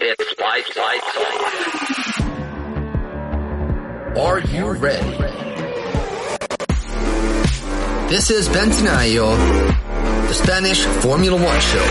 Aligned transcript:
It's 0.00 0.38
life, 0.38 0.76
life, 0.76 1.02
Are 4.16 4.38
you 4.38 4.72
ready? 4.74 5.10
This 8.08 8.30
is 8.30 8.48
Bentanayo, 8.48 9.36
the 10.28 10.34
Spanish 10.34 10.84
Formula 10.84 11.36
One 11.36 11.60
show. 11.60 11.84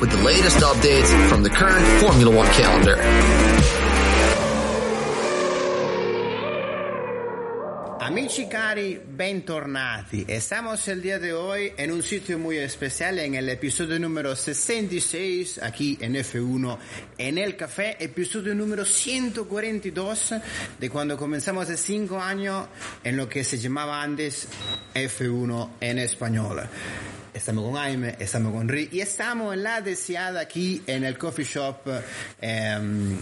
With 0.00 0.10
the 0.10 0.22
latest 0.24 0.56
updates 0.58 1.28
from 1.28 1.44
the 1.44 1.50
current 1.50 1.86
Formula 2.00 2.36
One 2.36 2.48
calendar. 2.48 3.81
Amici 8.12 8.46
cari, 8.46 9.00
bentornati. 9.02 10.26
Estamos 10.28 10.86
el 10.88 11.00
día 11.00 11.18
de 11.18 11.32
hoy 11.32 11.72
en 11.78 11.90
un 11.90 12.02
sitio 12.02 12.38
muy 12.38 12.58
especial, 12.58 13.18
en 13.18 13.36
el 13.36 13.48
episodio 13.48 13.98
número 13.98 14.36
66, 14.36 15.60
aquí 15.62 15.96
en 15.98 16.16
F1, 16.16 16.76
en 17.16 17.38
el 17.38 17.56
café, 17.56 17.96
episodio 18.04 18.54
número 18.54 18.84
142 18.84 20.34
de 20.78 20.90
cuando 20.90 21.16
comenzamos 21.16 21.70
hace 21.70 21.78
5 21.78 22.20
años 22.20 22.66
en 23.02 23.16
lo 23.16 23.30
que 23.30 23.44
se 23.44 23.56
llamaba 23.56 24.02
antes 24.02 24.46
F1 24.94 25.70
en 25.80 25.98
español. 25.98 26.68
Estamos 27.34 27.64
con 27.64 27.74
Jaime, 27.74 28.14
estamos 28.18 28.52
con 28.52 28.68
Ri 28.68 28.90
y 28.92 29.00
estamos 29.00 29.54
en 29.54 29.62
la 29.62 29.80
deseada 29.80 30.40
aquí 30.40 30.82
en 30.86 31.02
el 31.02 31.16
coffee 31.16 31.46
shop 31.46 31.76
eh, 32.42 32.78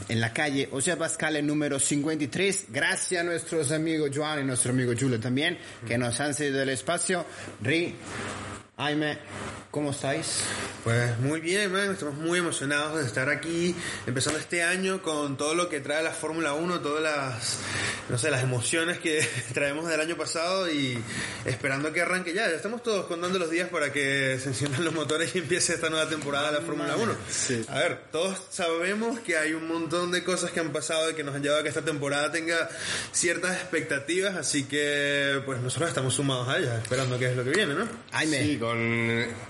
en 0.09 0.21
la 0.21 0.33
calle 0.33 0.69
José 0.69 0.97
Pascal 0.97 1.47
número 1.47 1.79
53. 1.79 2.67
Gracias 2.71 3.21
a 3.21 3.25
nuestros 3.25 3.71
amigos 3.71 4.11
Joan 4.13 4.41
y 4.41 4.45
nuestro 4.45 4.73
amigo 4.73 4.93
Julio 4.99 5.21
también 5.21 5.59
que 5.87 5.97
nos 5.97 6.19
han 6.19 6.35
cedido 6.35 6.61
el 6.61 6.71
espacio. 6.71 7.25
Ri, 7.63 7.95
Jaime, 8.81 9.19
¿cómo 9.71 9.91
estáis? 9.91 10.41
Pues 10.85 11.19
muy 11.19 11.41
bien, 11.41 11.71
man. 11.71 11.91
estamos 11.91 12.15
muy 12.15 12.39
emocionados 12.39 12.99
de 12.99 13.05
estar 13.05 13.29
aquí 13.29 13.77
empezando 14.07 14.39
este 14.39 14.63
año 14.63 15.03
con 15.03 15.37
todo 15.37 15.55
lo 15.55 15.69
que 15.69 15.81
trae 15.81 16.03
la 16.03 16.13
Fórmula 16.13 16.55
1, 16.55 16.81
todas 16.81 17.03
las, 17.03 17.59
no 18.09 18.17
sé, 18.17 18.31
las 18.31 18.43
emociones 18.43 18.99
que 18.99 19.21
traemos 19.53 19.87
del 19.87 20.01
año 20.01 20.17
pasado 20.17 20.71
y 20.71 20.99
esperando 21.45 21.93
que 21.93 22.01
arranque 22.01 22.33
ya. 22.33 22.49
Ya 22.49 22.57
estamos 22.57 22.83
todos 22.83 23.05
contando 23.05 23.39
los 23.39 23.51
días 23.51 23.69
para 23.69 23.93
que 23.93 24.39
se 24.43 24.49
enciendan 24.49 24.83
los 24.83 24.95
motores 24.95 25.35
y 25.35 25.41
empiece 25.41 25.75
esta 25.75 25.91
nueva 25.91 26.09
temporada 26.09 26.51
de 26.51 26.61
la 26.61 26.65
Fórmula 26.65 26.97
1. 26.97 27.15
A 27.69 27.79
ver, 27.81 27.99
todos 28.11 28.39
sabemos 28.49 29.21
que 29.21 29.37
hay 29.37 29.53
un 29.53 29.69
montón 29.69 30.11
de 30.11 30.25
cosas 30.25 30.53
que 30.53 30.61
han 30.61 30.73
pasado 30.73 31.11
y 31.11 31.15
que 31.15 31.23
nos 31.23 31.35
han 31.35 31.43
llevado 31.43 31.61
a 31.61 31.63
que 31.63 31.69
esta 31.69 31.83
temporada 31.83 32.33
tenga 32.33 32.71
ciertas 33.13 33.57
expectativas, 33.57 34.37
así 34.37 34.65
que 34.65 35.43
pues 35.45 35.61
nosotros 35.61 35.91
estamos 35.91 36.15
sumados 36.15 36.49
a 36.49 36.57
ellas, 36.57 36.83
esperando 36.83 37.19
que 37.19 37.27
es 37.27 37.37
lo 37.37 37.45
que 37.45 37.51
viene, 37.51 37.75
¿no? 37.75 37.87
Jaime. 38.13 38.43
Sí, 38.43 38.57
con 38.71 38.79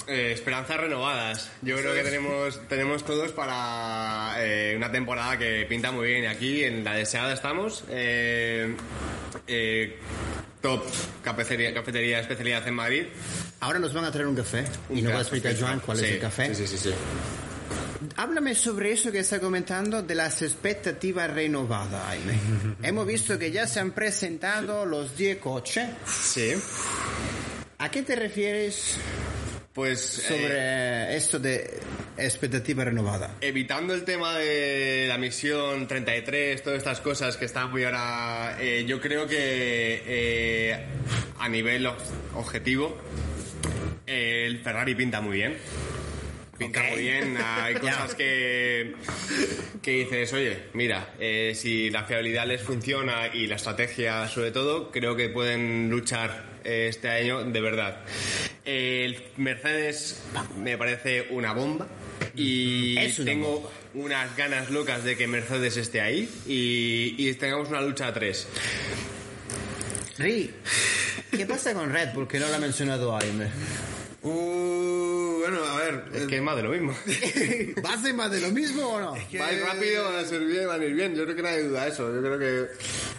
eh, 0.08 0.32
esperanzas 0.32 0.78
renovadas. 0.78 1.50
Yo 1.62 1.76
creo 1.76 1.94
que 1.94 2.02
tenemos, 2.02 2.60
tenemos 2.68 3.04
todos 3.04 3.32
para 3.32 4.34
eh, 4.38 4.74
una 4.76 4.90
temporada 4.90 5.38
que 5.38 5.66
pinta 5.68 5.90
muy 5.92 6.06
bien. 6.08 6.26
Aquí 6.26 6.64
en 6.64 6.82
la 6.84 6.94
deseada 6.94 7.32
estamos. 7.34 7.84
eh, 7.91 8.74
eh, 9.46 9.98
top 10.62 10.84
cafetería, 11.24 11.72
cafetería 11.74 12.20
especialidad 12.20 12.66
en 12.68 12.74
Madrid. 12.74 13.04
Ahora 13.60 13.78
nos 13.78 13.92
van 13.92 14.04
a 14.04 14.10
traer 14.12 14.26
un 14.26 14.36
café 14.36 14.64
y 14.91 15.02
nos 15.02 15.12
va 15.12 15.18
a 15.18 15.22
explicar 15.22 15.54
Joan 15.58 15.80
cuál 15.80 15.98
es 16.00 16.06
Sí, 16.06 16.12
el 16.14 16.20
café. 16.20 16.54
Sí, 16.54 16.66
sí, 16.66 16.76
sí. 16.76 16.91
sí. 16.91 16.94
Háblame 18.16 18.54
sobre 18.54 18.92
eso 18.92 19.12
que 19.12 19.18
está 19.20 19.38
comentando 19.41 20.02
de 20.02 20.14
las 20.14 20.41
expectativas 20.42 21.30
renovadas. 21.30 22.16
Hemos 22.82 23.06
visto 23.06 23.38
que 23.38 23.50
ya 23.50 23.66
se 23.66 23.80
han 23.80 23.92
presentado 23.92 24.84
los 24.86 25.16
10 25.16 25.38
coches. 25.38 25.88
Sí. 26.06 26.54
¿A 27.83 27.91
qué 27.91 28.03
te 28.03 28.14
refieres 28.14 28.98
Pues 29.73 30.19
eh, 30.19 30.23
sobre 30.28 31.17
esto 31.17 31.39
de 31.39 31.81
expectativa 32.19 32.84
renovada? 32.84 33.37
evitando 33.41 33.95
el 33.95 34.05
tema 34.05 34.37
de 34.37 35.06
la 35.09 35.17
misión 35.17 35.89
33, 35.89 36.62
todas 36.62 36.77
estas 36.78 37.00
cosas 37.00 37.37
que 37.39 37.47
están 37.47 37.70
muy 37.70 37.84
ahora, 37.84 38.59
eh, 38.61 38.84
yo 38.87 39.00
creo 39.00 39.27
que 39.27 40.03
eh, 40.06 40.84
a 41.38 41.49
nivel 41.49 41.87
ob- 41.87 41.97
objetivo 42.34 42.99
eh, 44.06 44.44
el 44.47 44.59
Ferrari 44.60 44.94
pinta 44.94 45.21
muy 45.22 45.38
bien. 45.38 45.56
Pinta 46.59 46.83
muy 46.83 47.00
bien, 47.00 47.38
hay 47.43 47.75
cosas 47.77 48.15
que, 48.15 48.93
que 49.81 49.91
dices, 49.93 50.31
oye, 50.34 50.65
mira, 50.75 51.15
eh, 51.19 51.54
si 51.54 51.88
la 51.88 52.04
fiabilidad 52.04 52.47
les 52.47 52.60
funciona 52.60 53.28
y 53.33 53.47
la 53.47 53.56
estrategia 53.56 54.28
sobre 54.28 54.50
todo, 54.50 54.91
creo 54.91 55.16
que 55.16 55.31
pueden 55.31 55.88
luchar 55.88 56.31
eh, 56.31 56.50
este 56.65 57.09
año 57.09 57.44
de 57.44 57.60
verdad. 57.60 58.00
El 58.65 59.22
Mercedes 59.37 60.22
me 60.56 60.76
parece 60.76 61.26
una 61.31 61.53
bomba 61.53 61.88
y 62.34 62.97
una 62.97 63.25
tengo 63.25 63.72
unas 63.94 64.37
ganas 64.37 64.71
locas 64.71 65.04
de 65.04 65.16
que 65.16 65.26
Mercedes 65.26 65.76
esté 65.76 66.00
ahí 66.00 66.28
y, 66.47 67.15
y 67.19 67.34
tengamos 67.34 67.69
una 67.69 67.81
lucha 67.81 68.09
a 68.09 68.12
tres. 68.12 68.47
Ri, 70.19 70.50
¿qué 71.31 71.47
pasa 71.47 71.72
con 71.72 71.91
Red 71.93 72.12
Bull 72.15 72.28
que 72.28 72.38
no 72.38 72.48
lo 72.48 72.54
ha 72.54 72.59
mencionado 72.59 73.16
Jaime? 73.19 73.47
Uh, 74.22 75.29
bueno, 75.41 75.65
a 75.65 75.77
ver. 75.78 76.05
Es 76.15 76.23
eh, 76.23 76.27
que 76.28 76.37
es 76.37 76.43
más 76.43 76.56
de 76.56 76.62
lo 76.62 76.71
mismo. 76.71 76.97
¿Va 77.84 77.95
a 77.95 78.03
ser 78.03 78.15
más 78.15 78.31
de 78.31 78.41
lo 78.41 78.51
mismo 78.51 78.87
o 78.87 79.01
no? 79.01 79.15
que- 79.31 79.39
Va 79.39 79.47
a 79.49 79.53
ir 79.53 79.62
rápido, 79.62 80.05
van 80.05 80.17
a 80.17 80.25
ser 80.28 80.41
bien, 80.45 80.67
van 80.69 80.81
a 80.81 80.84
ir 80.84 80.95
bien. 80.95 81.15
Yo 81.15 81.25
creo 81.25 81.37
que 81.37 81.43
nadie 81.43 81.62
duda 81.65 81.84
de 81.84 81.91
eso. 81.91 82.15
Yo 82.15 82.21
creo 82.21 82.39
que 82.39 82.69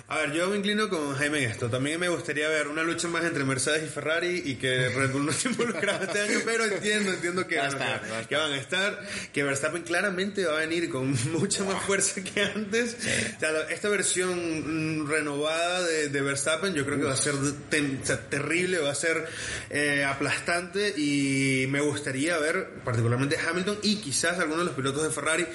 A 0.07 0.17
ver, 0.17 0.31
yo 0.33 0.47
me 0.49 0.57
inclino 0.57 0.89
con 0.89 1.13
Jaime 1.15 1.43
en 1.43 1.51
esto. 1.51 1.69
También 1.69 1.99
me 1.99 2.09
gustaría 2.09 2.47
ver 2.49 2.67
una 2.67 2.83
lucha 2.83 3.07
más 3.07 3.23
entre 3.25 3.43
Mercedes 3.43 3.83
y 3.83 3.87
Ferrari 3.89 4.41
y 4.45 4.55
que 4.55 4.89
Red 4.95 5.11
Bull 5.11 5.25
no 5.25 5.31
esté 5.31 5.49
involucrado 5.49 6.03
este 6.03 6.19
año, 6.21 6.39
pero 6.45 6.65
entiendo, 6.65 7.13
entiendo 7.13 7.47
que, 7.47 7.57
Va 7.57 7.65
a 7.65 7.69
bueno, 7.69 7.83
estar, 7.85 8.01
que- 8.01 8.09
va 8.09 8.17
a 8.17 8.19
estar. 8.21 8.27
que 8.27 8.35
van 8.35 8.51
a 8.53 8.57
estar, 8.57 9.07
que 9.33 9.43
Verstappen 9.43 9.81
claramente 9.83 10.45
va 10.45 10.57
a 10.57 10.59
venir 10.61 10.89
con 10.89 11.15
mucha 11.31 11.63
más 11.63 11.81
fuerza 11.83 12.21
que 12.21 12.41
antes. 12.43 12.95
O 13.37 13.39
sea, 13.39 13.61
esta 13.69 13.89
versión 13.89 15.01
mm, 15.03 15.09
renovada 15.09 15.81
de, 15.83 16.09
de 16.09 16.21
Verstappen 16.21 16.73
yo 16.73 16.85
creo 16.85 16.97
que 16.97 17.05
va 17.05 17.13
a 17.13 17.17
ser 17.17 17.35
ten- 17.69 17.99
o 18.03 18.05
sea, 18.05 18.19
terrible, 18.29 18.79
va 18.79 18.91
a 18.91 18.95
ser 18.95 19.25
eh, 19.69 20.03
aplastante 20.03 20.89
y 20.97 21.65
me 21.69 21.79
gustaría 21.81 22.10
ver 22.11 22.69
particularmente 22.83 23.37
Hamilton 23.37 23.79
y 23.83 23.97
quizás 23.97 24.33
algunos 24.39 24.59
de 24.59 24.65
los 24.65 24.73
pilotos 24.75 25.03
de 25.03 25.09
Ferrari. 25.09 25.45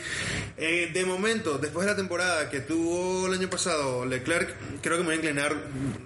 Eh, 0.57 0.91
de 0.93 1.05
momento, 1.05 1.59
después 1.59 1.87
de 1.87 1.93
la 1.93 1.97
temporada 1.97 2.49
que 2.51 2.61
tuvo 2.61 3.27
el 3.27 3.35
año 3.35 3.49
pasado 3.51 4.05
Leclerc, 4.07 4.55
creo 4.83 4.97
que 4.97 5.03
me 5.03 5.07
voy 5.07 5.15
a 5.15 5.17
inclinar 5.17 5.55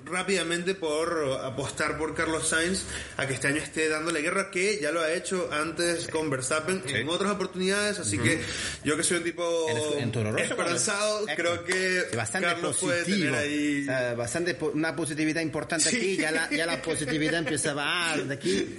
rápidamente 0.05 0.75
por 0.75 1.39
apostar 1.45 1.97
por 1.99 2.15
Carlos 2.15 2.49
Sainz 2.49 2.83
a 3.17 3.27
que 3.27 3.35
este 3.35 3.49
año 3.49 3.59
esté 3.63 3.89
dándole 3.89 4.21
guerra, 4.23 4.51
que 4.51 4.79
ya 4.81 4.91
lo 4.91 5.01
ha 5.01 5.13
hecho 5.13 5.49
antes 5.53 6.09
con 6.09 6.29
Verstappen 6.31 6.83
en 6.87 7.09
otras 7.09 7.31
oportunidades, 7.33 7.99
así 8.01 8.19
que 8.19 8.41
yo 8.85 8.97
que 8.97 9.03
soy 9.05 9.19
un 9.19 9.25
tipo 9.25 9.69
En- 9.99 10.13
en 10.15 10.39
esperanzado, 10.39 11.25
cuando- 11.25 11.35
creo 11.43 11.65
que 11.65 12.01
Sí, 12.11 12.17
bastante 12.17 12.49
Carlos 12.49 12.77
puede 12.79 13.01
positivo. 13.05 13.27
tener 13.37 13.41
ahí... 13.41 13.83
O 13.83 13.85
sea, 13.87 14.15
bastante 14.15 14.55
po- 14.55 14.73
una 14.75 14.97
positividad 14.97 15.41
importante 15.43 15.89
aquí. 15.89 16.17
Ya 16.17 16.31
la, 16.33 16.51
ya 16.51 16.67
la 16.67 16.83
positividad 16.83 17.35
empezaba 17.39 18.13
ah, 18.13 18.17
de 18.17 18.35
aquí. 18.35 18.77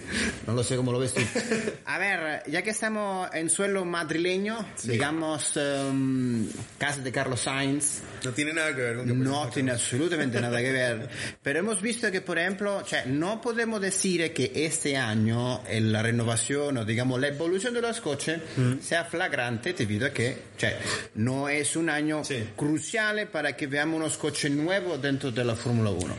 No 0.48 0.54
lo 0.54 0.64
sé 0.64 0.76
cómo 0.76 0.92
lo 0.92 1.00
ves 1.00 1.14
tú. 1.14 1.22
A 1.86 1.98
ver, 1.98 2.44
ya 2.48 2.62
que 2.62 2.70
estamos 2.72 3.30
en 3.34 3.50
suelo 3.50 3.86
madrileño, 3.86 4.66
digamos, 4.84 5.58
em, 5.58 6.48
casa 6.78 7.02
de 7.02 7.12
Carlos 7.12 7.42
Sainz, 7.42 8.02
No 8.24 8.32
tiene 8.34 8.54
nada 8.54 8.76
que 8.76 8.82
ver 8.82 8.98
con 8.98 9.08
que 9.08 9.14
no 9.14 9.50
tiene 9.50 9.72
absolutamente 9.72 10.40
nada 10.40 10.60
que 10.60 10.72
ver. 10.72 11.10
Pero 11.42 11.60
hemos 11.60 11.82
visto 11.82 12.12
que, 12.12 12.22
por 12.22 12.38
ejemplo, 12.38 12.84
cioè, 12.86 13.06
no 13.08 13.42
podemos 13.42 13.82
decir 13.82 14.32
que 14.34 14.52
este 14.54 14.96
año 14.96 15.64
la 15.72 16.02
renovación 16.04 16.78
o, 16.78 16.86
digamos, 16.86 17.20
la 17.20 17.30
evolución 17.30 17.74
de 17.74 17.82
los 17.82 18.00
coches 18.00 18.40
sea 18.82 19.06
flagrante 19.06 19.74
debido 19.74 20.06
a 20.08 20.12
que 20.12 20.38
cioè, 20.58 20.76
no 21.16 21.50
es 21.50 21.76
un 21.76 21.90
año 21.90 22.24
Sí. 22.24 22.44
crucial 22.56 23.28
para 23.30 23.56
que 23.56 23.66
veamos 23.68 23.98
unos 23.98 24.18
coches 24.18 24.52
nuevos 24.52 25.02
dentro 25.02 25.32
de 25.32 25.44
la 25.44 25.56
Fórmula 25.56 25.90
1. 25.90 26.16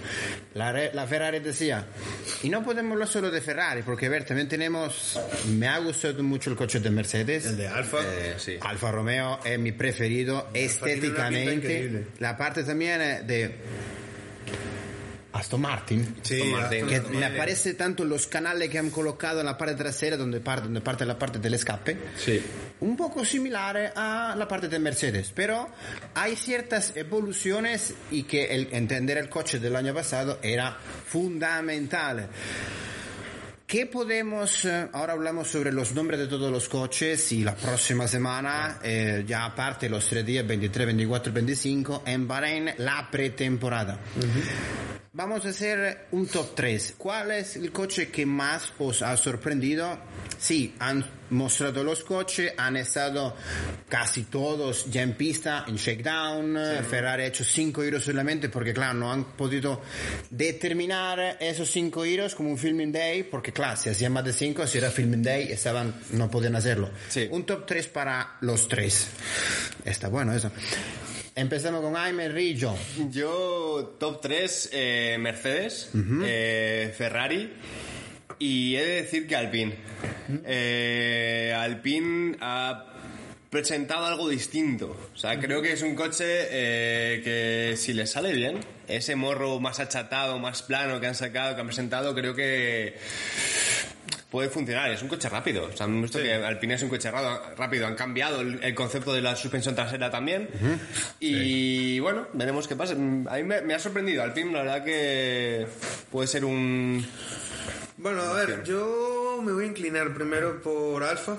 La, 0.54 0.72
la 0.92 1.06
Ferrari 1.06 1.38
decía, 1.38 1.86
y 2.42 2.48
no 2.50 2.62
podemos 2.64 2.92
hablar 2.92 3.08
solo 3.08 3.30
de 3.30 3.40
Ferrari, 3.40 3.82
porque 3.82 4.06
a 4.06 4.08
ver, 4.10 4.24
también 4.24 4.48
tenemos, 4.48 5.18
me 5.48 5.68
ha 5.68 5.78
gustado 5.78 6.22
mucho 6.22 6.50
el 6.50 6.56
coche 6.56 6.80
de 6.80 6.90
Mercedes. 6.90 7.46
El 7.46 7.56
de 7.56 7.68
Alfa. 7.68 7.98
Eh, 8.02 8.34
sí. 8.38 8.56
Alfa 8.60 8.90
Romeo 8.90 9.40
es 9.44 9.58
mi 9.58 9.72
preferido 9.72 10.48
estéticamente. 10.54 12.06
La 12.18 12.36
parte 12.36 12.64
también 12.64 13.00
eh, 13.00 13.22
de 13.22 13.56
Aston 15.32 15.60
Martin. 15.60 16.16
Sí, 16.22 16.40
Aston 16.40 16.50
Martin. 16.52 16.78
Aston 16.84 16.88
Que 16.88 17.00
Martin. 17.00 17.20
me 17.20 17.26
aparece 17.26 17.74
tanto 17.74 18.04
los 18.04 18.26
canales 18.26 18.68
que 18.68 18.78
han 18.78 18.90
colocado 18.90 19.40
en 19.40 19.46
la 19.46 19.56
parte 19.56 19.74
trasera 19.74 20.16
donde 20.16 20.40
parte, 20.40 20.64
donde 20.64 20.80
parte 20.80 21.06
la 21.06 21.18
parte 21.18 21.38
del 21.38 21.54
escape. 21.54 21.96
Sí. 22.16 22.42
Un 22.80 22.96
poco 22.96 23.24
similar 23.24 23.92
a 23.96 24.34
la 24.36 24.48
parte 24.48 24.68
de 24.68 24.78
Mercedes, 24.78 25.32
pero 25.34 25.68
hay 26.14 26.36
ciertas 26.36 26.96
evoluciones 26.96 27.94
y 28.10 28.24
que 28.24 28.46
el, 28.46 28.68
entender 28.72 29.18
el 29.18 29.28
coche 29.28 29.58
del 29.58 29.76
año 29.76 29.94
pasado 29.94 30.38
era 30.42 30.76
fundamental. 31.06 32.28
¿Qué 33.72 33.86
podemos, 33.86 34.66
eh, 34.66 34.90
ahora 34.92 35.14
hablamos 35.14 35.48
sobre 35.48 35.72
los 35.72 35.94
nombres 35.94 36.20
de 36.20 36.26
todos 36.26 36.52
los 36.52 36.68
coches 36.68 37.32
y 37.32 37.42
la 37.42 37.54
próxima 37.54 38.06
semana, 38.06 38.78
eh, 38.82 39.24
ya 39.26 39.46
aparte 39.46 39.88
los 39.88 40.06
tres 40.08 40.26
días, 40.26 40.46
23, 40.46 40.88
24 40.88 41.30
y 41.30 41.34
25, 41.34 42.02
en 42.04 42.28
Bahrein, 42.28 42.70
la 42.76 43.08
pretemporada. 43.10 43.98
Vamos 45.14 45.44
a 45.44 45.50
hacer 45.50 46.06
un 46.12 46.26
top 46.26 46.54
3. 46.54 46.94
¿Cuál 46.96 47.32
es 47.32 47.56
el 47.56 47.70
coche 47.70 48.08
que 48.08 48.24
más 48.24 48.72
os 48.78 49.02
ha 49.02 49.14
sorprendido? 49.18 49.98
Sí, 50.38 50.74
han 50.78 51.04
mostrado 51.28 51.84
los 51.84 52.02
coches, 52.02 52.54
han 52.56 52.78
estado 52.78 53.36
casi 53.90 54.22
todos 54.22 54.90
ya 54.90 55.02
en 55.02 55.12
pista, 55.12 55.66
en 55.68 55.76
shakedown. 55.76 56.56
Ferrari 56.88 57.24
ha 57.24 57.26
hecho 57.26 57.44
5 57.44 57.82
giros 57.82 58.04
solamente 58.04 58.48
porque, 58.48 58.72
claro, 58.72 58.94
no 58.94 59.12
han 59.12 59.24
podido 59.36 59.82
determinar 60.30 61.36
esos 61.40 61.70
5 61.70 62.04
giros 62.04 62.34
como 62.34 62.48
un 62.48 62.56
filming 62.56 62.90
day, 62.90 63.22
porque, 63.22 63.52
claro, 63.52 63.76
si 63.76 63.90
hacían 63.90 64.14
más 64.14 64.24
de 64.24 64.32
5, 64.32 64.66
si 64.66 64.78
era 64.78 64.90
filming 64.90 65.22
day, 65.22 65.52
estaban, 65.52 65.94
no 66.12 66.30
podían 66.30 66.56
hacerlo. 66.56 66.90
Sí. 67.10 67.28
Un 67.30 67.44
top 67.44 67.66
3 67.66 67.86
para 67.88 68.38
los 68.40 68.66
tres. 68.66 69.08
Está 69.84 70.08
bueno 70.08 70.32
eso. 70.32 70.50
Empezamos 71.34 71.80
con 71.80 71.94
Jaime 71.94 72.28
Rillo. 72.28 72.74
Yo, 73.10 73.96
top 73.98 74.20
3, 74.20 74.70
Mercedes, 75.18 75.90
eh, 76.24 76.92
Ferrari 76.96 77.50
y 78.38 78.74
he 78.76 78.84
de 78.84 79.02
decir 79.02 79.26
que 79.26 79.36
Alpine. 79.36 79.74
Eh, 80.44 81.54
Alpine 81.56 82.36
ha 82.40 82.86
presentado 83.48 84.04
algo 84.06 84.28
distinto. 84.28 85.10
O 85.14 85.16
sea, 85.16 85.38
creo 85.38 85.62
que 85.62 85.72
es 85.72 85.82
un 85.82 85.94
coche 85.94 86.24
eh, 86.26 87.20
que 87.22 87.76
si 87.76 87.92
le 87.92 88.06
sale 88.06 88.32
bien, 88.32 88.58
ese 88.88 89.14
morro 89.14 89.60
más 89.60 89.78
achatado, 89.78 90.38
más 90.38 90.62
plano 90.62 91.00
que 91.00 91.06
han 91.06 91.14
sacado, 91.14 91.54
que 91.54 91.60
han 91.60 91.66
presentado, 91.68 92.14
creo 92.14 92.34
que 92.34 92.96
puede 94.32 94.48
funcionar. 94.48 94.90
Es 94.90 95.02
un 95.02 95.08
coche 95.08 95.28
rápido. 95.28 95.66
O 95.66 95.76
sea, 95.76 95.84
han 95.84 96.00
visto 96.00 96.18
que 96.18 96.32
Alpine 96.32 96.74
es 96.74 96.82
un 96.82 96.88
coche 96.88 97.10
rápido. 97.10 97.86
Han 97.86 97.94
cambiado 97.94 98.40
el, 98.40 98.64
el 98.64 98.74
concepto 98.74 99.12
de 99.12 99.20
la 99.20 99.36
suspensión 99.36 99.74
trasera 99.74 100.10
también. 100.10 100.48
Y 101.20 102.00
bueno, 102.00 102.26
veremos 102.32 102.66
qué 102.66 102.74
pasa. 102.74 102.94
A 102.94 102.96
mí 102.96 103.42
me, 103.44 103.60
me 103.60 103.74
ha 103.74 103.78
sorprendido. 103.78 104.22
Alpine, 104.22 104.50
la 104.52 104.62
verdad 104.62 104.84
que 104.84 105.66
puede 106.10 106.26
ser 106.26 106.46
un... 106.46 107.06
Bueno, 107.98 108.22
a 108.22 108.32
ver, 108.32 108.64
yo 108.64 109.40
me 109.44 109.52
voy 109.52 109.64
a 109.64 109.68
inclinar 109.68 110.14
primero 110.14 110.60
por 110.62 111.04
Alfa. 111.04 111.36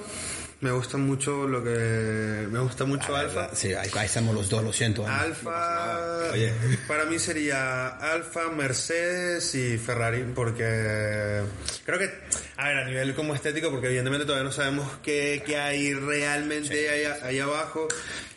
Me 0.64 0.72
gusta 0.72 0.98
mucho 0.98 1.46
lo 1.46 1.62
que. 1.62 2.48
Me 2.50 2.60
gusta 2.60 2.86
mucho 2.86 3.14
Alfa. 3.14 3.54
Sí, 3.54 3.74
ahí, 3.74 3.90
estamos 4.06 4.34
los 4.34 4.50
dos, 4.50 4.64
lo 4.64 4.72
siento. 4.72 5.04
¿eh? 5.04 5.10
Alfa, 5.10 6.32
para 6.88 7.04
mí 7.04 7.20
sería 7.20 7.90
Alfa, 7.90 8.48
Mercedes 8.48 9.54
y 9.56 9.78
Ferrari, 9.78 10.24
porque 10.34 11.42
creo 11.86 12.00
que, 12.00 12.10
a 12.56 12.68
ver, 12.68 12.78
a 12.78 12.86
nivel 12.86 13.14
como 13.16 13.34
estético, 13.36 13.70
porque 13.72 13.88
evidentemente 13.88 14.26
todavía 14.26 14.44
no 14.46 14.52
sabemos 14.52 14.88
qué, 15.04 15.42
qué 15.46 15.58
hay 15.58 15.94
realmente 15.94 16.90
ahí, 16.90 17.04
ahí 17.24 17.40
abajo. 17.40 17.88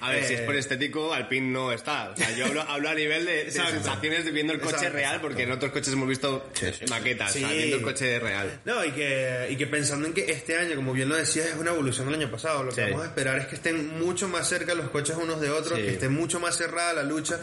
A 0.01 0.11
ver, 0.11 0.25
si 0.25 0.35
es 0.35 0.41
Eh, 0.41 0.45
por 0.45 0.55
estético, 0.57 1.13
Alpine 1.13 1.49
no 1.51 1.73
está. 1.73 2.11
O 2.11 2.17
sea, 2.17 2.31
yo 2.33 2.47
hablo, 2.47 2.63
hablo 2.63 2.89
a 2.91 2.95
nivel 2.95 3.25
de, 3.27 3.45
de 3.45 3.51
sensaciones 3.51 4.25
de 4.25 4.31
viendo 4.31 4.53
el 4.53 4.61
coche 4.61 4.77
Exacto, 4.77 4.97
real, 4.97 5.21
porque 5.21 5.43
en 5.43 5.53
otros 5.53 5.73
coches 5.73 5.93
hemos 5.93 6.09
visto 6.09 6.49
maquetas, 6.91 7.31
o 7.35 7.39
sea, 7.39 7.49
Sí. 7.49 7.55
viendo 7.57 7.77
el 7.77 7.83
coche 7.83 8.19
real. 8.19 8.61
No, 8.65 8.85
y 8.85 8.91
que, 8.93 9.49
y 9.51 9.57
que 9.57 9.67
pensando 9.67 10.07
en 10.07 10.13
que 10.15 10.31
este 10.31 10.57
año, 10.57 10.77
como 10.77 10.93
bien 10.93 11.09
lo 11.09 11.17
decías, 11.17 11.47
es 11.49 11.55
una 11.57 11.71
evolución 11.71 12.07
del 12.07 12.15
año 12.21 12.31
pasado. 12.31 12.63
Lo 12.63 12.71
que 12.71 12.85
Sí. 12.85 12.91
vamos 12.91 13.03
a 13.03 13.07
esperar 13.09 13.39
es 13.39 13.47
que 13.47 13.55
estén 13.57 13.99
mucho 13.99 14.29
más 14.29 14.49
cerca 14.49 14.75
los 14.75 14.91
coches 14.91 15.17
unos 15.17 15.41
de 15.41 15.51
otros, 15.51 15.79
Sí. 15.79 15.85
que 15.85 15.91
esté 15.93 16.09
mucho 16.09 16.41
más 16.41 16.57
cerrada 16.57 16.93
la 16.95 17.03
lucha 17.03 17.39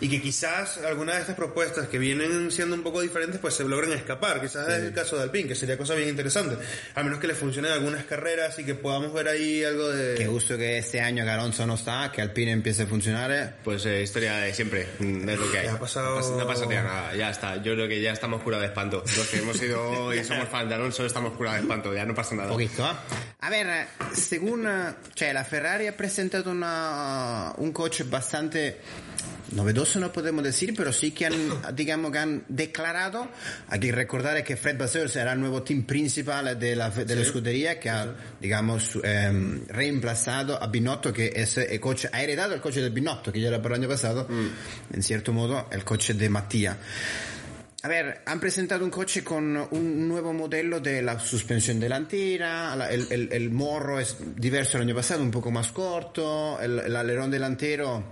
y 0.00 0.08
que 0.08 0.20
quizás 0.20 0.78
algunas 0.78 1.16
de 1.16 1.20
estas 1.22 1.36
propuestas 1.36 1.88
que 1.88 1.98
vienen 1.98 2.50
siendo 2.50 2.74
un 2.74 2.82
poco 2.82 3.00
diferentes, 3.00 3.38
pues 3.40 3.54
se 3.54 3.64
logren 3.64 3.92
escapar. 3.92 4.40
Quizás 4.40 4.68
es 4.68 4.82
el 4.84 4.92
caso 4.92 5.16
de 5.16 5.22
Alpine, 5.24 5.48
que 5.48 5.54
sería 5.54 5.76
cosa 5.78 5.94
bien 5.94 6.08
interesante. 6.18 6.56
A 6.94 7.02
menos 7.02 7.18
que 7.20 7.26
le 7.28 7.34
funcionen 7.34 7.70
algunas 7.72 8.04
carreras 8.04 8.58
y 8.58 8.64
que 8.64 8.74
podamos 8.74 9.12
ver 9.12 9.28
ahí 9.28 9.62
algo 9.62 9.88
de... 9.88 10.16
Qué 10.16 10.26
gusto 10.26 10.56
que 10.58 10.78
este 10.78 11.00
año 11.00 11.24
que 11.24 11.30
Alonso 11.30 11.66
no 11.66 11.74
está, 11.74 12.10
que 12.12 12.20
Alpine 12.20 12.52
empiece 12.52 12.82
a 12.82 12.86
funcionar. 12.86 13.30
¿eh? 13.30 13.50
Pues 13.62 13.86
eh, 13.86 14.02
historia 14.02 14.36
de 14.38 14.52
siempre, 14.52 14.88
mm, 14.98 15.28
es 15.28 15.38
lo 15.38 15.50
que 15.52 15.58
hay. 15.58 15.66
Ya 15.66 15.74
ha 15.74 15.78
pasado- 15.78 16.38
No 16.38 16.46
pasa- 16.46 16.66
nada, 16.66 17.14
ya 17.14 17.30
está. 17.30 17.56
Yo 17.62 17.74
creo 17.74 17.88
que 17.88 18.00
ya 18.02 18.12
estamos 18.12 18.42
curados 18.42 18.62
de 18.62 18.68
espanto. 18.68 19.02
Los 19.16 19.26
que 19.28 19.38
hemos 19.38 19.62
ido 19.62 20.12
y 20.12 20.24
somos 20.24 20.48
fans 20.48 20.68
de 20.68 20.74
Alonso 20.74 21.06
estamos 21.06 21.34
curados 21.34 21.58
de 21.60 21.62
espanto, 21.62 21.94
ya 21.94 22.04
no 22.04 22.14
pasa 22.14 22.34
nada. 22.34 22.48
poquito, 22.50 22.84
¿eh? 22.84 22.94
A 23.40 23.50
ver, 23.50 23.66
eh, 23.68 23.86
según, 24.14 24.66
eh, 24.66 24.94
cioè 25.14 25.32
la 25.32 25.44
Ferrari 25.44 25.86
ha 25.86 25.96
presentato 25.96 26.50
una- 26.50 27.52
un 27.58 27.72
coche 27.72 28.02
bastante 28.04 28.78
novedoso, 29.52 29.98
no 29.98 30.12
podemos 30.12 30.44
decir, 30.44 30.74
pero 30.76 30.92
sí 30.92 31.12
que 31.12 31.26
han, 31.26 31.34
digamos 31.74 32.12
que 32.12 32.18
han 32.18 32.44
declarado, 32.48 33.28
hay 33.68 33.80
que 33.80 33.92
recordar 33.92 34.44
que 34.44 34.56
Fred 34.56 34.76
Vasseur 34.78 35.08
será 35.08 35.32
el 35.32 35.40
nuevo 35.40 35.62
team 35.62 35.84
principal 35.84 36.58
de 36.58 36.76
la, 36.76 36.90
de 36.90 37.14
la 37.16 37.22
escudería 37.22 37.80
que 37.80 37.88
ha, 37.88 38.14
digamos, 38.40 38.98
ehm, 39.02 39.66
reemplazado 39.68 40.62
a 40.62 40.66
Binotto, 40.66 41.12
que 41.12 41.32
es 41.34 41.56
el 41.56 41.80
coche, 41.80 42.10
ha 42.12 42.22
heredado 42.22 42.54
el 42.54 42.60
coche 42.60 42.82
de 42.82 42.90
Binotto, 42.90 43.32
que 43.32 43.40
ya 43.40 43.48
era 43.48 43.62
para 43.62 43.76
el 43.76 43.80
año 43.82 43.88
pasado, 43.88 44.26
en 44.92 45.02
cierto 45.02 45.32
modo, 45.32 45.66
el 45.72 45.82
coche 45.82 46.12
de 46.14 46.28
Mattia. 46.28 46.76
A 47.80 47.88
ver, 47.88 48.22
han 48.26 48.40
presentato 48.40 48.84
un 48.84 48.90
coche 48.90 49.22
con 49.22 49.56
un 49.70 50.08
nuevo 50.08 50.32
modelo 50.32 50.80
de 50.80 51.00
la 51.00 51.18
suspensión 51.20 51.78
delantera, 51.78 52.74
la- 52.76 52.90
el, 52.90 53.06
el- 53.10 53.32
el 53.32 53.50
morro 53.50 54.00
es 54.00 54.16
diverso 54.36 54.76
el 54.78 54.82
año 54.82 54.96
pasado, 54.96 55.22
un 55.22 55.30
poco 55.30 55.50
más 55.52 55.70
corto, 55.72 56.60
el, 56.60 56.80
el 56.80 56.96
alerón 56.96 57.30
delantero 57.30 58.02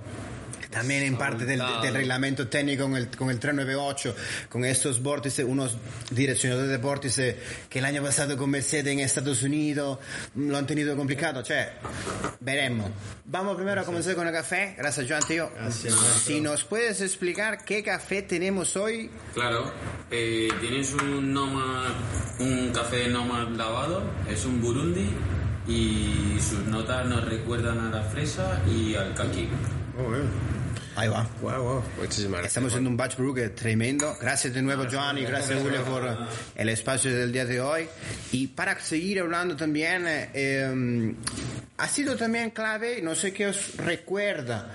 también 0.77 1.05
en 1.05 1.17
parte 1.17 1.47
del, 1.47 1.63
del 1.81 1.95
reglamento 1.95 2.49
técnico 2.49 2.85
con 2.85 2.97
el, 2.97 3.09
con 3.09 3.31
el 3.31 3.39
398, 3.39 4.15
con 4.51 4.65
estos 4.65 5.03
vórtices, 5.03 5.47
unos 5.49 5.79
direccionadores 6.11 6.71
de 6.71 6.77
vórtice 6.77 7.39
que 7.71 7.79
el 7.79 7.87
año 7.87 8.03
pasado 8.03 8.37
con 8.37 8.51
Mercedes 8.51 8.93
en 8.93 9.01
Estados 9.01 9.43
Unidos 9.43 9.99
lo 10.35 10.57
han 10.59 10.67
tenido 10.67 10.95
complicado, 10.95 11.43
cioè, 11.43 11.69
veremos. 12.41 12.91
Vamos 13.25 13.57
primero 13.57 13.81
a 13.81 13.85
comenzar 13.85 14.15
con 14.15 14.27
el 14.27 14.35
café, 14.35 14.75
gracias 14.77 15.07
Joan, 15.09 15.23
tío. 15.27 15.51
Si 16.23 16.43
nos 16.43 16.65
puedes 16.65 17.01
explicar 17.01 17.65
qué 17.65 17.83
café 17.83 18.21
tenemos 18.21 18.77
hoy, 18.77 19.11
Claro, 19.33 19.73
eh, 20.11 20.49
tienes 20.61 20.93
un 20.93 21.33
Nomad, 21.33 21.93
un 22.39 22.71
café 22.73 23.09
Nomad 23.09 23.49
lavado, 23.49 24.03
es 24.29 24.45
un 24.45 24.61
Burundi 24.61 25.09
y 25.67 26.39
sus 26.39 26.65
notas 26.67 27.07
nos 27.07 27.25
recuerdan 27.25 27.79
a 27.79 27.91
la 27.91 28.03
fresa 28.03 28.61
y 28.69 28.95
al 28.95 29.15
kaki. 29.15 29.49
Oh, 29.99 30.11
bien. 30.11 30.56
Ahí 30.97 31.09
va. 31.09 31.29
Wow, 31.43 31.63
wow. 31.63 31.83
Muchísimas 31.99 32.41
gracias. 32.41 32.47
Estamos 32.49 32.73
haciendo 32.73 32.91
un 32.91 32.97
batch 32.97 33.17
brew 33.17 33.35
que 33.35 33.45
es 33.45 33.55
tremendo. 33.55 34.17
Gracias 34.21 34.55
de 34.55 34.63
nuevo, 34.63 34.85
Joan, 34.91 35.19
y 35.19 35.25
gracias, 35.25 35.63
Julio, 35.63 35.85
por 35.85 36.05
el 36.55 36.69
espacio 36.69 37.15
del 37.15 37.33
día 37.33 37.45
de 37.45 37.61
hoy. 37.61 37.89
Y 38.33 38.49
para 38.49 38.79
seguir 38.81 39.21
hablando 39.21 39.55
también, 39.55 40.07
eh, 40.07 40.31
eh, 40.35 41.15
ha 41.79 41.89
sido 41.89 42.17
también 42.17 42.51
clave, 42.51 43.01
no 43.03 43.15
sé 43.15 43.33
qué 43.33 43.47
os 43.47 43.77
recuerda. 43.77 44.71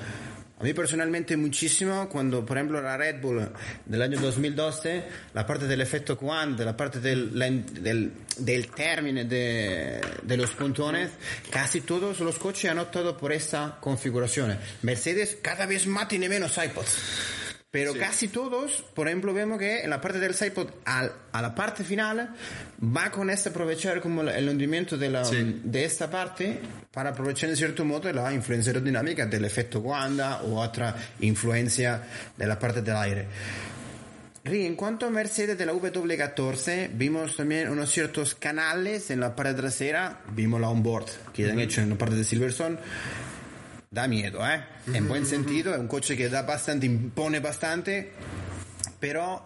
A 0.62 0.64
mí 0.64 0.76
personalmente 0.76 1.36
muchísimo 1.36 2.08
cuando, 2.08 2.46
por 2.46 2.56
ejemplo, 2.56 2.80
la 2.80 2.96
Red 2.96 3.20
Bull 3.20 3.50
del 3.84 4.00
año 4.00 4.20
2012, 4.20 5.04
la 5.34 5.44
parte 5.44 5.66
del 5.66 5.82
efecto 5.82 6.16
Quant, 6.16 6.60
la 6.60 6.78
parte 6.78 7.00
del, 7.00 7.34
del, 7.82 8.14
del 8.38 8.68
término 8.68 9.26
de, 9.26 10.00
de 10.22 10.38
los 10.38 10.52
puntones, 10.52 11.10
casi 11.50 11.82
todos 11.82 12.20
los 12.20 12.38
coches 12.38 12.70
han 12.70 12.78
optado 12.78 13.18
por 13.18 13.34
esta 13.34 13.80
configuración. 13.82 14.56
Mercedes 14.84 15.40
cada 15.42 15.66
vez 15.66 15.88
más 15.88 16.08
tiene 16.08 16.30
menos 16.30 16.56
iPods. 16.64 17.41
Pero 17.72 17.94
casi 17.96 18.28
todos, 18.28 18.84
por 18.94 19.08
ejemplo, 19.08 19.34
vemos 19.34 19.58
que 19.58 19.80
en 19.80 19.90
la 19.90 20.02
parte 20.02 20.20
del 20.20 20.36
iPod, 20.40 20.68
al- 20.84 21.14
a 21.32 21.42
la 21.42 21.56
parte 21.56 21.86
final, 21.86 22.36
va 22.84 23.10
con 23.12 23.30
este 23.30 23.48
aprovechar 23.48 24.02
como 24.02 24.24
el 24.24 24.50
hundimiento 24.50 24.98
de, 24.98 25.10
la, 25.10 25.24
de 25.64 25.86
esta 25.86 26.10
parte 26.12 26.60
para 26.92 27.12
aprovechar 27.12 27.50
en 27.50 27.56
cierto 27.56 27.86
modo 27.86 28.12
la 28.12 28.34
influencia 28.34 28.72
aerodinámica 28.72 29.26
del 29.26 29.46
efecto 29.46 29.80
Wanda 29.80 30.42
o 30.44 30.60
otra 30.60 30.94
influencia 31.22 32.04
de 32.36 32.46
la 32.46 32.60
parte 32.60 32.82
del 32.82 32.98
aire. 32.98 33.28
Ri, 34.44 34.66
en 34.66 34.76
cuanto 34.76 35.06
a 35.06 35.10
Mercedes 35.10 35.58
de 35.58 35.66
la 35.66 35.72
W14, 35.74 36.90
vimos 36.94 37.38
también 37.38 37.70
unos 37.70 37.90
ciertos 37.92 38.36
canales 38.36 39.12
en 39.12 39.20
la 39.22 39.34
parte 39.36 39.54
trasera, 39.54 40.20
vimos 40.34 40.60
la 40.60 40.68
onboard 40.68 41.06
que 41.32 41.50
han 41.50 41.60
hecho 41.60 41.80
en 41.82 41.92
la 41.92 41.96
parte 41.96 42.16
de 42.16 42.24
Silverstone. 42.26 42.78
Da 43.94 44.08
miedo, 44.08 44.40
¿eh? 44.48 44.64
En 44.94 45.06
buen 45.10 45.26
sentido, 45.26 45.74
es 45.74 45.80
un 45.82 45.90
coche 45.90 46.16
que 46.16 46.30
da 46.30 46.44
bastante, 46.44 46.86
impone 46.86 47.42
bastante, 47.42 48.14
pero 49.02 49.46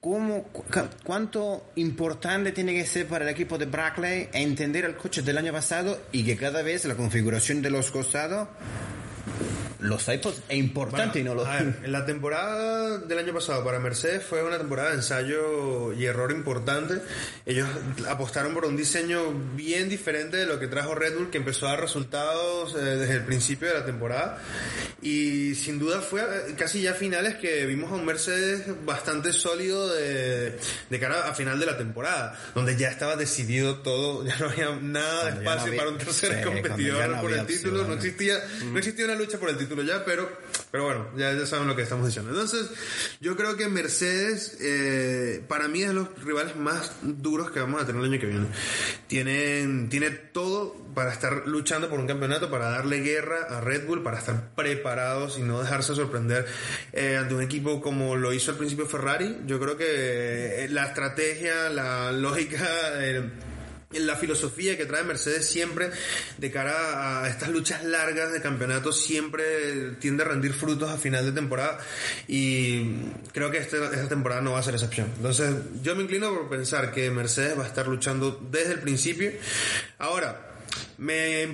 ¿cómo, 0.00 0.44
cu- 0.44 0.64
¿cuánto 1.04 1.70
importante 1.76 2.52
tiene 2.52 2.72
que 2.72 2.86
ser 2.86 3.06
para 3.06 3.26
el 3.26 3.30
equipo 3.30 3.58
de 3.58 3.66
Brackley 3.66 4.30
entender 4.32 4.86
el 4.86 4.96
coche 4.96 5.20
del 5.20 5.36
año 5.36 5.52
pasado 5.52 6.00
y 6.10 6.24
que 6.24 6.38
cada 6.38 6.62
vez 6.62 6.86
la 6.86 6.94
configuración 6.94 7.60
de 7.60 7.68
los 7.68 7.90
costados, 7.90 8.48
los 9.84 10.08
iPods 10.08 10.42
es 10.48 10.56
importante 10.56 11.20
y 11.20 11.24
no 11.24 11.34
los... 11.34 11.46
A 11.46 11.62
ver, 11.62 11.76
la 11.88 12.04
temporada 12.06 12.98
del 12.98 13.18
año 13.18 13.32
pasado 13.34 13.64
para 13.64 13.78
Mercedes 13.78 14.22
fue 14.24 14.42
una 14.42 14.58
temporada 14.58 14.90
de 14.90 14.96
ensayo 14.96 15.92
y 15.92 16.04
error 16.06 16.32
importante. 16.32 17.00
Ellos 17.46 17.68
apostaron 18.08 18.54
por 18.54 18.64
un 18.64 18.76
diseño 18.76 19.32
bien 19.54 19.88
diferente 19.88 20.36
de 20.36 20.46
lo 20.46 20.58
que 20.58 20.66
trajo 20.68 20.94
Red 20.94 21.14
Bull, 21.16 21.30
que 21.30 21.38
empezó 21.38 21.66
a 21.66 21.70
dar 21.70 21.80
resultados 21.80 22.74
eh, 22.74 22.78
desde 22.78 23.14
el 23.14 23.24
principio 23.24 23.68
de 23.68 23.74
la 23.74 23.84
temporada. 23.84 24.38
Y 25.02 25.54
sin 25.54 25.78
duda 25.78 26.00
fue 26.00 26.22
eh, 26.22 26.54
casi 26.56 26.80
ya 26.82 26.92
a 26.92 26.94
finales 26.94 27.34
que 27.36 27.66
vimos 27.66 27.90
a 27.92 27.94
un 27.96 28.04
Mercedes 28.06 28.62
bastante 28.84 29.32
sólido 29.32 29.92
de, 29.94 30.58
de 30.88 31.00
cara 31.00 31.28
a 31.28 31.34
final 31.34 31.58
de 31.60 31.66
la 31.66 31.76
temporada, 31.76 32.38
donde 32.54 32.76
ya 32.76 32.88
estaba 32.88 33.16
decidido 33.16 33.78
todo, 33.80 34.24
ya 34.26 34.36
no 34.38 34.48
había 34.48 34.70
nada 34.80 35.24
de 35.24 35.30
ya 35.30 35.34
no 35.34 35.40
espacio 35.40 35.66
había- 35.68 35.78
para 35.78 35.90
un 35.90 35.98
tercer 35.98 36.38
sí, 36.38 36.44
competidor 36.44 37.08
no 37.10 37.20
por 37.20 37.32
el 37.32 37.46
título, 37.46 37.84
no 37.84 37.94
opciones. 37.94 38.04
existía, 38.04 38.34
no 38.64 38.78
existía 38.78 39.04
una 39.04 39.14
lucha 39.14 39.38
por 39.38 39.50
el 39.50 39.58
título 39.58 39.73
ya, 39.82 40.04
pero, 40.04 40.30
pero 40.70 40.84
bueno, 40.84 41.08
ya, 41.16 41.32
ya 41.32 41.46
saben 41.46 41.66
lo 41.66 41.76
que 41.76 41.82
estamos 41.82 42.06
diciendo. 42.06 42.30
Entonces, 42.30 42.70
yo 43.20 43.36
creo 43.36 43.56
que 43.56 43.68
Mercedes, 43.68 44.58
eh, 44.60 45.42
para 45.48 45.68
mí 45.68 45.82
es 45.82 45.88
de 45.88 45.94
los 45.94 46.08
rivales 46.22 46.56
más 46.56 46.92
duros 47.02 47.50
que 47.50 47.60
vamos 47.60 47.82
a 47.82 47.86
tener 47.86 48.02
el 48.02 48.10
año 48.10 48.20
que 48.20 48.26
viene. 48.26 48.46
Tienen, 49.06 49.88
tiene 49.88 50.10
todo 50.10 50.74
para 50.94 51.12
estar 51.12 51.46
luchando 51.46 51.88
por 51.88 51.98
un 51.98 52.06
campeonato, 52.06 52.50
para 52.50 52.70
darle 52.70 53.00
guerra 53.00 53.46
a 53.50 53.60
Red 53.60 53.86
Bull, 53.86 54.02
para 54.02 54.18
estar 54.18 54.54
preparados 54.54 55.38
y 55.38 55.42
no 55.42 55.60
dejarse 55.60 55.94
sorprender 55.94 56.46
eh, 56.92 57.16
ante 57.16 57.34
un 57.34 57.42
equipo 57.42 57.80
como 57.80 58.16
lo 58.16 58.32
hizo 58.32 58.50
al 58.50 58.56
principio 58.56 58.86
Ferrari. 58.86 59.38
Yo 59.46 59.58
creo 59.58 59.76
que 59.76 60.64
eh, 60.64 60.68
la 60.68 60.86
estrategia, 60.86 61.68
la 61.70 62.12
lógica... 62.12 62.68
la 64.00 64.16
filosofía 64.16 64.76
que 64.76 64.86
trae 64.86 65.02
Mercedes 65.04 65.46
siempre 65.48 65.90
de 66.38 66.50
cara 66.50 67.22
a 67.22 67.28
estas 67.28 67.48
luchas 67.50 67.84
largas 67.84 68.32
de 68.32 68.40
campeonato 68.40 68.92
siempre 68.92 69.92
tiende 70.00 70.22
a 70.24 70.26
rendir 70.28 70.52
frutos 70.52 70.90
a 70.90 70.96
final 70.98 71.24
de 71.24 71.32
temporada 71.32 71.78
y 72.28 72.96
creo 73.32 73.50
que 73.50 73.58
este- 73.58 73.82
esta 73.84 74.08
temporada 74.08 74.40
no 74.40 74.52
va 74.52 74.58
a 74.60 74.62
ser 74.62 74.74
excepción. 74.74 75.08
Entonces 75.16 75.54
yo 75.82 75.94
me 75.96 76.02
inclino 76.04 76.32
por 76.34 76.48
pensar 76.48 76.92
que 76.92 77.10
Mercedes 77.10 77.58
va 77.58 77.64
a 77.64 77.68
estar 77.68 77.86
luchando 77.88 78.40
desde 78.50 78.72
el 78.72 78.80
principio. 78.80 79.30
Ahora, 79.98 80.53
me, 80.98 81.46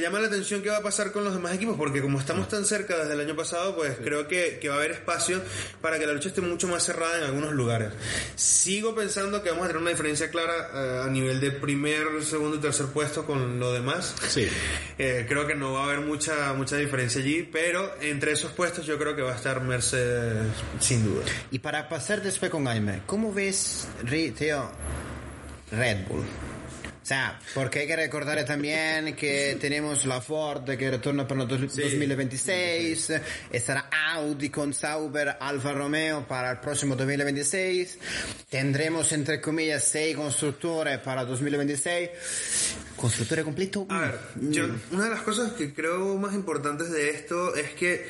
llama 0.00 0.20
la 0.20 0.28
atención 0.28 0.62
qué 0.62 0.70
va 0.70 0.78
a 0.78 0.82
pasar 0.82 1.12
con 1.12 1.24
los 1.24 1.34
demás 1.34 1.54
equipos, 1.54 1.76
porque 1.76 2.00
como 2.00 2.18
estamos 2.18 2.48
tan 2.48 2.64
cerca 2.64 2.98
desde 2.98 3.14
el 3.14 3.20
año 3.20 3.36
pasado, 3.36 3.74
pues 3.76 3.96
creo 4.02 4.28
que, 4.28 4.58
que 4.60 4.68
va 4.68 4.74
a 4.74 4.78
haber 4.78 4.92
espacio 4.92 5.40
para 5.80 5.98
que 5.98 6.06
la 6.06 6.12
lucha 6.12 6.28
esté 6.28 6.40
mucho 6.40 6.68
más 6.68 6.82
cerrada 6.82 7.18
en 7.18 7.24
algunos 7.24 7.52
lugares. 7.52 7.92
Sigo 8.34 8.94
pensando 8.94 9.42
que 9.42 9.50
vamos 9.50 9.64
a 9.64 9.68
tener 9.68 9.82
una 9.82 9.90
diferencia 9.90 10.30
clara 10.30 10.70
eh, 10.74 11.02
a 11.04 11.10
nivel 11.10 11.40
de 11.40 11.50
primer, 11.50 12.22
segundo 12.22 12.56
y 12.56 12.60
tercer 12.60 12.86
puesto 12.86 13.24
con 13.24 13.58
lo 13.58 13.72
demás. 13.72 14.14
Sí. 14.28 14.48
Eh, 14.98 15.26
creo 15.28 15.46
que 15.46 15.54
no 15.54 15.72
va 15.72 15.82
a 15.82 15.84
haber 15.84 16.00
mucha, 16.00 16.52
mucha 16.52 16.76
diferencia 16.76 17.20
allí, 17.20 17.48
pero 17.50 17.94
entre 18.00 18.32
esos 18.32 18.52
puestos 18.52 18.86
yo 18.86 18.98
creo 18.98 19.16
que 19.16 19.22
va 19.22 19.32
a 19.32 19.36
estar 19.36 19.60
Mercedes 19.62 20.52
sin 20.80 21.04
duda. 21.04 21.24
Y 21.50 21.58
para 21.58 21.88
pasar 21.88 22.22
después 22.22 22.50
con 22.50 22.64
Jaime, 22.66 23.02
¿cómo 23.06 23.32
ves, 23.32 23.88
Teo, 24.36 24.70
Red 25.70 26.06
Bull? 26.08 26.24
Sea, 27.12 27.38
porque 27.52 27.80
hay 27.80 27.86
que 27.86 27.94
recordar 27.96 28.42
también 28.46 29.14
que 29.14 29.58
tenemos 29.60 30.06
la 30.06 30.22
Ford 30.22 30.64
que 30.64 30.90
retorna 30.90 31.28
para 31.28 31.42
el 31.42 31.48
dos- 31.48 31.60
2026, 31.76 33.12
estará 33.50 33.90
Audi 34.14 34.48
con 34.48 34.72
Sauber, 34.72 35.36
Alfa 35.38 35.72
Romeo 35.72 36.26
para 36.26 36.52
el 36.52 36.58
próximo 36.60 36.96
2026, 36.96 37.98
tendremos 38.48 39.12
entre 39.12 39.42
comillas 39.42 39.84
seis 39.84 40.16
constructores 40.16 41.00
para 41.00 41.26
2026, 41.26 42.08
constructores 42.96 43.44
completo. 43.44 43.86
A 43.90 43.98
ver, 43.98 44.18
yo, 44.48 44.68
una 44.92 45.04
de 45.04 45.10
las 45.10 45.20
cosas 45.20 45.52
que 45.52 45.74
creo 45.74 46.16
más 46.16 46.32
importantes 46.34 46.90
de 46.90 47.10
esto 47.10 47.54
es 47.54 47.72
que 47.72 48.06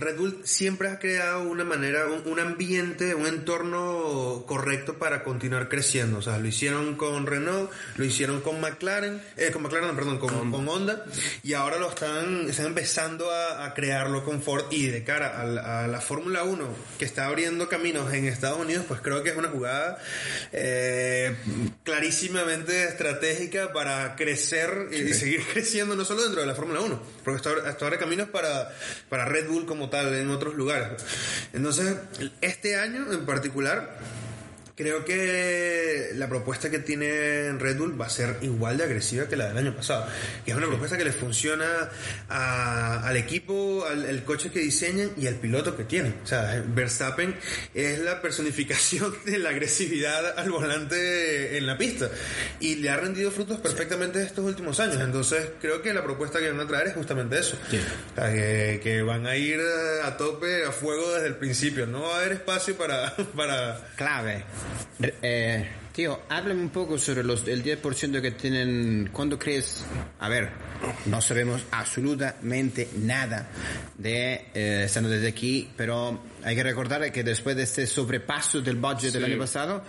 Red 0.00 0.16
Bull 0.16 0.40
siempre 0.44 0.88
ha 0.88 0.98
creado 0.98 1.42
una 1.42 1.64
manera, 1.64 2.06
un, 2.06 2.30
un 2.30 2.40
ambiente, 2.40 3.14
un 3.14 3.26
entorno 3.26 4.44
correcto 4.46 4.98
para 4.98 5.22
continuar 5.22 5.68
creciendo. 5.68 6.18
O 6.18 6.22
sea, 6.22 6.38
lo 6.38 6.48
hicieron 6.48 6.96
con 6.96 7.26
Renault, 7.26 7.70
lo 7.96 8.04
hicieron 8.04 8.40
con 8.40 8.60
McLaren, 8.60 9.20
eh, 9.36 9.50
con 9.50 9.62
McLaren, 9.62 9.94
perdón, 9.94 10.18
con, 10.18 10.50
con 10.50 10.68
Honda, 10.68 11.04
y 11.42 11.52
ahora 11.54 11.78
lo 11.78 11.88
están, 11.88 12.48
están 12.48 12.66
empezando 12.66 13.30
a, 13.30 13.64
a 13.64 13.74
crearlo 13.74 14.24
con 14.24 14.42
Ford. 14.42 14.64
Y 14.70 14.86
de 14.86 15.04
cara 15.04 15.40
a 15.40 15.86
la, 15.86 16.00
Fórmula 16.00 16.44
1, 16.44 16.66
que 16.98 17.04
está 17.04 17.26
abriendo 17.26 17.68
caminos 17.68 18.12
en 18.14 18.26
Estados 18.26 18.58
Unidos, 18.58 18.84
pues 18.88 19.00
creo 19.00 19.22
que 19.22 19.30
es 19.30 19.36
una 19.36 19.48
jugada 19.48 19.98
eh, 20.52 21.36
clarísimamente 21.84 22.84
estratégica 22.84 23.72
para 23.72 24.16
crecer 24.16 24.88
y 24.92 25.12
seguir 25.12 25.44
creciendo 25.52 25.94
no 25.94 26.04
solo 26.04 26.22
dentro 26.22 26.40
de 26.40 26.46
la 26.46 26.54
Fórmula 26.54 26.80
1, 26.80 27.02
porque 27.22 27.36
esto 27.36 27.50
abre, 27.50 27.68
esto 27.68 27.86
abre 27.86 27.98
caminos 27.98 28.28
para, 28.28 28.74
para 29.08 29.24
Red 29.26 29.48
Bull 29.48 29.66
como 29.66 29.89
en 29.98 30.30
otros 30.30 30.54
lugares. 30.54 30.88
Entonces, 31.52 31.96
este 32.40 32.76
año 32.76 33.12
en 33.12 33.26
particular, 33.26 33.98
creo 34.80 35.04
que 35.04 36.10
la 36.14 36.28
propuesta 36.28 36.70
que 36.70 36.78
tiene 36.78 37.52
Red 37.58 37.76
Bull 37.76 38.00
va 38.00 38.06
a 38.06 38.10
ser 38.10 38.36
igual 38.40 38.78
de 38.78 38.84
agresiva 38.84 39.26
que 39.28 39.36
la 39.36 39.48
del 39.48 39.58
año 39.58 39.76
pasado. 39.76 40.06
Que 40.44 40.52
es 40.52 40.56
una 40.56 40.66
propuesta 40.66 40.96
que 40.96 41.04
le 41.04 41.12
funciona 41.12 41.66
a- 42.28 43.06
al 43.06 43.16
equipo, 43.16 43.84
al 43.86 44.04
el 44.06 44.24
coche 44.24 44.50
que 44.50 44.60
diseñan 44.60 45.10
y 45.16 45.26
al 45.26 45.34
piloto 45.34 45.76
que 45.76 45.84
tienen. 45.84 46.14
O 46.24 46.26
sea, 46.26 46.62
Verstappen 46.66 47.36
es 47.74 47.98
la 48.00 48.22
personificación 48.22 49.14
de 49.24 49.38
la 49.38 49.50
agresividad 49.50 50.38
al 50.38 50.50
volante 50.50 51.58
en 51.58 51.66
la 51.66 51.76
pista. 51.76 52.08
Y 52.60 52.76
le 52.76 52.90
ha 52.90 52.96
rendido 52.96 53.30
frutos 53.30 53.58
perfectamente 53.60 54.22
estos 54.22 54.44
últimos 54.44 54.80
años. 54.80 55.00
Entonces, 55.00 55.44
creo 55.60 55.82
que 55.82 55.92
la 55.92 56.02
propuesta 56.02 56.38
que 56.38 56.50
van 56.50 56.60
a 56.60 56.66
traer 56.66 56.88
es 56.88 56.94
justamente 56.94 57.38
eso. 57.38 57.56
O 57.66 58.14
sea, 58.14 58.32
que, 58.32 58.80
que 58.82 59.02
van 59.02 59.26
a 59.26 59.36
ir 59.36 59.60
a 60.04 60.16
tope, 60.16 60.64
a 60.64 60.72
fuego 60.72 61.12
desde 61.14 61.28
el 61.28 61.36
principio. 61.36 61.86
No 61.86 62.02
va 62.02 62.14
a 62.16 62.18
haber 62.20 62.32
espacio 62.32 62.76
para... 62.76 63.14
para 63.36 63.78
Clave. 63.96 64.44
Eh, 65.00 65.68
tío, 65.92 66.20
háblame 66.28 66.60
un 66.60 66.70
poco 66.70 66.98
sobre 66.98 67.22
los, 67.24 67.46
el 67.48 67.64
10% 67.64 68.20
que 68.20 68.30
tienen. 68.32 69.10
¿Cuándo 69.12 69.38
crees? 69.38 69.84
A 70.18 70.28
ver, 70.28 70.50
no 71.06 71.20
sabemos 71.20 71.62
absolutamente 71.70 72.88
nada 72.98 73.48
de 73.96 74.46
eh, 74.54 74.82
estando 74.86 75.08
desde 75.08 75.28
aquí, 75.28 75.70
pero 75.76 76.20
hay 76.44 76.54
que 76.54 76.62
recordar 76.62 77.10
que 77.12 77.24
después 77.24 77.56
de 77.56 77.64
este 77.64 77.86
sobrepaso 77.86 78.60
del 78.60 78.76
budget 78.76 79.12
del 79.12 79.24
año 79.24 79.38
pasado, 79.38 79.82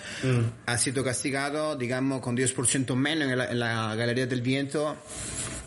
ha 0.66 0.78
sido 0.78 1.04
castigado, 1.04 1.76
digamos, 1.76 2.22
con 2.22 2.36
10% 2.36 2.96
menos 2.96 3.30
en 3.30 3.38
la, 3.38 3.52
en 3.52 3.60
la 3.60 3.96
Galería 3.96 4.28
del 4.28 4.42
Viento 4.42 4.98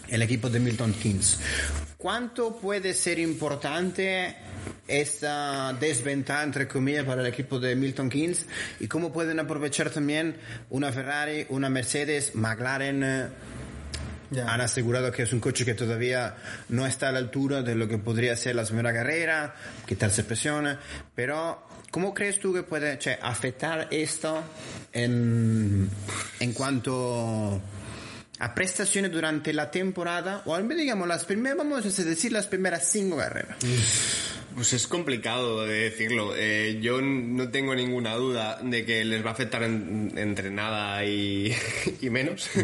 el 0.08 0.22
equipo 0.22 0.48
de 0.48 0.60
Milton 0.60 0.92
Keynes. 0.94 1.38
¿Cuánto 1.96 2.56
puede 2.56 2.92
ser 2.92 3.18
importante 3.18 4.36
esta 4.86 5.72
desventaja, 5.72 6.42
entre 6.42 6.68
comillas, 6.68 7.04
para 7.04 7.22
el 7.22 7.26
equipo 7.28 7.58
de 7.58 7.74
Milton 7.76 8.10
Keynes? 8.10 8.46
¿Y 8.80 8.88
cómo 8.88 9.12
pueden 9.12 9.40
aprovechar 9.40 9.88
también 9.88 10.36
una 10.68 10.92
Ferrari, 10.92 11.46
una 11.48 11.70
Mercedes, 11.70 12.34
McLaren? 12.34 13.02
eh, 13.02 13.28
Han 14.46 14.60
asegurado 14.60 15.10
que 15.12 15.22
es 15.22 15.32
un 15.32 15.40
coche 15.40 15.64
que 15.64 15.74
todavía 15.74 16.36
no 16.68 16.86
está 16.86 17.08
a 17.08 17.12
la 17.12 17.18
altura 17.18 17.62
de 17.62 17.74
lo 17.74 17.88
que 17.88 17.96
podría 17.98 18.36
ser 18.36 18.56
la 18.56 18.64
primera 18.64 18.92
carrera, 18.92 19.54
quitarse 19.86 20.24
presión, 20.24 20.78
pero 21.14 21.66
¿cómo 21.90 22.12
crees 22.12 22.38
tú 22.38 22.52
que 22.52 22.64
puede 22.64 22.98
cioè, 22.98 23.18
afectar 23.22 23.88
esto 23.90 24.42
en, 24.92 25.88
en 26.40 26.52
cuanto 26.52 27.62
a 28.38 28.54
prestaciones 28.54 29.12
durante 29.12 29.52
la 29.52 29.70
temporada, 29.70 30.42
o 30.44 30.54
al 30.54 30.64
menos 30.64 30.82
digamos 30.82 31.06
las 31.08 31.24
primeras, 31.24 31.58
vamos 31.58 31.84
a 31.98 32.02
decir 32.04 32.32
las 32.32 32.46
primeras 32.46 32.88
cinco 32.90 33.16
carreras? 33.16 33.56
Pues 34.54 34.72
es 34.72 34.86
complicado 34.86 35.66
de 35.66 35.90
decirlo. 35.90 36.32
Eh, 36.36 36.78
yo 36.80 37.00
no 37.02 37.48
tengo 37.50 37.74
ninguna 37.74 38.14
duda 38.14 38.58
de 38.62 38.84
que 38.84 39.04
les 39.04 39.24
va 39.24 39.30
a 39.30 39.32
afectar 39.32 39.62
en- 39.64 40.12
entre 40.16 40.50
nada 40.50 41.04
y, 41.04 41.52
y 42.00 42.10
menos. 42.10 42.48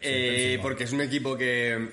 Eh, 0.00 0.58
porque 0.60 0.84
es 0.84 0.92
un 0.92 1.00
equipo 1.00 1.36
que, 1.36 1.88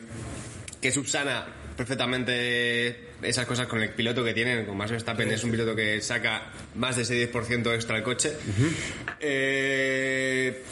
que 0.82 0.92
subsana 0.92 1.46
perfectamente 1.78 3.10
esas 3.22 3.46
cosas 3.46 3.68
con 3.68 3.82
el 3.84 3.90
piloto 3.92 4.24
que 4.24 4.34
tienen. 4.34 4.66
Con 4.66 4.76
Max 4.78 4.92
Verstappen 4.92 5.30
es 5.32 5.44
un 5.44 5.52
piloto 5.52 5.76
que 5.76 6.02
saca 6.02 6.52
más 6.76 6.96
de 6.96 7.04
ese 7.04 7.32
10% 7.32 7.74
extra 7.76 7.98
al 7.98 8.04
coche. 8.04 8.34
Eh, 9.20 10.64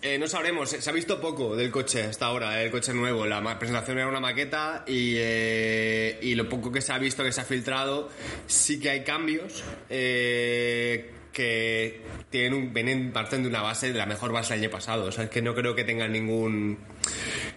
eh, 0.00 0.16
no 0.18 0.28
sabremos, 0.28 0.70
se 0.70 0.90
ha 0.90 0.92
visto 0.92 1.20
poco 1.20 1.56
del 1.56 1.72
coche 1.72 2.04
hasta 2.04 2.26
ahora, 2.26 2.62
el 2.62 2.70
coche 2.70 2.94
nuevo. 2.94 3.26
La 3.26 3.58
presentación 3.58 3.98
era 3.98 4.06
una 4.06 4.20
maqueta 4.20 4.84
y, 4.86 5.14
eh, 5.16 6.32
lo 6.36 6.48
poco 6.48 6.70
que 6.70 6.80
se 6.80 6.92
ha 6.92 6.98
visto, 6.98 7.24
que 7.24 7.32
se 7.32 7.40
ha 7.40 7.44
filtrado, 7.44 8.08
sí 8.46 8.78
que 8.78 8.90
hay 8.90 9.02
cambios 9.02 9.64
eh, 9.90 11.12
que 11.32 12.02
tienen 12.30 12.54
un, 12.54 12.72
vienen, 12.72 13.12
parten 13.12 13.42
de 13.42 13.48
una 13.48 13.60
base, 13.60 13.92
de 13.92 13.98
la 13.98 14.06
mejor 14.06 14.30
base 14.30 14.54
del 14.54 14.62
año 14.62 14.70
pasado. 14.70 15.06
O 15.06 15.12
sea, 15.12 15.24
es 15.24 15.30
que 15.30 15.42
no 15.42 15.52
creo 15.54 15.74
que 15.74 15.82
tengan 15.82 16.12
ningún, 16.12 16.78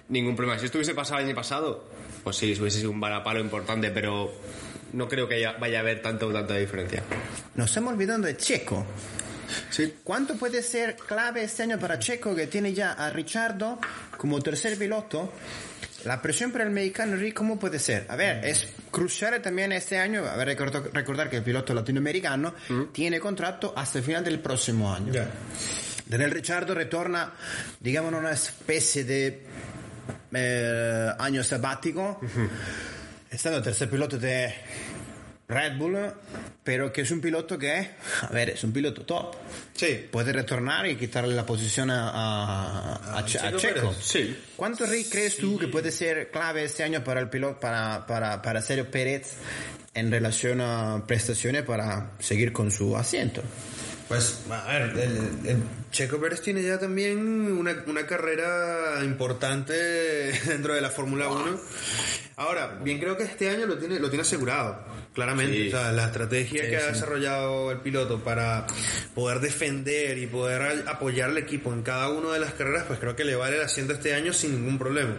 ningún 0.10 0.36
problema. 0.36 0.57
Si 0.57 0.65
esto 0.65 0.79
hubiese 0.79 0.95
pasado 0.95 1.19
el 1.19 1.27
año 1.27 1.36
pasado, 1.36 1.86
pues 2.24 2.38
sí, 2.38 2.55
hubiese 2.60 2.79
sido 2.79 2.89
un 2.89 3.00
varapalo 3.00 3.39
importante, 3.39 3.91
pero 3.91 4.31
no 4.93 5.07
creo 5.07 5.27
que 5.27 5.45
vaya 5.60 5.77
a 5.77 5.81
haber 5.81 6.01
tanto, 6.01 6.33
tanta 6.33 6.55
diferencia. 6.55 7.03
Nos 7.53 7.69
estamos 7.69 7.93
olvidando 7.93 8.25
de 8.25 8.36
Checo. 8.36 8.86
Sí. 9.70 9.96
¿Cuánto 10.03 10.36
puede 10.36 10.63
ser 10.63 10.96
clave 10.96 11.43
este 11.43 11.63
año 11.63 11.79
para 11.79 12.00
Checo 12.00 12.36
que 12.36 12.48
tiene 12.48 12.74
ya 12.74 12.93
a 12.93 13.10
Richardo 13.10 13.79
como 14.17 14.41
tercer 14.41 14.77
piloto? 14.77 15.31
La 16.05 16.20
presión 16.20 16.51
para 16.51 16.63
el 16.63 16.72
mexicano 16.72 17.15
Rick, 17.15 17.36
¿cómo 17.36 17.60
puede 17.60 17.77
ser? 17.77 18.08
A 18.10 18.15
ver, 18.15 18.43
es 18.43 18.67
crucial 18.89 19.39
también 19.41 19.72
este 19.72 20.00
año, 20.00 20.25
a 20.25 20.36
ver, 20.36 20.48
recordar, 20.48 20.89
recordar 20.91 21.29
que 21.29 21.38
el 21.38 21.43
piloto 21.43 21.75
latinoamericano 21.75 22.55
tiene 22.91 23.20
contrato 23.20 23.74
hasta 23.75 24.00
el 24.00 24.03
final 24.03 24.24
del 24.24 24.39
próximo 24.39 24.91
año. 24.91 25.13
Daniel 26.08 26.31
Richardo 26.31 26.74
retorna, 26.74 27.31
digamos, 27.79 28.13
una 28.13 28.31
especie 28.31 29.03
de 29.03 29.46
eh, 30.34 31.10
año 31.20 31.43
sabático, 31.43 32.20
estando 33.29 33.62
tercer 33.62 33.89
piloto 33.89 34.17
de 34.17 34.53
Red 35.48 35.77
Bull, 35.77 35.98
pero 36.63 36.93
que 36.93 37.01
es 37.01 37.11
un 37.11 37.21
piloto 37.21 37.57
que, 37.57 37.91
a 38.21 38.27
ver, 38.31 38.51
es 38.51 38.63
un 38.63 38.71
piloto 38.71 39.01
top. 39.01 39.35
Sí. 39.73 40.07
Puede 40.11 40.31
retornar 40.31 40.87
y 40.87 40.95
quitarle 40.95 41.33
la 41.33 41.45
posición 41.45 41.89
a, 41.89 42.09
a, 42.09 42.95
a, 42.95 43.17
a 43.17 43.25
Checo 43.25 43.57
Checo. 43.57 43.95
Sí. 43.99 44.37
¿Cuánto 44.55 44.85
Rick, 44.85 45.09
crees 45.09 45.37
tú 45.37 45.57
que 45.57 45.67
puede 45.67 45.91
ser 45.91 46.29
clave 46.29 46.63
este 46.63 46.83
año 46.83 47.03
para 47.03 47.19
el 47.19 47.29
piloto, 47.29 47.59
para, 47.59 48.05
para, 48.05 48.41
para 48.41 48.61
Sergio 48.61 48.91
Pérez 48.91 49.33
en 49.93 50.11
relación 50.11 50.61
a 50.61 51.03
prestaciones 51.07 51.63
para 51.63 52.11
seguir 52.19 52.53
con 52.53 52.69
su 52.69 52.95
asiento? 52.95 53.41
Pues, 54.07 54.41
a 54.49 54.67
ver, 54.67 54.81
el, 54.97 55.49
el 55.49 55.63
Checo 55.91 56.19
Pérez 56.19 56.41
tiene 56.41 56.63
ya 56.63 56.79
también 56.79 57.19
una, 57.51 57.83
una 57.86 58.05
carrera 58.07 59.03
importante 59.03 59.74
dentro 60.48 60.74
de 60.74 60.81
la 60.81 60.89
Fórmula 60.89 61.29
1. 61.29 61.60
Ahora, 62.41 62.79
bien 62.81 63.00
creo 63.00 63.15
que 63.15 63.24
este 63.24 63.50
año 63.50 63.67
lo 63.67 63.77
tiene, 63.77 64.00
lo 64.00 64.10
tiene 64.10 64.24
asegurado, 64.24 64.83
claramente. 65.13 65.55
Sí. 65.55 65.67
O 65.67 65.71
sea, 65.71 65.91
la 65.91 66.05
estrategia 66.05 66.67
que 66.67 66.77
ha 66.77 66.88
desarrollado 66.88 67.71
el 67.71 67.81
piloto 67.81 68.24
para 68.24 68.65
poder 69.13 69.41
defender 69.41 70.17
y 70.17 70.25
poder 70.25 70.88
apoyar 70.88 71.29
al 71.29 71.38
equipo 71.38 71.71
en 71.71 71.83
cada 71.83 72.10
una 72.10 72.31
de 72.33 72.39
las 72.39 72.53
carreras, 72.53 72.86
pues 72.88 73.00
creo 73.00 73.15
que 73.15 73.25
le 73.25 73.36
vale 73.36 73.57
el 73.57 73.62
asiento 73.62 73.93
este 73.93 74.15
año 74.15 74.33
sin 74.33 74.53
ningún 74.53 74.79
problema. 74.79 75.17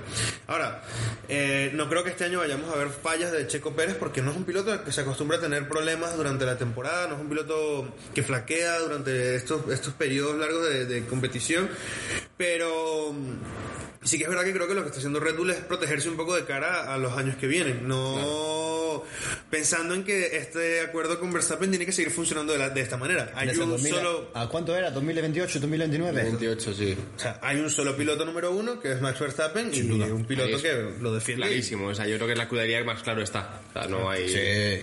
Ahora, 0.49 0.83
eh, 1.29 1.71
no 1.75 1.89
creo 1.89 2.03
que 2.03 2.11
este 2.11 2.25
año 2.25 2.41
vayamos 2.41 2.75
a 2.75 2.77
ver 2.77 2.89
fallas 2.89 3.31
de 3.31 3.47
Checo 3.47 3.77
Pérez 3.77 3.95
porque 3.95 4.21
no 4.21 4.33
es 4.33 4.37
un 4.37 4.45
piloto 4.45 4.83
que 4.83 4.91
se 4.91 5.03
acostumbra 5.03 5.37
a 5.37 5.41
tener 5.41 5.69
problemas 5.69 6.17
durante 6.17 6.45
la 6.45 6.59
temporada, 6.59 7.07
no 7.07 7.15
es 7.15 7.21
un 7.21 7.29
piloto 7.29 7.95
que 8.15 8.25
flaquea 8.25 8.81
durante 8.81 9.37
estos, 9.37 9.71
estos 9.71 9.95
periodos 9.95 10.37
largos 10.39 10.62
de, 10.63 10.87
de 10.87 11.05
competición, 11.07 11.69
pero 12.37 13.13
mm, 13.13 14.05
sí 14.07 14.19
que 14.19 14.25
es 14.25 14.31
verdad 14.31 14.45
que 14.45 14.53
creo 14.53 14.69
que 14.69 14.75
lo 14.75 14.83
que 14.83 14.89
está 14.89 14.99
haciendo 14.99 15.21
Red 15.21 15.37
Bull 15.37 15.51
es 15.51 15.59
protegerse 15.59 16.09
un 16.09 16.17
poco 16.17 16.35
de 16.35 16.45
cara 16.45 16.93
a 16.93 16.99
los 16.99 17.17
años 17.17 17.37
que 17.37 17.47
vienen, 17.47 17.87
no 17.89 19.03
pensando 19.51 19.95
en 19.95 20.05
que 20.05 20.37
este 20.37 20.81
acuerdo 20.83 21.19
con 21.19 21.33
Verstappen 21.33 21.71
tiene 21.71 21.87
que 21.87 21.93
seguir 21.93 22.11
funcionando 22.13 22.53
de, 22.53 22.59
la- 22.59 22.69
de 22.71 22.81
esta 22.83 22.97
manera. 22.99 23.33
Hay 23.35 23.49
un 23.49 23.71
2000 23.71 23.95
solo... 23.95 24.31
¿A 24.35 24.49
cuánto 24.49 24.77
era? 24.77 24.93
¿2028, 24.95 25.61
2029? 25.61 26.23
28, 26.25 26.75
sí. 26.75 26.97
O 27.17 27.19
sea, 27.19 27.39
hay 27.43 27.59
un 27.59 27.71
solo 27.71 27.97
piloto 27.97 28.25
número 28.27 28.51
uno, 28.53 28.79
que 28.81 28.93
es 28.93 29.01
Max 29.01 29.19
Verstappen, 29.19 29.71
y 29.75 29.81
un 29.91 30.25
piloto 30.27 30.57
es 30.57 30.63
que 30.63 30.91
lo 31.01 31.13
defiende. 31.15 31.47
Clarísimo, 31.47 31.89
o 31.89 31.95
sea, 31.95 32.07
yo 32.07 32.17
creo 32.17 32.27
que 32.27 32.33
es 32.33 32.39
la 32.39 32.45
escudería 32.45 32.79
que 32.79 32.85
más 32.85 33.03
claro 33.03 33.23
está. 33.23 33.61
O 33.71 33.73
sea, 33.73 33.89
no 33.89 34.11
hay... 34.11 34.83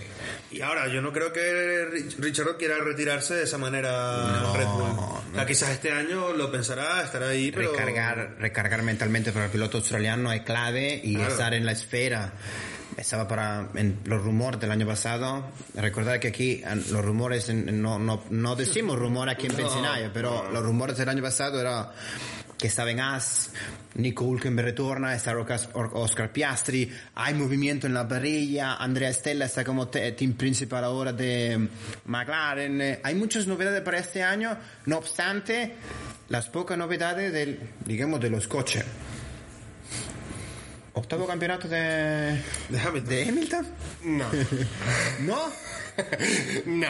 Y 0.50 0.60
ahora, 0.60 0.88
yo 0.92 1.00
no 1.00 1.12
creo 1.12 1.32
que 1.32 1.86
Rich- 1.92 2.16
Richard 2.18 2.56
quiera 2.56 2.78
retirarse 2.78 3.34
de 3.34 3.44
esa 3.44 3.58
manera 3.58 4.40
No, 4.42 4.56
Red 4.56 4.66
Bull. 4.66 5.19
No. 5.30 5.36
Sea, 5.36 5.46
quizás 5.46 5.70
este 5.70 5.90
año 5.92 6.32
lo 6.32 6.50
pensará, 6.50 7.02
estará 7.02 7.28
ahí, 7.28 7.50
pero... 7.52 7.72
recargar, 7.72 8.36
recargar 8.38 8.82
mentalmente 8.82 9.32
para 9.32 9.46
el 9.46 9.50
piloto 9.50 9.78
australiano 9.78 10.32
es 10.32 10.42
clave 10.42 11.00
y 11.02 11.14
Claro. 11.14 11.30
estar 11.32 11.54
en 11.54 11.64
la 11.66 11.72
esfera. 11.72 12.32
Estaba 12.96 13.26
para 13.28 13.68
en 13.76 14.00
los 14.04 14.22
rumores 14.22 14.60
del 14.60 14.70
año 14.72 14.86
pasado. 14.86 15.44
Recordar 15.74 16.18
que 16.20 16.28
aquí 16.28 16.60
en 16.64 16.84
los 16.92 17.04
rumores, 17.04 17.48
no, 17.48 17.98
no, 17.98 18.22
no 18.30 18.56
decimos 18.56 18.98
rumor 18.98 19.30
aquí 19.30 19.46
en 19.46 19.54
Pensilvania, 19.54 20.10
pero 20.12 20.50
los 20.52 20.62
rumores 20.62 20.96
del 20.98 21.08
año 21.08 21.22
pasado 21.22 21.60
era 21.60 21.92
que 22.60 22.66
estaba 22.68 22.90
en 22.90 23.00
As, 23.00 23.50
Nico 23.94 24.24
Hulkenberg 24.24 24.66
retorna, 24.66 25.14
está 25.14 25.34
Oscar, 25.94 26.30
Piastri, 26.32 26.92
hay 27.14 27.34
movimiento 27.34 27.86
en 27.86 27.94
la 27.94 28.06
parrilla, 28.06 28.74
Andrea 28.76 29.12
Stella 29.12 29.46
está 29.46 29.64
como 29.64 29.88
te- 29.88 30.12
team 30.12 30.34
principal 30.34 30.84
ahora 30.84 31.12
de 31.12 31.68
McLaren. 32.04 32.80
Eh, 32.80 33.00
Hay 33.02 33.14
muchas 33.14 33.46
novedades 33.46 33.80
para 33.82 33.98
este 33.98 34.22
año, 34.22 34.56
no 34.86 34.98
obstante, 34.98 35.74
las 36.28 36.48
pocas 36.48 36.76
novedades 36.76 37.32
del, 37.32 37.58
digamos, 37.86 38.20
de 38.20 38.30
los 38.30 38.46
coches. 38.46 38.84
Octavo 40.92 41.26
campeonato 41.26 41.68
de, 41.68 42.42
De 42.68 42.80
Hamilton. 42.80 43.04
de 43.08 43.28
Hamilton. 43.28 43.66
No. 44.04 44.26
¿No? 45.20 45.52
no. 46.66 46.88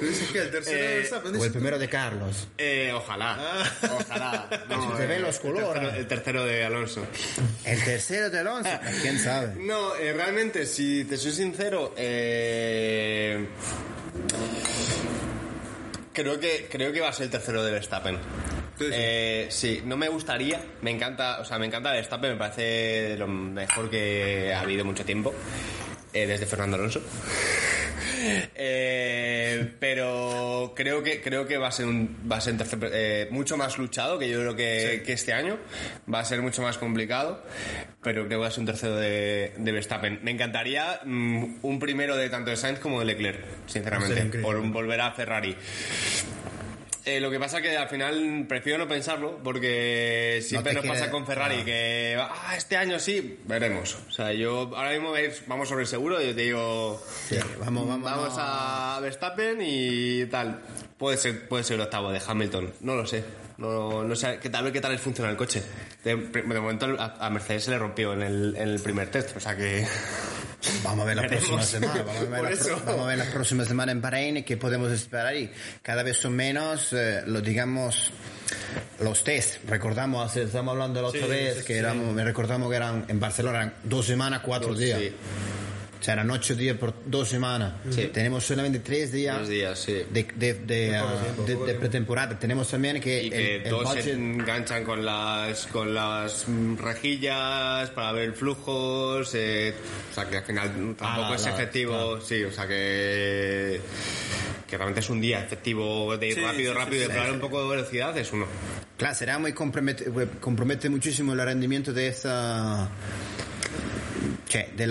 Dices 0.00 0.28
que 0.32 0.38
el 0.40 0.50
tercero 0.50 0.78
Eh, 0.78 0.82
de 0.88 0.96
Verstappen, 0.98 1.36
O 1.36 1.44
el 1.44 1.52
primero 1.52 1.78
de 1.78 1.88
Carlos. 1.88 2.48
Eh, 2.58 2.92
ojalá. 2.94 3.38
Ojalá. 3.82 4.48
No, 4.68 4.96
Se 4.96 5.04
eh, 5.04 5.06
ven 5.06 5.22
los 5.22 5.38
colores. 5.38 5.70
tercero- 5.82 5.96
El 5.96 6.06
tercero 6.06 6.44
de 6.44 6.64
Alonso. 6.64 7.06
El 7.64 7.82
tercero 7.84 8.30
de 8.30 8.38
Alonso. 8.38 8.70
¿Quién 9.00 9.18
sabe? 9.18 9.54
No, 9.64 9.94
eh, 9.96 10.12
realmente, 10.12 10.66
si 10.66 11.04
te 11.04 11.16
soy 11.16 11.32
sincero, 11.32 11.94
eh, 11.96 13.46
creo 16.12 16.38
que 16.40 16.68
creo 16.70 16.92
que 16.92 17.00
va 17.00 17.08
a 17.08 17.12
ser 17.12 17.24
el 17.26 17.30
tercero 17.30 17.62
de 17.64 17.72
Verstappen. 17.72 18.18
Sí, 18.78 18.84
sí. 18.84 18.90
Eh, 18.92 19.46
sí, 19.50 19.82
no 19.84 19.96
me 19.96 20.08
gustaría, 20.08 20.60
me 20.82 20.90
encanta, 20.90 21.40
o 21.40 21.44
sea, 21.44 21.58
me 21.58 21.66
encanta 21.66 21.92
Verstappen, 21.92 22.32
me 22.32 22.36
parece 22.38 23.16
lo 23.16 23.26
mejor 23.26 23.90
que 23.90 24.52
ha 24.54 24.60
habido 24.60 24.84
mucho 24.84 25.04
tiempo, 25.04 25.34
eh, 26.12 26.26
desde 26.26 26.46
Fernando 26.46 26.76
Alonso. 26.76 27.00
Eh, 28.60 29.74
pero 29.78 30.72
creo 30.74 31.02
que 31.04 31.20
creo 31.22 31.46
que 31.46 31.56
va 31.56 31.68
a 31.68 31.72
ser 31.72 31.86
un 31.86 32.16
va 32.30 32.36
a 32.38 32.40
ser 32.40 32.54
un 32.54 32.58
tercer- 32.58 32.90
eh, 32.92 33.28
mucho 33.30 33.56
más 33.56 33.78
luchado 33.78 34.18
que 34.18 34.28
yo 34.28 34.40
creo 34.40 34.56
que, 34.56 35.02
que 35.06 35.12
este 35.12 35.32
año. 35.32 35.56
Va 36.12 36.18
a 36.20 36.24
ser 36.24 36.42
mucho 36.42 36.60
más 36.62 36.78
complicado 36.78 37.42
pero 38.02 38.26
creo 38.26 38.28
que 38.28 38.36
va 38.36 38.48
a 38.48 38.50
ser 38.50 38.60
un 38.60 38.66
tercero 38.66 38.96
de, 38.96 39.52
de 39.56 39.72
Verstappen. 39.72 40.18
Me 40.22 40.32
encantaría 40.32 41.00
mm, 41.04 41.58
un 41.62 41.78
primero 41.78 42.16
de 42.16 42.28
tanto 42.28 42.50
de 42.50 42.56
Sainz 42.56 42.80
como 42.80 42.98
de 42.98 43.06
Leclerc 43.06 43.44
sinceramente 43.66 44.38
por 44.40 44.60
volver 44.68 45.00
a 45.00 45.12
Ferrari 45.12 45.56
eh, 47.16 47.20
lo 47.20 47.30
que 47.30 47.38
pasa 47.40 47.58
es 47.58 47.62
que 47.64 47.76
al 47.76 47.88
final 47.88 48.44
prefiero 48.48 48.78
no 48.78 48.88
pensarlo 48.88 49.38
porque 49.42 50.40
siempre 50.42 50.70
te 50.72 50.74
nos 50.76 50.82
quiere- 50.82 50.98
pasa 50.98 51.10
con 51.10 51.26
Ferrari 51.26 51.56
Ah. 51.60 51.64
que 51.64 52.16
ah, 52.20 52.54
este 52.56 52.76
año 52.76 52.98
sí, 52.98 53.38
veremos. 53.44 53.96
O 54.08 54.10
sea, 54.12 54.32
yo 54.32 54.70
ahora 54.76 54.90
mismo 54.92 55.10
veis, 55.12 55.42
vamos 55.46 55.68
sobre 55.68 55.82
el 55.82 55.88
seguro, 55.88 56.20
yo 56.20 56.34
te 56.34 56.42
digo 56.42 57.02
Sí, 57.28 57.36
vamos, 57.60 57.86
vamos, 57.88 58.02
vamos 58.10 58.34
a 58.38 58.98
Verstappen 59.02 59.58
y 59.62 60.26
tal. 60.26 60.60
Puede 60.98 61.16
ser, 61.16 61.48
puede 61.48 61.64
ser 61.64 61.76
el 61.76 61.82
octavo 61.82 62.10
de 62.12 62.20
Hamilton, 62.26 62.72
no 62.80 62.94
lo 62.96 63.06
sé. 63.06 63.24
No, 63.58 64.04
no 64.04 64.14
sé 64.16 64.38
qué 64.40 64.48
tal, 64.50 64.70
qué 64.72 64.80
tal 64.80 64.98
funciona 64.98 65.30
el 65.30 65.36
coche. 65.36 65.62
De, 66.04 66.14
de 66.16 66.42
momento 66.60 66.86
a, 66.98 67.26
a 67.26 67.30
Mercedes 67.30 67.64
se 67.64 67.70
le 67.72 67.78
rompió 67.78 68.12
en 68.12 68.22
el, 68.22 68.56
en 68.56 68.68
el 68.68 68.80
primer 68.80 69.10
test, 69.10 69.36
o 69.36 69.40
sea 69.40 69.56
que 69.56 69.86
Vamos 70.82 71.04
a 71.04 71.06
ver 71.06 71.16
la 71.16 71.26
próxima 71.26 71.62
semana. 71.62 72.02
Vamos 72.02 72.16
a 72.22 72.24
ver, 72.42 72.56
la, 72.56 72.64
pro- 72.64 72.80
vamos 72.86 73.00
a 73.04 73.06
ver 73.08 73.18
la 73.18 73.24
próxima 73.30 73.64
semana 73.64 73.92
en 73.92 74.00
Bahrein 74.00 74.44
qué 74.44 74.56
podemos 74.56 74.90
esperar 74.92 75.36
y 75.36 75.50
cada 75.82 76.02
vez 76.02 76.16
son 76.18 76.34
menos, 76.34 76.92
eh, 76.92 77.22
lo 77.26 77.40
digamos, 77.40 78.10
los 79.00 79.22
test. 79.24 79.58
Recordamos, 79.68 80.36
estamos 80.36 80.72
hablando 80.72 81.00
la 81.02 81.08
otra 81.08 81.22
Sí, 81.22 81.28
vez 81.28 81.58
sí, 81.58 81.64
que 81.64 81.72
sí. 81.74 81.78
éramos, 81.78 82.12
me 82.12 82.24
recordamos 82.24 82.70
que 82.70 82.76
eran 82.76 83.04
en 83.08 83.20
Barcelona 83.20 83.58
eran 83.58 83.74
dos 83.84 84.06
semanas, 84.06 84.40
cuatro 84.44 84.74
días. 84.74 85.00
Sí. 85.98 86.00
O 86.00 86.04
sea, 86.04 86.14
eran 86.14 86.30
ocho 86.30 86.54
días 86.54 86.76
por 86.76 86.94
dos 87.06 87.28
semanas. 87.28 87.74
Tenemos 88.12 88.44
solamente 88.44 88.78
tres 88.80 89.12
días. 89.12 89.36
Tres 89.36 89.48
días, 89.48 89.78
sí. 89.78 90.02
De, 90.10 90.26
de, 90.34 90.54
de, 90.54 90.96
ah, 90.96 91.06
de- 91.46 91.56
de 91.56 91.74
pretemporada. 91.74 92.38
Tenemos 92.38 92.68
también 92.70 93.00
que, 93.00 93.24
y 93.24 93.30
que 93.30 93.56
el, 93.56 93.62
el 93.62 93.68
todos 93.70 93.92
se 93.94 94.12
enganchan 94.12 94.84
con 94.84 95.04
las 95.04 95.66
con 95.66 95.94
las 95.94 96.46
mm, 96.48 96.76
rejillas 96.78 97.90
para 97.90 98.12
ver 98.12 98.32
flujos 98.32 99.30
eh, 99.34 99.74
o 100.10 100.14
sea 100.14 100.28
que 100.28 100.36
al 100.38 100.44
final 100.44 100.68
tampoco 100.96 101.32
Ah, 101.32 101.34
es 101.34 101.42
la- 101.44 101.50
efectivo 101.50 102.20
sí 102.20 102.44
o 102.44 102.52
sea 102.52 102.66
que 102.66 103.80
que 104.66 104.76
realmente 104.76 105.00
es 105.00 105.10
un 105.10 105.20
día 105.20 105.40
efectivo 105.40 106.16
de 106.16 106.28
ir 106.28 106.34
Sí, 106.34 106.40
rápido 106.40 106.72
sí, 106.72 106.78
sí, 106.78 106.84
rápido 106.84 106.96
y 106.96 107.06
sí, 107.06 107.08
de 107.08 107.08
probar 107.14 107.28
sí. 107.28 107.34
un 107.34 107.40
poco 107.40 107.62
de 107.62 107.76
velocidad 107.76 108.18
es 108.18 108.32
uno 108.32 108.46
Claro, 108.96 109.14
será 109.14 109.38
muy 109.38 109.52
compromete, 109.52 110.06
compromete 110.40 110.88
muchísimo 110.88 111.32
el 111.32 111.38
rendimiento 111.40 111.92
de 111.92 112.08
esta. 112.08 112.88
Cioè, 114.48 114.70
de, 114.74 114.86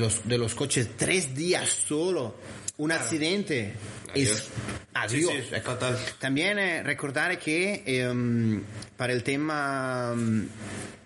los, 0.00 0.26
de 0.26 0.38
los 0.38 0.54
coches 0.54 0.88
tres 0.96 1.34
días 1.34 1.68
solo. 1.86 2.36
Un 2.78 2.90
accidente. 2.90 3.74
Es, 4.14 4.48
adiós. 4.94 5.32
Sí, 5.32 5.42
sí, 5.54 5.60
fatal. 5.60 5.98
También 6.18 6.58
eh, 6.58 6.82
recordar 6.82 7.38
que 7.38 7.82
ehm, 7.86 8.62
para 8.96 9.12
el 9.12 9.22
tema 9.22 10.14
mm, 10.14 10.46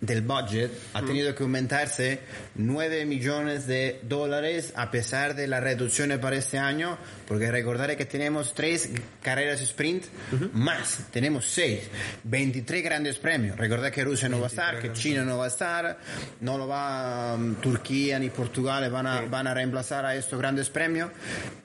del 0.01 0.23
budget 0.23 0.71
ha 0.93 1.03
tenido 1.03 1.35
que 1.35 1.43
aumentarse 1.43 2.21
9 2.55 3.05
millones 3.07 3.67
de 3.67 4.01
dólares 4.03 4.73
a 4.77 4.91
pesar 4.91 5.35
de 5.35 5.47
la 5.47 5.61
reducción 5.61 6.09
para 6.21 6.37
este 6.37 6.59
año, 6.59 6.99
porque 7.27 7.51
recordar 7.51 7.97
que 7.97 8.05
tenemos 8.05 8.55
tres 8.55 8.91
carreras 9.23 9.61
sprint 9.61 10.05
más, 10.53 11.01
tenemos 11.11 11.47
6, 11.47 11.81
23 12.25 12.85
grandes 12.85 13.19
premios. 13.19 13.57
Recordar 13.57 13.91
que 13.91 14.05
Rusia 14.05 14.29
no 14.29 14.39
va 14.39 14.47
a 14.47 14.49
estar, 14.49 14.81
que 14.81 14.93
China 14.93 15.25
no 15.25 15.39
va 15.39 15.47
a 15.47 15.49
estar, 15.49 15.99
no 16.41 16.57
lo 16.59 16.69
va 16.69 17.37
mm, 17.37 17.57
Turquía 17.57 18.19
ni 18.19 18.31
Portugal 18.31 18.89
van 18.91 19.07
a, 19.07 19.21
van 19.23 19.47
a 19.47 19.55
reemplazar 19.55 20.07
a 20.07 20.15
estos 20.15 20.39
grandes 20.39 20.71
premios, 20.71 21.11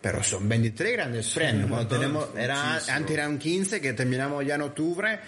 pero 0.01 0.23
son 0.23 0.47
23 0.49 0.93
grandes 0.93 1.32
premios. 1.33 1.69
Cuando 1.69 1.87
tenemos, 1.87 2.29
era, 2.37 2.75
antes 2.75 3.11
eran 3.11 3.37
15 3.37 3.81
que 3.81 3.93
terminamos 3.93 4.45
ya 4.45 4.55
en 4.55 4.61
octubre. 4.61 5.19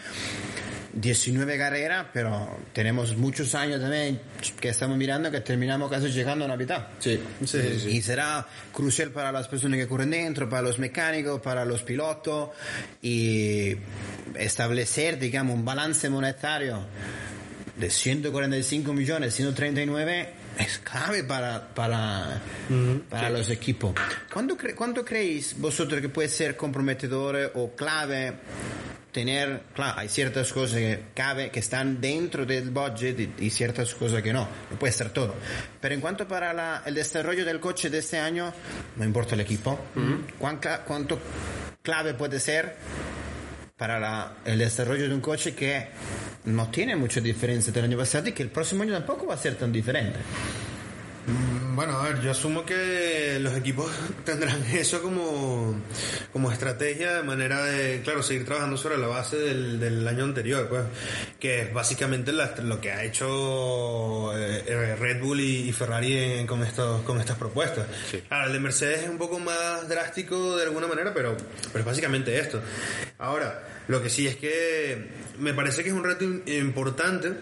19 0.95 1.57
carreras, 1.57 2.05
pero 2.13 2.57
tenemos 2.71 3.17
muchos 3.17 3.53
años 3.53 3.81
también 3.81 4.21
que 4.61 4.69
estamos 4.69 4.97
mirando 4.97 5.29
que 5.29 5.41
terminamos 5.41 5.91
casi 5.91 6.07
llegando 6.07 6.45
a 6.45 6.47
Navidad. 6.47 6.87
sí 6.99 7.19
Sí, 7.41 7.45
sí, 7.45 7.79
sí. 7.81 7.89
Y 7.97 8.01
será 8.01 8.47
crucial 8.71 9.11
para 9.11 9.29
las 9.33 9.49
personas 9.49 9.77
que 9.77 9.87
corren 9.87 10.11
dentro, 10.11 10.49
para 10.49 10.61
los 10.61 10.79
mecánicos, 10.79 11.41
para 11.41 11.65
los 11.65 11.83
pilotos 11.83 12.51
y 13.01 13.75
establecer, 14.35 15.19
digamos, 15.19 15.53
un 15.53 15.65
balance 15.65 16.09
monetario 16.09 16.85
de 17.77 17.89
145 17.89 18.93
millones, 18.93 19.35
139 19.35 20.44
es 20.59 20.79
clave 20.79 21.23
para, 21.23 21.67
para, 21.73 22.39
para 23.09 23.29
los 23.29 23.49
equipos. 23.49 23.93
¿Cuánto, 24.31 24.57
cre- 24.57 24.75
¿Cuánto 24.75 25.03
creéis 25.03 25.55
vosotros 25.59 26.01
que 26.01 26.09
puede 26.09 26.29
ser 26.29 26.55
comprometedor 26.55 27.51
o 27.55 27.75
clave 27.75 28.33
tener, 29.11 29.61
claro, 29.73 29.97
hay 29.99 30.09
ciertas 30.09 30.51
cosas 30.51 30.75
que 30.77 31.03
cabe, 31.13 31.49
que 31.49 31.59
están 31.61 32.01
dentro 32.01 32.45
del 32.45 32.69
budget 32.69 33.17
y, 33.39 33.45
y 33.45 33.49
ciertas 33.49 33.95
cosas 33.95 34.21
que 34.21 34.33
no, 34.33 34.45
no 34.69 34.77
puede 34.77 34.91
ser 34.91 35.09
todo. 35.11 35.35
Pero 35.79 35.95
en 35.95 36.01
cuanto 36.01 36.27
para 36.27 36.51
la- 36.53 36.83
el 36.85 36.95
desarrollo 36.95 37.45
del 37.45 37.61
coche 37.61 37.89
de 37.89 37.99
este 37.99 38.19
año, 38.19 38.51
no 38.97 39.05
importa 39.05 39.35
el 39.35 39.41
equipo, 39.41 39.79
¿cuán 40.37 40.59
cla- 40.59 40.81
¿cuánto 40.83 41.17
clave 41.81 42.13
puede 42.13 42.39
ser 42.41 42.75
para 43.77 43.99
la- 43.99 44.33
el 44.45 44.59
desarrollo 44.59 45.07
de 45.07 45.13
un 45.13 45.21
coche 45.21 45.53
que 45.53 45.87
no 46.45 46.69
tiene 46.69 46.95
mucha 46.95 47.19
diferencia 47.19 47.73
del 47.73 47.85
año 47.85 47.97
pasado 47.97 48.29
y 48.29 48.31
que 48.31 48.43
el 48.43 48.49
próximo 48.49 48.83
año 48.83 48.93
tampoco 48.93 49.25
va 49.27 49.33
a 49.33 49.37
ser 49.37 49.55
tan 49.55 49.71
diferente? 49.71 50.19
Bueno, 51.75 51.97
a 51.99 52.03
ver, 52.03 52.21
yo 52.21 52.31
asumo 52.31 52.65
que 52.65 53.37
los 53.41 53.53
equipos 53.57 53.91
tendrán 54.25 54.63
eso 54.73 55.01
como, 55.01 55.75
como 56.31 56.51
estrategia 56.51 57.15
de 57.15 57.23
manera 57.23 57.65
de, 57.65 58.01
claro, 58.01 58.23
seguir 58.23 58.45
trabajando 58.45 58.77
sobre 58.77 58.97
la 58.97 59.07
base 59.07 59.35
del, 59.37 59.79
del 59.79 60.07
año 60.07 60.23
anterior, 60.23 60.67
pues, 60.69 60.83
que 61.39 61.63
es 61.63 61.73
básicamente 61.73 62.31
la- 62.31 62.55
lo 62.63 62.79
que 62.79 62.91
ha 62.91 63.03
hecho 63.03 64.31
eh, 64.37 64.63
eh, 64.65 64.95
Red 64.95 65.21
Bull 65.21 65.41
y, 65.41 65.71
Ferrari 65.73 66.13
en- 66.17 66.47
con, 66.47 66.63
estos, 66.63 67.01
con 67.01 67.19
estas 67.19 67.37
propuestas. 67.37 67.85
Ahora, 68.29 68.47
el 68.47 68.53
de 68.53 68.59
Mercedes 68.59 69.03
es 69.03 69.09
un 69.09 69.17
poco 69.17 69.37
más 69.39 69.87
drástico 69.89 70.55
de 70.55 70.63
alguna 70.63 70.87
manera, 70.87 71.13
pero, 71.13 71.35
pero 71.73 71.79
es 71.79 71.85
básicamente 71.85 72.39
esto. 72.39 72.61
Ahora, 73.17 73.67
lo 73.89 74.01
que 74.01 74.09
sí 74.09 74.25
es 74.27 74.37
que 74.37 75.09
me 75.39 75.53
parece 75.53 75.83
que 75.83 75.89
es 75.89 75.95
un 75.95 76.03
reto 76.05 76.23
im- 76.23 76.41
importante 76.57 77.33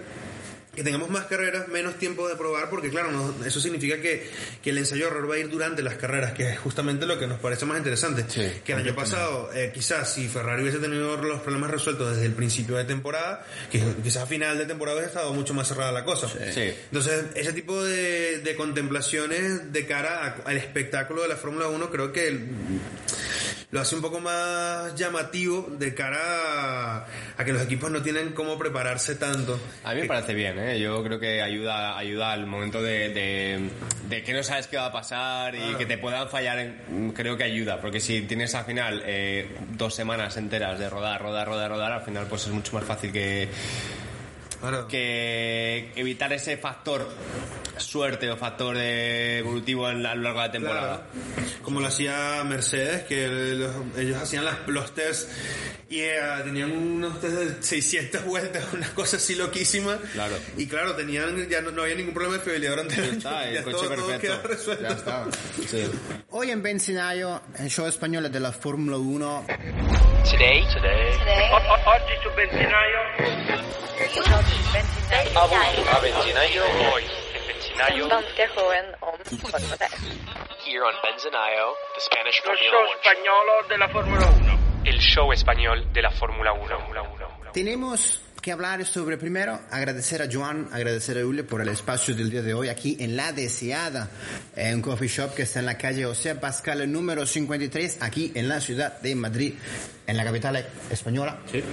que 0.75 0.83
tengamos 0.83 1.09
más 1.09 1.25
carreras, 1.25 1.67
menos 1.67 1.95
tiempo 1.99 2.27
de 2.27 2.35
probar, 2.35 2.69
porque 2.69 2.89
claro, 2.89 3.11
no- 3.11 3.45
eso 3.45 3.59
significa 3.61 4.01
que, 4.01 4.27
que 4.63 4.71
el 4.71 4.79
ensayo 4.79 5.05
error 5.07 5.29
va 5.29 5.35
a 5.35 5.37
ir 5.37 5.49
durante 5.49 5.83
las 5.83 5.95
carreras, 5.95 6.33
que 6.33 6.49
es 6.49 6.57
justamente 6.59 7.05
lo 7.05 7.19
que 7.19 7.27
nos 7.27 7.39
parece 7.39 7.65
más 7.65 7.77
interesante. 7.77 8.25
que 8.65 8.71
el 8.71 8.79
año 8.79 8.95
pasado, 8.95 9.51
eh, 9.53 9.71
quizás 9.73 10.11
si 10.11 10.27
Ferrari 10.27 10.63
hubiese 10.63 10.79
tenido 10.79 11.15
los 11.17 11.41
problemas 11.41 11.69
resueltos 11.69 12.11
desde 12.15 12.25
el 12.25 12.33
principio 12.33 12.75
de 12.75 12.85
temporada, 12.85 13.45
que 13.71 13.83
quizás 14.03 14.23
a 14.23 14.25
final 14.25 14.57
de 14.57 14.65
temporada 14.65 14.97
hubiese 14.97 15.13
estado 15.15 15.31
mucho 15.33 15.53
más 15.53 15.67
cerrada 15.67 15.91
la 15.91 16.03
cosa. 16.03 16.27
Sí. 16.27 16.73
Entonces, 16.85 17.25
ese 17.35 17.53
tipo 17.53 17.83
de, 17.83 18.39
de 18.39 18.55
contemplaciones 18.55 19.71
de 19.71 19.85
cara 19.85 20.25
a- 20.43 20.49
al 20.49 20.57
espectáculo 20.57 21.21
de 21.21 21.27
la 21.27 21.35
Fórmula 21.35 21.67
1 21.67 21.91
creo 21.91 22.11
que 22.11 22.27
el- 22.29 22.47
lo 23.73 23.81
hace 23.81 23.95
un 23.95 24.01
poco 24.03 24.19
más 24.19 24.93
llamativo 24.95 25.67
de 25.79 25.95
cara 25.95 26.17
a, 26.99 27.07
a 27.37 27.43
que 27.43 27.51
los 27.51 27.61
equipos 27.63 27.89
no 27.89 28.03
tienen 28.03 28.31
cómo 28.33 28.55
prepararse 28.57 29.15
tanto. 29.15 29.59
A 29.83 29.95
mí 29.95 30.01
me 30.01 30.07
parece 30.07 30.35
bien, 30.35 30.59
¿eh? 30.59 30.79
Yo 30.79 31.03
creo 31.03 31.19
que 31.19 31.41
ayuda, 31.41 31.97
ayuda 31.97 32.31
al 32.33 32.45
momento 32.45 32.83
de, 32.83 33.09
de, 33.09 33.69
de 34.09 34.23
que 34.23 34.31
no 34.31 34.43
sabes 34.43 34.67
qué 34.67 34.77
va 34.77 34.85
a 34.85 34.91
pasar 34.91 35.55
y 35.55 35.73
que 35.75 35.87
te 35.87 35.97
puedan 35.97 36.29
fallar. 36.29 36.59
en- 36.59 37.11
creo 37.15 37.35
que 37.35 37.43
ayuda, 37.45 37.81
porque 37.81 37.99
si 37.99 38.21
tienes 38.21 38.53
al 38.53 38.65
final 38.65 39.01
eh, 39.07 39.49
dos 39.71 39.95
semanas 39.95 40.37
enteras 40.37 40.77
de 40.77 40.87
rodar, 40.89 41.19
rodar, 41.19 41.47
rodar, 41.47 41.71
rodar, 41.71 41.91
al 41.93 42.01
final 42.03 42.27
pues 42.27 42.43
es 42.43 42.49
mucho 42.53 42.73
más 42.75 42.83
fácil 42.85 43.11
que, 43.11 43.49
Claro. 44.69 44.87
que 44.87 45.91
evitar 45.95 46.31
ese 46.33 46.55
factor 46.57 47.07
suerte 47.77 48.29
o 48.31 48.37
factor 48.37 48.77
evolutivo 48.77 49.85
a 49.87 49.93
lo 49.93 49.99
largo 49.99 50.39
de 50.39 50.45
la 50.47 50.51
temporada. 50.51 51.07
Claro. 51.11 51.49
Como 51.63 51.79
lo 51.81 51.87
hacía 51.87 52.41
Mercedes, 52.45 53.03
que 53.03 53.27
los- 53.27 53.75
ellos 53.97 54.21
hacían 54.21 54.45
las- 54.45 54.65
los 54.67 54.93
tests 54.95 55.27
y 55.89 55.99
eh, 55.99 56.17
tenían 56.45 56.71
unos 56.71 57.19
test 57.19 57.33
de 57.35 57.61
600 57.63 58.23
vueltas, 58.25 58.63
una 58.73 58.87
cosa 58.93 59.17
así 59.17 59.35
loquísima. 59.35 59.97
Claro. 60.13 60.35
Y 60.57 60.65
claro, 60.67 60.95
tenían 60.95 61.49
ya 61.49 61.61
no, 61.61 61.71
no 61.71 61.81
había 61.83 61.95
ningún 61.95 62.13
problema 62.13 62.37
de 62.37 62.43
fiabilidad 62.43 62.71
durante 62.71 62.95
el 62.95 63.01
Ya 63.11 63.17
está, 63.17 63.47
el 63.49 63.53
Ya 63.55 63.63
coche 63.63 63.75
todo- 63.77 63.83
todo 63.95 64.07
perfecto. 64.07 64.21
quedaba 64.21 64.43
resuelto. 64.43 64.83
Ya 64.83 64.89
está. 64.89 65.25
Sí. 65.67 65.83
Hoy 66.29 66.51
en 66.51 66.63
Benzinaio, 66.63 67.41
el 67.59 67.69
show 67.69 67.85
español 67.87 68.31
de 68.31 68.39
la 68.39 68.51
Fórmula 68.53 68.97
1, 68.97 69.45
Today, 70.23 70.63
today, 70.73 71.11
Oggi 71.85 72.15
su 72.23 72.29
benzinaio 72.35 72.99
a 75.35 75.99
benzinaio, 75.99 76.63
hoy. 76.93 77.03
En 77.35 77.43
benzinaio, 77.47 78.05
om 78.05 79.19
here 80.65 80.83
on 80.83 80.93
Benzinaio, 81.03 81.75
the 81.93 82.01
Spanish 82.01 82.41
lo 82.45 82.51
Formula 82.51 82.69
show 82.71 82.85
spagnolo 83.01 83.67
della 83.67 83.87
Formula 83.89 84.25
1. 84.25 84.59
El 84.85 84.99
show 84.99 85.31
español 85.33 85.91
de 85.91 86.01
la 86.01 86.11
Fórmula 86.11 86.53
1. 86.53 86.73
tenemos 87.53 88.21
que 88.41 88.51
hablar 88.51 88.85
sobre 88.85 89.17
primero 89.17 89.57
agradecer 89.71 90.21
a 90.21 90.27
Joan, 90.29 90.67
agradecer 90.73 91.17
a 91.17 91.23
Julio 91.23 91.47
por 91.47 91.61
el 91.61 91.69
espacio 91.69 92.13
del 92.13 92.29
día 92.29 92.41
de 92.41 92.53
hoy 92.53 92.67
aquí 92.67 92.97
en 92.99 93.15
La 93.15 93.31
Deseada, 93.31 94.09
en 94.55 94.75
un 94.75 94.81
coffee 94.81 95.07
shop 95.07 95.33
que 95.33 95.43
está 95.43 95.61
en 95.61 95.67
la 95.67 95.77
calle 95.77 96.03
José 96.03 96.35
Pascal 96.35 96.91
número 96.91 97.25
53, 97.25 97.99
aquí 98.01 98.33
en 98.35 98.49
la 98.49 98.59
ciudad 98.59 98.99
de 98.99 99.15
Madrid, 99.15 99.53
en 100.07 100.17
la 100.17 100.23
capital 100.23 100.65
española. 100.89 101.39
Sí. 101.51 101.63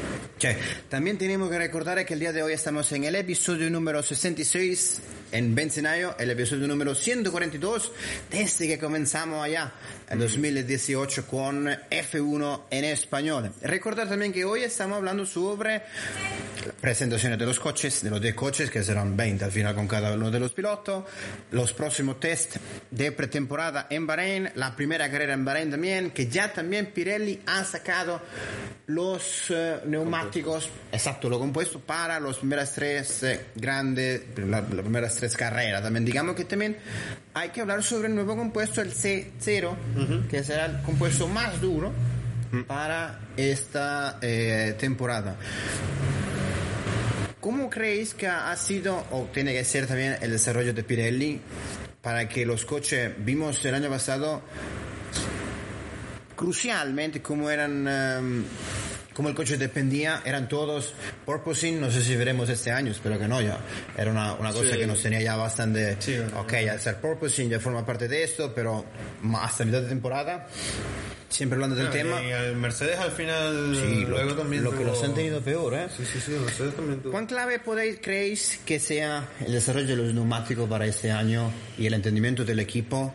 También 0.88 1.18
tenemos 1.18 1.50
que 1.50 1.58
recordar 1.58 2.04
que 2.04 2.14
el 2.14 2.20
día 2.20 2.32
de 2.32 2.42
hoy 2.42 2.52
estamos 2.52 2.90
en 2.92 3.04
el 3.04 3.14
episodio 3.16 3.70
número 3.70 4.02
66 4.02 5.00
en 5.32 5.54
Benzenayo, 5.54 6.16
el 6.18 6.30
episodio 6.30 6.66
número 6.66 6.94
142, 6.94 7.92
desde 8.30 8.66
que 8.66 8.78
comenzamos 8.78 9.44
allá 9.44 9.72
en 10.08 10.18
2018 10.18 11.26
con 11.26 11.66
F1 11.66 12.62
en 12.70 12.84
español. 12.84 13.52
Recordar 13.62 14.08
también 14.08 14.32
que 14.32 14.44
hoy 14.44 14.64
estamos 14.64 14.96
hablando 14.96 15.24
sobre 15.26 15.82
presentaciones 16.80 17.38
de 17.38 17.46
los 17.46 17.60
coches, 17.60 18.02
de 18.02 18.10
los 18.10 18.20
10 18.20 18.34
coches, 18.34 18.70
que 18.70 18.82
serán 18.82 19.16
20 19.16 19.44
al 19.44 19.52
final 19.52 19.74
con 19.74 19.86
cada 19.86 20.14
uno 20.14 20.30
de 20.30 20.40
los 20.40 20.52
pilotos, 20.52 21.04
los 21.52 21.72
próximos 21.72 22.18
test 22.18 22.56
de 22.90 23.12
pretemporada 23.12 23.86
en 23.90 24.06
Bahrein, 24.06 24.50
la 24.56 24.74
primera 24.74 25.10
carrera 25.10 25.34
en 25.34 25.44
Bahrein 25.44 25.70
también, 25.70 26.10
que 26.10 26.26
ya 26.26 26.52
también 26.52 26.86
Pirelli 26.86 27.40
ha 27.46 27.64
sacado 27.64 28.19
los 28.86 29.44
eh, 29.50 29.80
neumáticos, 29.86 30.68
exacto, 30.90 31.28
lo 31.28 31.38
compuesto 31.38 31.78
para 31.80 32.18
las 32.18 32.36
primeras 32.38 32.72
tres 32.72 33.22
eh, 33.22 33.40
grandes, 33.54 34.22
la- 34.36 34.60
las 34.62 34.80
primeras 34.80 35.14
tres 35.16 35.36
carreras. 35.36 35.82
También 35.82 36.04
digamos 36.04 36.34
que 36.34 36.44
también 36.44 36.76
hay 37.34 37.50
que 37.50 37.60
hablar 37.60 37.82
sobre 37.82 38.08
el 38.08 38.14
nuevo 38.14 38.36
compuesto, 38.36 38.80
el 38.80 38.92
C0, 38.92 40.26
que 40.28 40.42
será 40.42 40.66
el 40.66 40.82
compuesto 40.82 41.28
más 41.28 41.60
duro 41.60 41.92
para 42.66 43.20
esta 43.36 44.18
eh, 44.20 44.74
temporada. 44.78 45.36
¿Cómo 47.40 47.70
creéis 47.70 48.12
que 48.14 48.26
ha 48.26 48.54
sido 48.56 49.02
o 49.12 49.28
tiene 49.32 49.52
que 49.54 49.64
ser 49.64 49.86
también 49.86 50.16
el 50.20 50.30
desarrollo 50.32 50.74
de 50.74 50.82
Pirelli 50.82 51.40
para 52.02 52.28
que 52.28 52.44
los 52.44 52.64
coches 52.66 53.12
vimos 53.18 53.64
el 53.64 53.74
año 53.74 53.88
pasado 53.88 54.42
crucialmente 56.40 57.20
cómo 57.20 57.50
eran 57.50 57.86
em, 57.86 58.44
cómo 59.12 59.28
el 59.28 59.34
coche 59.34 59.58
dependía 59.58 60.22
eran 60.24 60.48
todos 60.48 60.94
porpoising 61.26 61.78
no 61.78 61.90
sé 61.90 62.02
si 62.02 62.16
veremos 62.16 62.48
este 62.48 62.70
año 62.70 62.92
espero 62.92 63.18
que 63.18 63.28
no 63.28 63.42
ya 63.42 63.58
era 63.94 64.10
una, 64.10 64.32
una 64.32 64.50
cosa 64.50 64.74
que 64.78 64.86
nos 64.86 65.02
tenía 65.02 65.20
ya 65.20 65.36
bastante 65.36 65.98
ok 66.34 66.52
hacer 66.74 66.96
porpoising 66.96 67.50
ya 67.50 67.60
forma 67.60 67.84
parte 67.84 68.08
de 68.08 68.22
esto 68.24 68.52
pero 68.54 68.86
hasta 69.38 69.66
mitad 69.66 69.82
de 69.82 69.88
temporada 69.90 70.46
siempre 71.28 71.56
hablando 71.56 71.76
del 71.76 71.90
tema 71.90 72.22
Y 72.22 72.30
el 72.30 72.56
Mercedes 72.56 72.98
al 72.98 73.10
final 73.12 73.76
Sí, 73.76 74.00
lo, 74.04 74.08
luego 74.08 74.32
también 74.34 74.64
lo 74.64 74.70
que 74.70 74.78
tuvo- 74.78 74.86
los 74.86 75.04
han 75.04 75.14
tenido 75.14 75.40
peor, 75.42 75.74
¿eh? 75.74 75.86
Sí, 75.96 76.04
sí, 76.10 76.18
sí, 76.24 76.32
Mercedes 76.32 76.74
también 76.74 77.00
tuvo. 77.00 77.12
¿Cuán 77.12 77.26
clave 77.26 77.58
podéis, 77.60 77.98
creéis 78.02 78.60
que 78.64 78.80
sea 78.80 79.28
el 79.46 79.52
desarrollo 79.52 79.86
de 79.88 79.96
los 79.96 80.14
neumáticos 80.14 80.68
para 80.68 80.86
este 80.86 81.10
año 81.12 81.52
y 81.78 81.86
el 81.86 81.94
entendimiento 81.94 82.44
del 82.44 82.58
equipo, 82.58 83.12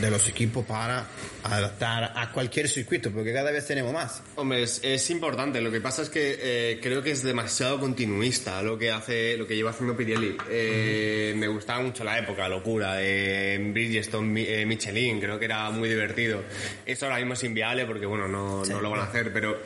de 0.00 0.10
los 0.10 0.28
equipos 0.28 0.64
para 0.64 1.06
adaptar 1.44 2.12
a 2.16 2.30
cualquier 2.32 2.68
circuito? 2.68 3.10
Porque 3.10 3.32
cada 3.32 3.50
vez 3.50 3.66
tenemos 3.66 3.92
más. 3.92 4.22
Hombre, 4.36 4.62
es, 4.62 4.80
es 4.82 5.10
importante. 5.10 5.60
Lo 5.60 5.70
que 5.70 5.80
pasa 5.80 6.02
es 6.02 6.08
que 6.08 6.38
eh, 6.40 6.80
creo 6.82 7.02
que 7.02 7.10
es 7.10 7.22
demasiado 7.22 7.78
continuista 7.80 8.62
lo 8.62 8.78
que 8.78 8.90
hace, 8.90 9.36
lo 9.36 9.46
que 9.46 9.54
lleva 9.56 9.70
haciendo 9.70 9.96
Pirelli. 9.96 10.36
Eh, 10.50 11.34
Me 11.36 11.48
gustaba 11.48 11.82
mucho 11.82 12.04
la 12.04 12.18
época, 12.18 12.48
locura, 12.48 12.94
de 12.94 13.70
Bridgestone, 13.72 14.28
Mi- 14.28 14.46
eh, 14.46 14.64
Michelin, 14.66 15.20
creo 15.20 15.38
que 15.38 15.44
era 15.46 15.70
muy 15.70 15.88
divertido. 15.88 16.42
Esto 16.86 17.06
ahora 17.06 17.18
mismo 17.18 17.34
es 17.34 17.44
inviable 17.44 17.84
porque, 17.86 18.06
bueno, 18.06 18.28
no, 18.28 18.64
no 18.64 18.80
lo 18.80 18.90
van 18.90 19.00
a 19.00 19.04
hacer, 19.04 19.32
pero 19.32 19.60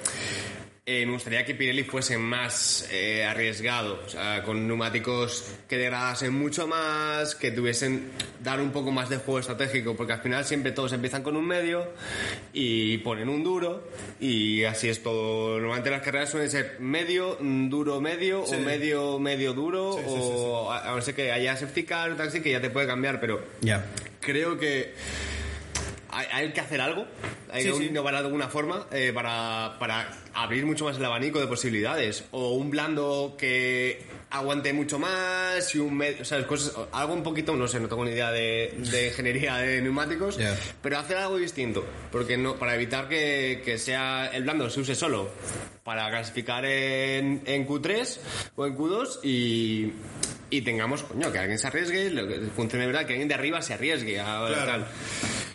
eh, 0.89 1.05
me 1.05 1.13
gustaría 1.15 1.45
que 1.45 1.57
Pirelli 1.57 1.83
fuese 1.83 2.17
más 2.17 2.89
eh, 2.93 3.25
arriesgado, 3.25 4.01
o 4.07 4.09
sea, 4.09 4.45
con 4.45 4.69
neumáticos 4.69 5.45
que 5.69 5.77
degradasen 5.79 6.33
mucho 6.33 6.69
más, 6.69 7.35
que 7.35 7.51
tuviesen 7.51 8.13
dar 8.41 8.61
un 8.61 8.71
poco 8.71 8.93
más 8.93 9.09
de 9.09 9.17
juego 9.17 9.41
estratégico, 9.41 9.97
porque 9.97 10.13
al 10.13 10.21
final 10.21 10.45
siempre 10.45 10.71
todos 10.71 10.93
empiezan 10.93 11.25
con 11.25 11.37
un 11.37 11.45
medio 11.45 11.89
y 12.53 12.99
ponen 12.99 13.29
un 13.29 13.43
duro 13.43 13.83
y 14.21 14.63
así 14.63 14.89
es 14.89 15.03
todo. 15.03 15.59
Normalmente 15.59 15.91
las 15.91 16.03
carreras 16.03 16.31
suelen 16.31 16.51
ser 16.51 16.77
medio, 16.79 17.37
duro, 17.41 18.01
medio 18.01 18.43
o 18.45 18.59
medio, 18.61 19.19
medio 19.19 19.55
duro 19.55 19.91
o 19.91 20.71
a, 20.71 20.89
a 20.93 20.95
no 20.95 21.03
ser 21.03 21.17
que 21.17 21.33
haya 21.33 21.57
safety 21.57 21.83
car 21.83 22.13
o 22.13 22.15
taxi 22.17 22.41
que 22.41 22.53
ya 22.53 22.61
te 22.61 22.71
puede 22.71 22.87
cambiar, 22.87 23.19
pero 23.19 23.43
Ya. 23.61 23.85
creo 24.21 24.57
que 24.57 24.95
hay, 26.11 26.27
hay 26.33 26.53
que 26.53 26.61
hacer 26.61 26.81
algo 26.81 27.07
Hay 27.51 27.63
Sí, 27.63 27.71
que 27.71 27.77
sí. 27.79 27.85
innovar 27.87 28.15
de 28.15 28.21
alguna 28.21 28.49
forma 28.49 28.87
eh, 28.93 29.13
para, 29.15 29.77
para 29.79 30.09
abrir 30.35 30.65
mucho 30.67 30.85
más 30.85 30.97
el 30.97 31.05
abanico 31.05 31.41
de 31.41 31.47
posibilidades. 31.47 32.25
O 32.33 32.51
un 32.55 32.71
blando 32.71 33.37
que 33.39 34.03
aguante 34.31 34.73
mucho 34.73 34.99
más 34.99 35.75
y 35.75 35.79
un 35.79 35.97
medio, 35.97 36.19
cosas, 36.47 36.73
algo 36.93 37.15
un 37.15 37.23
poquito, 37.23 37.55
no 37.57 37.67
sé, 37.69 37.79
no 37.81 37.89
tengo 37.89 38.05
ni 38.05 38.11
idea 38.11 38.31
de, 38.33 38.75
de 38.91 39.07
ingeniería 39.09 39.57
de 39.57 39.81
neumáticos, 39.81 40.37
Ya. 40.37 40.55
pero 40.83 40.99
hacer 40.99 41.17
algo 41.17 41.39
distinto, 41.39 41.85
porque 42.13 42.37
no, 42.37 42.57
para 42.57 42.75
evitar 42.75 43.09
que, 43.09 43.63
que 43.65 43.79
sea 43.79 44.27
el 44.35 44.43
blando 44.43 44.69
se 44.69 44.81
use 44.81 44.95
solo 44.95 45.31
para 45.85 46.11
clasificar 46.11 46.65
en, 46.65 47.43
en 47.47 47.67
Q3 47.67 48.19
o 48.57 48.67
en 48.67 48.77
Q2 48.77 49.21
y, 49.23 49.93
y 50.51 50.61
tengamos, 50.63 51.05
coño, 51.05 51.31
que 51.33 51.39
alguien 51.39 51.59
se 51.59 51.69
arriesgue, 51.69 52.11
lo 52.11 52.27
que 52.27 52.41
funcione 52.55 52.87
verdad, 52.87 53.07
que 53.07 53.13
alguien 53.13 53.29
de 53.29 53.35
arriba 53.35 53.63
se 53.63 53.75
arriesgue 53.75 54.19
a 54.21 54.45
Claro. 54.49 54.67
tal. 54.67 54.87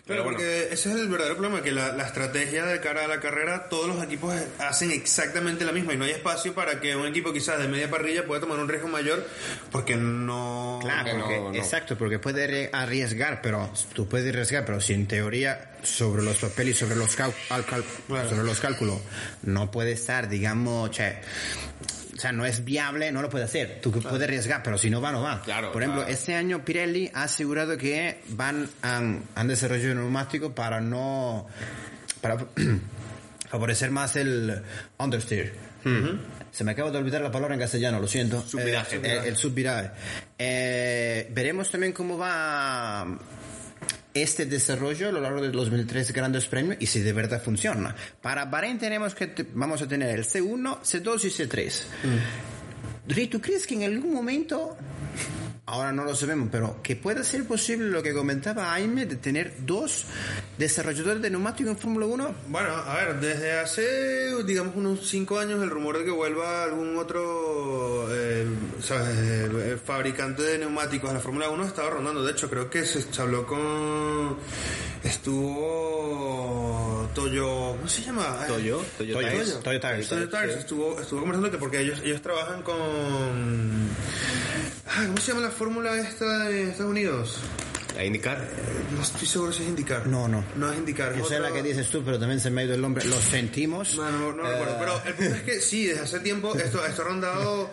Pero 0.08 0.24
bueno. 0.24 0.38
porque 0.38 0.70
ese 0.72 0.90
es 0.90 0.96
el 0.96 1.08
verdadero 1.08 1.38
problema, 1.38 1.62
que 1.64 1.72
la, 1.72 1.94
la 1.94 2.06
estrategia 2.08 2.66
de 2.66 2.80
cara 2.82 3.06
a 3.06 3.08
la 3.08 3.20
carrera, 3.20 3.70
todos 3.70 3.88
los 3.88 4.04
equipos 4.04 4.34
hacen 4.60 4.92
exactamente 4.92 5.64
la 5.64 5.72
misma 5.72 5.94
y 5.94 5.98
no 5.98 6.06
hay 6.06 6.12
espacio 6.12 6.54
para 6.54 6.80
que 6.82 6.96
un 6.96 7.06
equipo 7.08 7.32
quizás 7.32 7.60
de 7.60 7.68
media 7.68 7.90
parrilla 7.90 8.26
pueda 8.26 8.42
tomar 8.42 8.60
un 8.60 8.68
riesgo 8.68 8.88
mayor 8.88 9.26
porque 9.72 9.96
no... 9.96 10.80
Claro, 10.82 11.18
no, 11.18 11.52
no. 11.52 11.54
exacto, 11.56 11.98
porque 11.98 12.20
puede 12.20 12.70
arriesgar, 12.74 13.42
pero 13.42 13.72
tú 13.94 14.08
puedes 14.10 14.28
arriesgar, 14.34 14.66
pero 14.66 14.82
si 14.82 14.94
en 14.94 15.08
teoría 15.08 15.72
sobre 15.84 16.24
los 16.24 16.38
papeles, 16.38 16.78
sobre 16.78 16.96
los, 16.96 17.16
cal- 17.16 17.34
al- 17.50 17.66
cal- 17.66 17.84
sobre 18.08 18.44
los 18.44 18.60
cálculos, 18.60 19.00
no 19.44 19.70
puede 19.72 19.92
estar, 19.94 20.28
digamos, 20.28 20.92
che, 20.92 21.18
sea, 22.22 22.32
no 22.32 22.46
es 22.46 22.64
viable, 22.64 23.12
no 23.12 23.22
lo 23.22 23.30
puede 23.30 23.46
hacer. 23.46 23.80
Tú 23.82 23.92
puedes 23.92 24.22
arriesgar, 24.22 24.62
pero 24.64 24.78
si 24.78 24.90
no 24.90 25.02
va, 25.02 25.12
no 25.12 25.22
va. 25.22 25.42
Claro, 25.42 25.72
Por 25.72 25.82
ejemplo, 25.82 26.02
claro. 26.02 26.14
este 26.14 26.36
año 26.36 26.64
Pirelli 26.64 27.10
ha 27.14 27.24
asegurado 27.24 27.78
que 27.78 28.22
van 28.30 28.70
han, 28.82 29.24
han 29.36 29.48
desarrollado 29.48 29.94
un 29.94 30.00
neumático 30.00 30.54
para 30.54 30.82
no 30.82 31.48
para 32.22 32.38
favorecer 33.50 33.92
más 33.92 34.16
el 34.16 34.62
understeer. 34.98 35.72
Se 36.52 36.64
me 36.64 36.72
acaba 36.72 36.92
de 36.92 36.98
olvidar 36.98 37.22
la 37.22 37.32
palabra 37.32 37.56
en 37.56 37.62
castellano, 37.62 38.00
lo 38.00 38.08
siento. 38.08 38.42
Subviraje. 38.46 38.98
Eh, 38.98 39.02
eh, 39.04 39.22
el 39.26 39.36
subviraje. 39.36 39.92
Eh, 40.38 41.28
veremos 41.32 41.72
también 41.72 41.94
cómo 41.94 42.18
va 42.18 43.08
este 44.14 44.46
desarrollo 44.46 45.10
a 45.10 45.12
lo 45.12 45.22
largo 45.22 45.42
de 45.42 45.48
los 45.48 45.68
2003 45.68 46.12
grandes 46.14 46.46
premios 46.48 46.78
y 46.80 46.88
si 46.88 47.00
de 47.00 47.14
verdad 47.14 47.42
funciona. 47.42 47.96
Para 48.22 48.46
Bahrein 48.46 48.80
tenemos 48.80 49.16
que 49.16 49.34
vamos 49.54 49.82
a 49.82 49.88
tener 49.88 50.18
el 50.18 50.26
C1, 50.26 50.82
C2 50.82 51.26
y 51.26 51.30
C3. 51.30 51.84
Ri, 53.08 53.28
¿tú 53.28 53.42
crees 53.42 53.66
que 53.66 53.76
en 53.76 53.84
algún 53.84 54.14
momento, 54.14 54.78
ahora 55.72 55.94
no 55.94 56.04
lo 56.04 56.14
sabemos, 56.16 56.50
pero 56.52 56.82
que 56.84 56.98
pueda 56.98 57.24
ser 57.24 57.46
posible 57.46 57.90
lo 57.90 58.04
que 58.04 58.14
comentaba 58.14 58.66
Jaime 58.72 59.06
de 59.06 59.16
tener 59.16 59.54
dos 59.60 60.06
desarrolladores 60.58 61.22
de 61.22 61.30
neumáticos 61.30 61.72
en 61.72 61.78
Fórmula 61.78 62.08
1? 62.08 62.36
Bueno, 62.50 62.76
a 62.76 62.96
ver, 62.96 63.20
desde 63.22 63.54
hace, 63.54 64.44
digamos, 64.44 64.76
unos 64.76 65.08
5 65.08 65.40
años 65.40 65.64
el 65.64 65.70
rumor 65.70 65.98
de 65.98 66.04
que 66.06 66.12
vuelva 66.12 66.64
algún 66.64 66.98
otro 66.98 68.08
eh, 68.12 68.46
¿sabes? 68.82 69.18
Eh, 69.18 69.78
fabricante 69.84 70.44
de 70.44 70.58
neumáticos 70.58 71.10
a 71.10 71.14
la 71.14 71.22
Fórmula 71.22 71.50
1 71.50 71.66
estaba 71.66 71.90
rondando. 71.90 72.22
De 72.24 72.34
hecho, 72.34 72.50
creo 72.50 72.70
que 72.70 72.84
se 72.84 73.06
habló 73.22 73.46
con... 73.48 74.38
Estuvo... 75.04 76.22
Toyo... 77.16 77.76
¿Cómo 77.78 77.88
se 77.88 78.02
llama? 78.04 78.46
Toyo, 78.48 78.84
Toyo 78.98 79.14
Toyo, 79.16 79.30
Tires. 79.30 79.60
Toyo 79.62 79.80
Tires. 79.80 80.10
Toyo 80.10 80.30
Tires 80.30 80.58
estuvo, 80.58 81.00
estuvo 81.00 81.22
conversando 81.22 81.50
que 81.50 81.58
porque 81.58 81.80
ellos, 81.80 82.02
ellos 82.04 82.22
trabajan 82.22 82.62
con... 82.62 83.90
Ah, 84.94 85.06
¿Cómo 85.06 85.18
se 85.20 85.32
llama 85.32 85.46
la 85.46 85.52
fórmula 85.52 85.96
esta 85.98 86.50
de 86.50 86.64
Estados 86.64 86.92
Unidos? 86.92 87.40
A 87.98 88.04
indicar. 88.04 88.48
No 88.96 89.02
estoy 89.02 89.28
seguro 89.28 89.52
si 89.52 89.64
es 89.64 89.70
indicar. 89.70 90.08
No, 90.08 90.28
no. 90.28 90.44
No 90.56 90.72
es 90.72 90.78
indicar. 90.78 91.16
Yo 91.16 91.26
sé 91.26 91.40
la 91.40 91.52
que 91.52 91.62
dices 91.62 91.88
tú, 91.90 92.04
pero 92.04 92.20
también 92.20 92.40
se 92.40 92.50
me 92.50 92.62
ha 92.62 92.66
ido 92.66 92.76
el 92.76 92.82
nombre. 92.82 93.06
Lo 93.06 93.20
sentimos. 93.22 93.96
No, 93.96 94.10
no, 94.10 94.34
no 94.34 94.44
recuerdo. 94.44 94.78
Pero 94.80 95.00
el 95.06 95.14
punto 95.14 95.36
es 95.36 95.42
que 95.42 95.62
sí, 95.62 95.88
desde 95.88 96.02
hace 96.02 96.20
tiempo 96.20 96.56
esto, 96.56 96.86
esto 96.86 97.02
ha 97.02 97.06
rondado. 97.06 97.70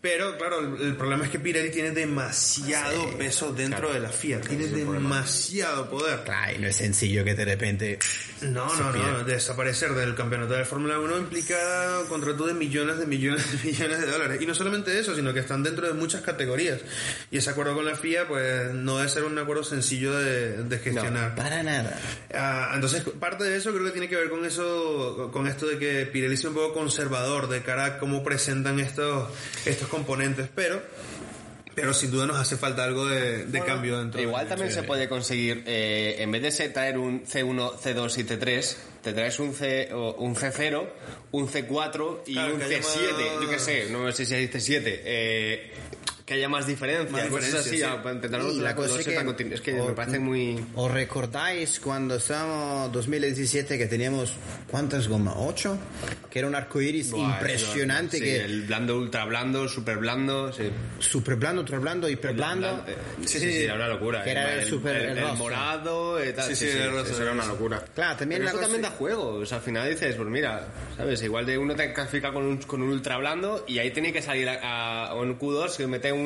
Pero 0.00 0.36
claro, 0.36 0.60
el, 0.60 0.82
el 0.82 0.96
problema 0.96 1.24
es 1.24 1.30
que 1.30 1.38
Pirelli 1.38 1.70
tiene 1.70 1.90
demasiado 1.92 3.16
peso 3.16 3.52
dentro 3.52 3.92
de 3.92 4.00
la 4.00 4.10
FIA. 4.10 4.40
Tiene 4.40 4.66
demasiado 4.66 5.88
poder. 5.88 6.24
Claro, 6.24 6.56
y 6.56 6.58
no 6.58 6.66
es 6.68 6.76
sencillo 6.76 7.24
que 7.24 7.34
de 7.34 7.44
repente... 7.44 7.98
No, 8.42 8.74
no, 8.74 8.92
no. 8.92 9.24
Desaparecer 9.24 9.94
del 9.94 10.14
campeonato 10.14 10.54
de 10.54 10.64
Fórmula 10.64 10.98
1 10.98 11.18
implica 11.18 12.00
contrato 12.08 12.46
de 12.46 12.54
millones 12.54 12.98
de 12.98 13.06
millones 13.06 13.50
de 13.52 13.70
millones 13.70 14.00
de 14.00 14.06
dólares. 14.06 14.40
Y 14.40 14.46
no 14.46 14.54
solamente 14.54 14.98
eso, 14.98 15.14
sino 15.14 15.32
que 15.32 15.40
están 15.40 15.62
dentro 15.62 15.86
de 15.86 15.92
muchas 15.92 16.22
categorías. 16.22 16.80
Y 17.30 17.38
ese 17.38 17.50
acuerdo 17.50 17.74
con 17.74 17.84
la 17.84 17.96
FIA, 17.96 18.26
pues 18.26 18.72
no 18.72 18.96
debe 18.96 19.08
ser 19.08 19.24
un 19.24 19.38
acuerdo 19.38 19.62
sencillo 19.70 20.16
de, 20.18 20.64
de 20.64 20.78
gestionar. 20.78 21.34
Para 21.34 21.62
nada. 21.62 21.98
Ah, 22.34 22.72
entonces, 22.74 23.02
parte 23.18 23.44
de 23.44 23.56
eso 23.56 23.72
creo 23.72 23.84
que 23.86 23.90
tiene 23.92 24.08
que 24.08 24.16
ver 24.16 24.28
con 24.28 24.44
eso, 24.44 25.30
con 25.32 25.46
esto 25.46 25.66
de 25.66 25.78
que 25.78 26.06
Pirelli 26.06 26.34
es 26.34 26.44
un 26.44 26.54
poco 26.54 26.74
conservador 26.74 27.48
de 27.48 27.62
cara 27.62 27.84
a 27.86 27.98
cómo 27.98 28.22
presentan 28.22 28.78
estos, 28.80 29.28
estos 29.64 29.88
componentes, 29.88 30.48
pero, 30.54 30.82
pero 31.74 31.94
sin 31.94 32.10
duda 32.10 32.26
nos 32.26 32.36
hace 32.36 32.56
falta 32.56 32.84
algo 32.84 33.06
de, 33.06 33.46
de 33.46 33.60
cambio 33.64 33.98
dentro. 33.98 34.20
Igual 34.20 34.44
de- 34.44 34.50
también 34.50 34.72
se 34.72 34.82
puede 34.82 35.08
conseguir, 35.08 35.62
eh, 35.66 36.16
en 36.18 36.30
vez 36.30 36.58
de 36.58 36.68
traer 36.68 36.98
un 36.98 37.24
C1, 37.24 37.78
C2 37.78 38.18
y 38.18 38.24
T3, 38.24 38.76
te 39.02 39.12
traes 39.14 39.38
un, 39.38 39.54
C, 39.54 39.88
un 39.94 40.34
C0, 40.36 40.86
un 41.32 41.48
C4 41.48 42.18
y 42.26 42.34
Claro, 42.34 42.52
un 42.54 42.58
que 42.58 42.64
haya 42.66 42.78
C7, 42.80 42.82
más- 42.82 43.42
yo 43.42 43.48
qué 43.48 43.58
sé, 43.58 43.86
no 43.90 44.12
sé 44.12 44.26
si 44.26 44.34
hay 44.34 44.48
C7, 44.48 44.82
eh, 44.84 45.72
que 46.30 46.34
haya 46.36 46.48
más 46.48 46.64
diferencia, 46.64 47.10
Más 47.10 47.22
cosas 47.22 47.46
diferencia, 47.46 47.58
así, 47.88 47.96
sí. 47.96 48.02
para 48.04 48.14
intentar 48.14 48.40
Y 48.52 48.60
la 48.60 48.76
cosa 48.76 48.98
que- 49.02 49.10
tan 49.16 49.52
es 49.52 49.60
que 49.60 49.80
o- 49.80 49.88
me 49.88 49.94
parece 49.94 50.20
muy... 50.20 50.64
¿Os 50.76 50.88
recordáis 50.88 51.80
cuando 51.80 52.14
estábamos 52.14 52.92
2017 52.92 53.76
que 53.76 53.86
teníamos 53.86 54.34
cuántas 54.70 55.08
gomas? 55.08 55.34
¿Ocho? 55.36 55.76
Que 56.30 56.38
era 56.38 56.46
un 56.46 56.54
arco 56.54 56.80
iris 56.80 57.10
Buah, 57.10 57.30
impresionante 57.32 58.18
sí, 58.18 58.22
que 58.22 58.44
el 58.44 58.62
blando, 58.62 58.96
ultra 58.96 59.24
blando, 59.24 59.66
super 59.68 59.96
blando, 59.96 60.52
sí. 60.52 60.70
super 61.00 61.34
blando, 61.34 61.62
ultra 61.62 61.80
blando, 61.80 62.08
hiper 62.08 62.32
blando. 62.34 62.84
Eh, 62.86 62.94
Sí, 63.26 63.40
sí, 63.40 63.50
sí, 63.52 63.62
era 63.64 63.74
una 63.74 63.88
locura. 63.88 64.22
Que 64.22 64.30
era 64.30 64.54
el 64.62 64.68
super- 64.68 64.94
el, 64.96 65.18
el 65.18 65.24
el 65.24 65.34
morado, 65.36 66.20
eh, 66.20 66.32
tal, 66.32 66.48
Sí, 66.50 66.54
sí, 66.54 66.66
el 66.68 66.76
eso 66.94 67.16
era 67.22 67.32
el 67.32 67.38
una 67.38 67.46
locura. 67.46 67.84
Claro, 67.92 68.16
también 68.18 68.42
Pero 68.42 68.44
la 68.44 68.50
eso 68.50 68.58
cosa- 68.58 68.68
también 68.70 68.82
da 68.82 68.90
juego. 68.96 69.34
O 69.34 69.46
sea, 69.46 69.58
al 69.58 69.64
final 69.64 69.90
dices, 69.90 70.14
pues 70.14 70.28
mira, 70.28 70.68
¿sabes? 70.96 71.20
Igual 71.24 71.44
de 71.46 71.58
uno 71.58 71.74
te 71.74 71.92
clasifica 71.92 72.32
con 72.32 72.44
un, 72.44 72.58
con 72.58 72.82
un 72.82 72.90
ultra 72.90 73.16
blando 73.18 73.64
y 73.66 73.78
ahí 73.80 73.90
tiene 73.90 74.12
que 74.12 74.22
salir 74.22 74.48
a, 74.48 75.06
a 75.08 75.14
un 75.16 75.36
Q2 75.36 75.76
que 75.76 75.86
mete 75.88 76.12
un 76.12 76.19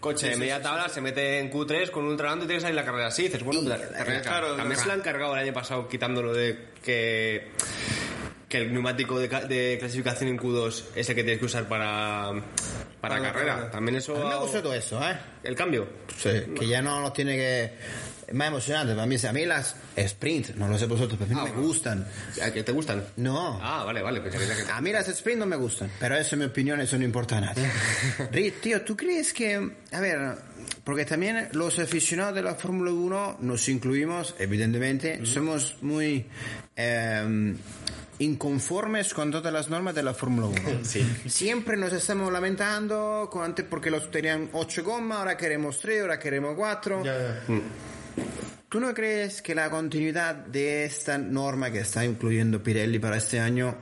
coche 0.00 0.30
de 0.30 0.36
media 0.36 0.60
tabla, 0.62 0.88
se 0.88 1.00
mete 1.00 1.38
en 1.38 1.50
Q3 1.52 1.90
con 1.90 2.04
un 2.04 2.10
ultra 2.12 2.28
blando 2.28 2.44
y 2.44 2.48
tiene 2.48 2.58
que 2.58 2.62
salir 2.62 2.76
la 2.76 2.84
carrera 2.84 3.06
así. 3.08 3.24
Dices, 3.24 3.42
bueno, 3.42 3.60
Y- 3.62 3.66
la- 3.66 3.76
la 3.78 3.88
carrera- 3.88 4.20
claro, 4.22 4.56
también 4.56 4.80
se 4.80 4.86
la 4.86 4.94
han 4.94 5.00
cargado 5.00 5.34
el 5.34 5.40
año 5.42 5.52
pasado 5.52 5.88
quitándolo 5.88 6.32
de 6.32 6.68
que 6.84 7.48
que 8.48 8.58
el 8.58 8.72
neumático 8.72 9.16
de, 9.20 9.28
ca- 9.28 9.44
de 9.44 9.76
clasificación 9.78 10.28
en 10.28 10.36
Q2 10.36 10.82
es 10.96 11.08
el 11.08 11.14
que 11.14 11.22
tienes 11.22 11.38
que 11.38 11.44
usar 11.46 11.68
para 11.68 12.32
para 12.32 12.42
Para 13.00 13.18
la 13.20 13.32
carrera. 13.32 13.52
carrera. 13.54 13.70
También 13.70 13.96
eso 13.98 14.12
A 14.16 14.18
mí 14.18 14.24
me 14.24 14.60
todo 14.60 14.74
eso, 14.74 15.00
¿eh? 15.08 15.16
el 15.44 15.54
cambio. 15.54 15.86
Sí, 16.18 16.30
que 16.58 16.66
ya 16.66 16.82
no 16.82 17.00
lo 17.00 17.12
tiene 17.12 17.36
que... 17.36 17.70
Más 18.32 18.48
emocionante 18.48 18.94
para 18.94 19.06
mí. 19.06 19.16
A 19.28 19.32
mí 19.32 19.44
las 19.46 19.74
sprint, 19.96 20.50
no 20.56 20.68
lo 20.68 20.78
sé 20.78 20.86
vosotros, 20.86 21.18
pero 21.18 21.24
a 21.24 21.28
mí 21.28 21.34
no 21.34 21.40
Ah, 21.40 21.44
me 21.44 21.50
bueno. 21.52 21.66
gustan. 21.66 22.06
¿A 22.42 22.50
que 22.52 22.62
te 22.62 22.72
gustan? 22.72 23.04
No. 23.16 23.58
Ah, 23.62 23.84
vale, 23.84 24.02
vale. 24.02 24.20
Pensé 24.20 24.38
que 24.38 24.70
A 24.72 24.80
mí 24.80 24.92
las 24.92 25.08
sprint 25.08 25.38
no 25.40 25.46
me 25.46 25.56
gustan, 25.56 25.90
pero 25.98 26.16
eso 26.16 26.34
en 26.36 26.40
mi 26.40 26.44
opinión, 26.46 26.80
eso 26.80 26.96
no 26.98 27.04
importa 27.04 27.38
a 27.38 27.40
nadie. 27.40 27.70
Ri, 28.32 28.50
tío, 28.52 28.82
¿tú 28.82 28.96
crees 28.96 29.32
que, 29.32 29.70
a 29.92 30.00
ver, 30.00 30.36
porque 30.84 31.04
también 31.04 31.48
los 31.52 31.78
aficionados 31.78 32.34
de 32.34 32.42
la 32.42 32.54
Fórmula 32.54 32.90
1 32.92 33.38
nos 33.40 33.68
incluimos, 33.68 34.34
evidentemente, 34.38 35.24
somos 35.26 35.76
muy 35.82 36.26
eh, 36.76 37.54
inconformes 38.20 39.14
con 39.14 39.30
todas 39.30 39.52
las 39.52 39.68
normas 39.70 39.94
de 39.94 40.02
la 40.02 40.14
Fórmula 40.14 40.46
1. 40.48 40.80
Siempre 41.26 41.76
nos 41.76 41.92
estamos 41.92 42.32
lamentando 42.32 43.28
antes 43.42 43.64
porque 43.68 43.90
los 43.90 44.10
tenían 44.10 44.50
8 44.52 44.84
gomas, 44.84 45.18
ahora 45.18 45.36
queremos 45.36 45.78
3, 45.80 46.02
ahora 46.02 46.18
queremos 46.18 46.54
4. 46.56 47.04
Ya, 47.04 47.18
ya. 47.18 47.60
¿Tú 48.68 48.78
no 48.78 48.94
crees 48.94 49.42
que 49.42 49.54
la 49.54 49.68
continuidad 49.68 50.34
de 50.34 50.84
esta 50.84 51.18
norma 51.18 51.70
que 51.70 51.80
está 51.80 52.04
incluyendo 52.04 52.62
Pirelli 52.62 52.98
para 52.98 53.16
este 53.16 53.40
año 53.40 53.76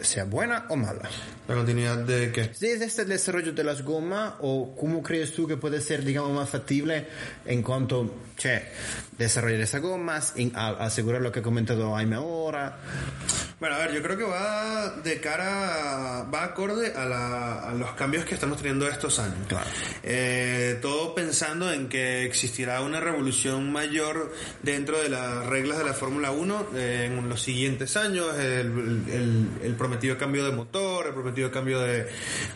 sea 0.00 0.24
buena 0.24 0.66
o 0.68 0.76
mala? 0.76 1.08
La 1.48 1.54
continuidad 1.54 1.98
de 1.98 2.32
qué? 2.32 2.50
¿Desde 2.58 2.84
este 2.86 3.04
desarrollo 3.04 3.52
de 3.52 3.62
las 3.62 3.82
gomas 3.82 4.34
o 4.40 4.74
cómo 4.74 5.00
crees 5.00 5.32
tú 5.32 5.46
que 5.46 5.56
puede 5.56 5.80
ser, 5.80 6.04
digamos, 6.04 6.32
más 6.32 6.50
factible 6.50 7.06
en 7.44 7.62
cuanto, 7.62 8.12
che, 8.36 8.64
desarrollar 9.16 9.60
esas 9.60 9.80
gomas, 9.80 10.32
in- 10.36 10.50
a- 10.56 10.70
asegurar 10.84 11.22
lo 11.22 11.30
que 11.30 11.38
ha 11.38 11.42
comentado 11.44 11.94
Jaime 11.94 12.16
ahora? 12.16 12.78
Bueno, 13.60 13.76
a 13.76 13.78
ver, 13.78 13.92
yo 13.94 14.02
creo 14.02 14.18
que 14.18 14.24
va 14.24 14.90
de 15.04 15.20
cara, 15.20 16.20
a- 16.20 16.22
va 16.24 16.44
acorde 16.44 16.92
a, 16.94 17.06
la- 17.06 17.60
a 17.70 17.74
los 17.74 17.92
cambios 17.92 18.24
que 18.24 18.34
estamos 18.34 18.58
teniendo 18.58 18.88
estos 18.88 19.18
años. 19.20 19.46
Claro. 19.46 19.66
Eh, 20.02 20.78
todo 20.82 21.14
pensando 21.14 21.72
en 21.72 21.88
que 21.88 22.24
existirá 22.24 22.80
una 22.82 22.98
revolución 22.98 23.70
mayor 23.72 24.34
dentro 24.64 24.98
de 25.00 25.08
las 25.10 25.46
reglas 25.46 25.78
de 25.78 25.84
la 25.84 25.94
Fórmula 25.94 26.32
1 26.32 26.66
eh, 26.74 27.04
en 27.08 27.28
los 27.28 27.40
siguientes 27.40 27.96
años, 27.96 28.26
el, 28.36 29.04
el- 29.08 29.48
el 29.62 29.74
prometido 29.76 30.18
cambio 30.18 30.44
de 30.44 30.50
motor, 30.50 31.06
el 31.06 31.14
prometido 31.14 31.35
cambio 31.50 31.80
de, 31.80 32.06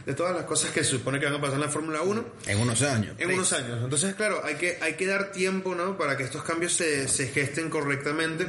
de 0.07 0.15
todas 0.15 0.35
las 0.35 0.45
cosas 0.45 0.71
que 0.73 0.83
se 0.85 0.91
supone 0.91 1.19
que 1.21 1.27
van 1.27 1.35
a 1.37 1.41
pasar 1.41 1.55
en 1.57 1.61
la 1.63 1.69
Fórmula 1.69 2.03
1 2.03 2.25
En 2.47 2.59
unos 2.61 2.83
años. 2.83 3.15
en 3.19 3.31
unos 3.31 3.53
años. 3.53 3.79
Entonces, 3.83 4.15
claro, 4.15 4.43
hay 4.45 4.55
que, 4.57 4.79
hay 4.81 4.95
que 4.95 5.07
dar 5.07 5.33
tiempo, 5.33 5.75
¿no? 5.75 5.97
Para 5.97 6.17
que 6.17 6.25
estos 6.25 6.43
cambios 6.43 6.73
se, 6.73 7.09
se 7.09 7.29
gesten 7.29 7.71
correctamente. 7.71 8.47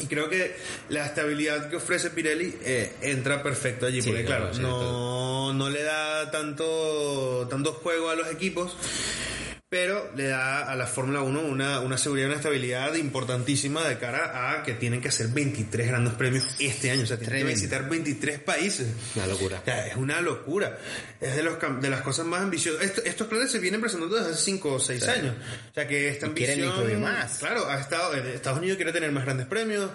Y 0.00 0.06
creo 0.06 0.28
que 0.30 0.54
la 0.90 1.06
estabilidad 1.06 1.68
que 1.70 1.76
ofrece 1.76 2.10
Pirelli 2.10 2.56
eh, 2.62 2.92
entra 3.02 3.42
perfecto 3.42 3.84
allí, 3.86 4.00
Sí, 4.00 4.08
porque 4.10 4.24
claro, 4.24 4.50
claro, 4.52 4.62
no, 4.68 5.52
no 5.54 5.68
le 5.70 5.82
da 5.82 6.30
tanto, 6.30 7.48
tanto 7.50 7.72
juego 7.72 8.08
a 8.08 8.14
los 8.14 8.28
equipos, 8.28 8.76
pero 9.70 10.10
le 10.16 10.28
da 10.28 10.70
a 10.70 10.74
la 10.76 10.86
Fórmula 10.86 11.20
1 11.20 11.40
una, 11.42 11.80
una 11.80 11.98
seguridad 11.98 12.26
y 12.26 12.30
una 12.30 12.36
estabilidad 12.36 12.94
importantísima 12.94 13.84
de 13.86 13.98
cara 13.98 14.52
a 14.58 14.62
que 14.62 14.72
tienen 14.72 15.02
que 15.02 15.08
hacer 15.08 15.28
23 15.28 15.88
grandes 15.88 16.14
premios 16.14 16.44
este 16.58 16.90
año, 16.90 17.02
o 17.02 17.06
sea, 17.06 17.18
tienen 17.18 17.40
Tremendo. 17.40 17.48
que 17.48 17.54
visitar 17.54 17.88
23 17.88 18.38
países. 18.40 18.88
Una 19.14 19.26
locura. 19.26 19.58
O 19.60 19.64
sea, 19.66 19.86
es 19.86 19.96
una 19.96 20.20
locura. 20.22 20.78
Es 21.20 21.36
de, 21.36 21.42
los, 21.42 21.56
de 21.82 21.90
las 21.90 22.00
cosas 22.00 22.24
más 22.24 22.40
ambiciosas. 22.40 22.82
Esto- 22.82 23.02
estos 23.04 23.26
planes 23.26 23.50
se 23.50 23.58
vienen 23.58 23.80
presentando 23.82 24.16
desde 24.16 24.30
hace 24.30 24.40
5 24.42 24.72
o 24.72 24.80
6 24.80 25.08
años. 25.08 25.34
O 25.70 25.74
sea 25.74 25.86
que 25.86 26.08
esta 26.08 26.28
Y 26.28 26.30
quieren 26.30 26.60
ambición... 26.60 26.80
incluir 26.84 26.98
más. 26.98 27.38
Claro, 27.38 27.68
ha 27.68 27.78
estado, 27.78 28.14
eh, 28.14 28.32
Estados 28.36 28.58
Unidos 28.60 28.76
quiere 28.76 28.92
tener 28.92 29.12
más 29.12 29.24
grandes 29.26 29.46
premios. 29.46 29.90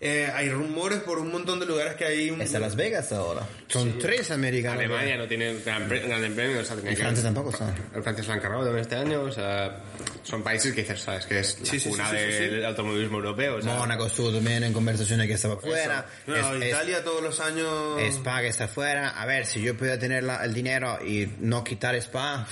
Eh, 0.00 0.28
hay 0.34 0.50
rumores 0.50 0.98
por 0.98 1.18
un 1.20 1.30
montón 1.30 1.60
de 1.60 1.66
lugares 1.66 1.94
que 1.94 2.04
hay... 2.04 2.30
Un, 2.30 2.40
Está 2.42 2.58
Las 2.58 2.74
Vegas 2.74 3.12
ahora. 3.12 3.46
Son 3.68 3.96
tres 3.98 4.32
americanos. 4.32 4.78
Alemania 4.80 5.16
no 5.16 5.28
tiene 5.28 5.54
gran, 5.64 5.86
pre- 5.88 6.00
gran 6.00 6.20
premio, 6.34 6.60
o 6.60 6.64
sea, 6.64 6.76
Y 6.76 6.80
que- 6.82 6.96
Francia 6.96 7.22
tampoco 7.22 7.50
está. 7.50 7.72
El 7.94 8.02
Francia 8.02 8.24
se 8.24 8.28
lo 8.28 8.34
han 8.34 8.40
cargado 8.40 8.76
este 8.76 8.96
año, 9.06 9.22
o 9.22 9.32
sea, 9.32 9.76
son 10.22 10.42
países 10.42 10.72
que 10.74 10.82
dices, 10.82 11.00
sabes, 11.00 11.26
que 11.26 11.38
es 11.40 11.58
la 11.60 11.66
Sí, 11.66 11.80
cuna 11.88 12.08
sí, 12.10 12.16
sí, 12.16 12.22
sí, 12.32 12.44
del 12.44 12.60
sí. 12.60 12.64
automovilismo 12.66 13.18
europeo, 13.18 13.56
o 13.56 13.62
sea, 13.62 13.74
Mónaco 13.76 14.06
estuvo 14.06 14.32
también 14.32 14.64
en 14.64 14.72
conversaciones 14.72 15.26
que 15.26 15.34
estaba 15.34 15.56
fuera. 15.58 16.06
No, 16.26 16.36
Es- 16.36 16.62
es- 16.62 16.68
Italia 16.68 17.04
todos 17.04 17.22
los 17.22 17.40
años... 17.40 18.00
Spa 18.00 18.40
que 18.40 18.48
está 18.48 18.68
fuera. 18.68 19.10
A 19.10 19.26
ver, 19.26 19.46
si 19.46 19.60
yo 19.60 19.76
pudiera 19.76 19.98
tener 19.98 20.22
la- 20.24 20.44
el 20.44 20.54
dinero 20.54 20.98
y 21.04 21.28
no 21.40 21.62
quitar 21.64 21.94
Spa. 21.96 22.46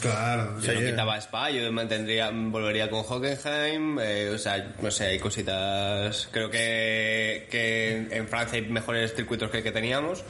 Claro. 0.00 0.58
yo 0.60 0.72
no 0.72 0.80
yo- 0.80 0.90
quitaba 0.90 1.18
Spa, 1.18 1.50
yo 1.50 1.70
mantendría, 1.72 2.30
volvería 2.32 2.88
con 2.90 3.04
Hockenheim, 3.06 3.98
eh, 4.00 4.30
o 4.30 4.38
sea, 4.38 4.72
no 4.80 4.90
sé, 4.90 5.06
hay 5.06 5.18
cositas, 5.18 6.28
creo 6.32 6.50
que, 6.50 7.46
que 7.50 8.08
en 8.10 8.26
Francia 8.28 8.58
hay 8.58 8.66
mejores 8.68 9.14
circuitos 9.14 9.50
que 9.50 9.58
el 9.58 9.62
que 9.62 9.72
teníamos. 9.72 10.24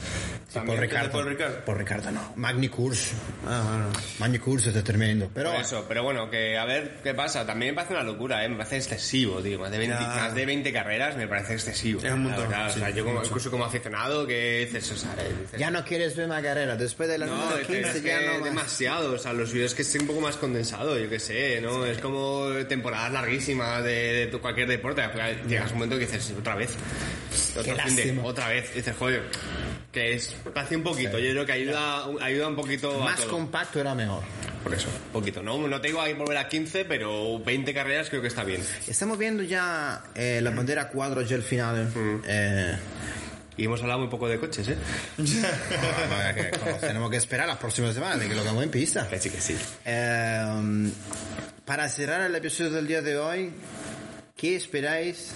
por 0.52 0.78
Ricardo. 0.78 1.10
por 1.12 1.26
Ricardo. 1.26 1.64
Por 1.64 1.78
Ricardo 1.78 2.10
no. 2.10 2.32
Magni 2.36 2.68
Curse. 2.68 3.14
Ah, 3.46 3.62
bueno. 3.66 3.90
Magni 4.18 4.38
Curse 4.38 4.68
está 4.70 4.82
tremendo. 4.82 5.30
Pero 5.32 5.51
Por 5.52 5.60
eso, 5.60 5.84
pero 5.88 6.02
bueno, 6.02 6.28
que 6.30 6.56
a 6.58 6.64
ver 6.64 6.98
qué 7.02 7.14
pasa. 7.14 7.46
También 7.46 7.72
me 7.72 7.76
parece 7.76 7.94
una 7.94 8.02
locura, 8.02 8.44
¿eh? 8.44 8.48
me 8.48 8.56
parece 8.56 8.76
excesivo, 8.78 9.40
tío. 9.42 9.58
Más 9.58 9.70
de 9.70 9.78
20, 9.78 9.96
Ya. 9.96 10.06
más 10.08 10.34
de 10.34 10.46
20 10.46 10.72
carreras 10.72 11.16
me 11.16 11.26
parece 11.28 11.54
excesivo. 11.54 12.00
Es 12.04 12.12
un 12.12 12.22
montón, 12.24 12.48
sí, 12.48 12.54
o 12.54 12.72
sea, 12.80 12.90
yo 12.90 13.04
como, 13.04 13.16
mucho. 13.16 13.28
incluso 13.28 13.50
como 13.50 13.64
aficionado, 13.64 14.26
que 14.26 14.66
dices, 14.66 14.90
o 14.92 14.96
sea, 14.96 15.14
dices, 15.14 15.58
ya 15.58 15.70
no 15.70 15.84
quieres 15.84 16.16
ver 16.16 16.28
más 16.28 16.42
carrera. 16.42 16.76
Después 16.76 17.08
de 17.08 17.18
la 17.18 17.26
No, 17.26 17.36
número 17.36 17.58
es 17.58 17.66
15 17.66 18.02
que 18.02 18.08
ya 18.08 18.20
no 18.22 18.34
más. 18.34 18.44
demasiado, 18.44 19.12
o 19.12 19.18
sea, 19.18 19.32
los 19.32 19.52
vídeos 19.52 19.74
que 19.74 19.82
esté 19.82 19.98
un 19.98 20.06
poco 20.06 20.20
más 20.20 20.36
condensado, 20.36 20.98
yo 20.98 21.08
qué 21.08 21.18
sé, 21.18 21.60
¿no? 21.60 21.84
Es 21.86 21.98
como 21.98 22.46
temporadas 22.68 23.12
larguísimas 23.12 23.82
de, 23.84 24.36
cualquier 24.40 24.68
deporte, 24.68 25.02
llegas 25.48 25.66
a 25.70 25.72
un 25.72 25.74
momento 25.74 25.98
que 25.98 26.06
dices, 26.06 26.32
otra 26.38 26.54
vez, 26.54 26.70
otro 27.58 27.76
fin 27.76 27.96
de- 27.96 28.20
otra 28.22 28.48
vez, 28.48 28.74
dices, 28.74 28.94
joder, 28.98 29.22
que 29.92 30.14
es, 30.14 30.34
hace 30.54 30.76
un 30.76 30.82
poquito, 30.82 31.18
yo 31.18 31.30
creo 31.32 31.46
que 31.46 31.52
ayuda, 31.52 32.06
ayuda 32.20 32.48
un 32.48 32.56
poquito 32.56 33.02
a 33.02 33.04
Más 33.04 33.20
todo. 33.20 33.30
compacto 33.30 33.80
era 33.80 33.94
mejor. 33.94 34.22
Por 34.62 34.74
eso, 34.74 34.88
poquito, 35.12 35.42
no, 35.42 35.66
no 35.66 35.80
te 35.80 35.88
digo 35.88 36.00
a 36.00 36.12
volver 36.14 36.36
a 36.38 36.48
15, 36.48 36.84
pero 36.84 37.38
20 37.40 37.74
carreras 37.74 38.08
creo 38.08 38.22
que 38.22 38.28
está 38.28 38.44
bien. 38.44 38.62
Estamos 38.86 39.18
viendo 39.18 39.42
ya 39.42 40.02
eh, 40.14 40.40
la 40.42 40.50
bandera 40.50 40.88
cuadro 40.88 41.22
ya 41.22 41.36
el 41.36 41.42
final. 41.42 41.86
Mm. 41.94 42.22
Eh, 42.26 42.76
Y 43.56 43.64
hemos 43.66 43.80
hablado 43.82 44.00
muy 44.00 44.08
poco 44.08 44.28
de 44.28 44.38
coches, 44.38 44.66
¿eh? 44.68 44.76
no, 45.18 46.34
que- 46.34 46.50
como 46.58 46.76
tenemos 46.76 47.10
que 47.10 47.16
esperar 47.18 47.46
las 47.46 47.58
próximas 47.58 47.92
semanas 47.94 48.18
de 48.20 48.28
que 48.28 48.34
lo 48.34 48.40
hagamos 48.40 48.62
en 48.64 48.70
pista. 48.70 49.06
Que 49.08 49.18
sí, 49.18 49.28
que 49.30 49.40
sí. 49.40 49.56
Eh, 49.84 50.90
para 51.64 51.88
cerrar 51.88 52.22
el 52.22 52.34
episodio 52.34 52.70
del 52.70 52.86
día 52.86 53.02
de 53.02 53.18
hoy, 53.18 53.50
¿qué 54.36 54.56
esperáis? 54.56 55.32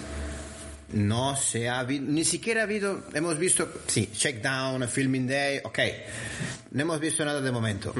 No 0.93 1.35
se 1.35 1.67
ha 1.69 1.79
habido, 1.79 2.05
ni 2.05 2.23
siquiera 2.23 2.61
ha 2.61 2.63
habido, 2.63 3.03
hemos 3.13 3.37
visto, 3.37 3.69
sí, 3.87 4.09
checkdown, 4.13 4.87
filming 4.87 5.27
day, 5.27 5.59
ok. 5.63 5.79
No 6.71 6.81
hemos 6.83 6.99
visto 6.99 7.23
nada 7.25 7.41
de 7.41 7.51
momento. 7.51 7.93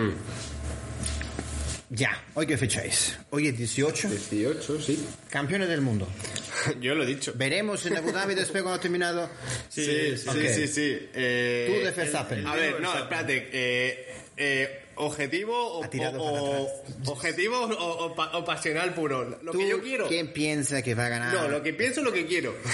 Ya, 1.90 2.22
hoy 2.34 2.46
qué 2.46 2.58
fecha 2.58 2.84
es? 2.84 3.18
Hoy 3.30 3.48
es 3.48 3.58
18, 3.58 4.10
18, 4.10 4.82
sí. 4.82 5.08
campeones 5.30 5.70
del 5.70 5.80
mundo. 5.80 6.06
Yo 6.82 6.94
lo 6.96 7.04
he 7.04 7.08
dicho. 7.08 7.32
Veremos 7.36 7.86
en 7.86 7.96
Abu 7.96 8.12
Dhabi 8.12 8.36
después 8.36 8.62
cuando 8.62 8.78
ha 8.78 8.82
terminado. 8.82 9.30
Sí, 9.70 10.18
sí, 10.18 10.28
Ok. 10.28 10.36
sí, 10.54 10.68
sí. 10.68 11.10
Eh, 11.14 11.66
Tú 11.80 11.86
de 11.86 11.92
Verstappen. 11.92 12.46
A 12.46 12.56
ver, 12.56 12.82
no, 12.82 12.94
espérate. 12.98 13.50
Eh, 13.54 14.16
eh, 14.36 14.82
objetivo 14.96 15.56
o, 15.56 15.84
Ha 15.86 15.90
tirado 15.90 16.22
o- 16.22 16.68
para 16.68 17.12
objetivo 17.14 17.58
o, 17.58 18.06
o 18.08 18.16
pa- 18.16 18.36
o 18.38 18.44
pasional 18.44 18.94
puro. 18.94 19.24
Lo 19.42 19.52
¿Tú 19.54 19.60
que 19.60 19.70
yo 19.70 19.82
quiero. 19.82 20.10
¿Quién 20.10 20.34
piensa 20.34 20.82
que 20.82 20.94
va 20.94 21.06
a 21.06 21.10
ganar? 21.10 21.34
No, 21.34 21.48
lo 21.48 21.64
que 21.64 21.74
pienso, 21.74 22.02
lo 22.02 22.12
que 22.12 22.26
quiero. 22.26 22.54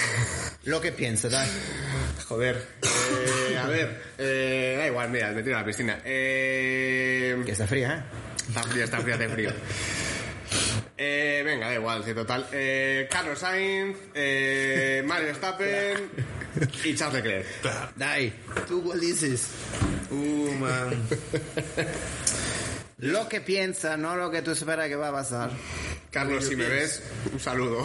Lo 0.64 0.80
que 0.80 0.92
piensa, 0.92 1.28
¿da? 1.28 1.46
Joder. 2.26 2.56
Eh, 2.82 3.54
a 3.58 3.66
ver. 3.68 4.00
Eh, 4.16 4.76
da 4.78 4.86
igual, 4.86 5.10
mira, 5.10 5.30
me 5.32 5.42
tiro 5.42 5.56
a 5.56 5.60
la 5.60 5.66
piscina. 5.66 6.00
Eh, 6.06 7.36
Que 7.44 7.52
está 7.52 7.66
fría, 7.66 8.02
¿eh? 8.10 8.33
Está 8.48 8.62
frío, 8.62 8.84
está 8.84 9.00
frío, 9.00 9.14
hace 9.14 9.28
frío. 9.28 9.50
Eh, 10.96 11.42
venga, 11.44 11.68
da 11.68 11.74
igual, 11.74 12.04
sí, 12.04 12.14
total. 12.14 12.46
Eh, 12.52 13.08
Carlos 13.10 13.38
Sainz, 13.38 13.96
eh, 14.14 15.02
Mario 15.04 15.26
Verstappen 15.26 16.10
y 16.84 16.94
Charles 16.94 17.24
Leclerc. 17.24 17.46
Dai, 17.96 18.32
¿tú 18.68 18.82
cuál 18.84 19.00
dices? 19.00 19.48
Uh, 20.10 20.52
man. 20.52 21.02
Lo 22.98 23.28
que 23.28 23.40
piensa, 23.40 23.96
no 23.96 24.16
lo 24.16 24.30
que 24.30 24.42
tú 24.42 24.52
esperas 24.52 24.88
que 24.88 24.96
va 24.96 25.08
a 25.08 25.12
pasar. 25.12 25.50
Carlos, 26.10 26.46
si 26.46 26.54
me 26.54 26.66
ves, 26.66 27.02
un 27.32 27.40
saludo. 27.40 27.84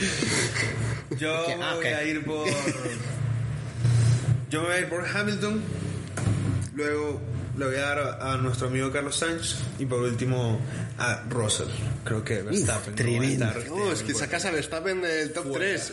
Yo 1.18 1.44
voy 1.44 1.86
a 1.86 2.04
ir 2.04 2.24
por. 2.24 2.48
Yo 4.50 4.62
me 4.62 4.66
voy 4.66 4.76
a 4.76 4.80
ir 4.80 4.88
por 4.88 5.06
Hamilton. 5.06 5.62
Luego 6.74 7.20
le 7.58 7.66
voy 7.66 7.76
a 7.76 7.80
dar 7.80 7.98
a, 7.98 8.32
a 8.32 8.36
nuestro 8.38 8.68
amigo 8.68 8.90
Carlos 8.92 9.16
Sainz. 9.16 9.56
Y 9.78 9.86
por 9.86 10.00
último 10.00 10.60
a 10.98 11.22
Russell. 11.28 11.68
Creo 12.04 12.24
que 12.24 12.42
Verstappen. 12.42 12.92
a 12.92 12.96
tremendo. 12.96 13.44
estar 13.46 13.66
No, 13.68 13.92
es 13.92 14.02
que 14.02 14.14
sacas 14.14 14.44
a 14.44 14.50
Verstappen 14.50 15.00
del 15.02 15.32
top 15.32 15.52
3. 15.54 15.92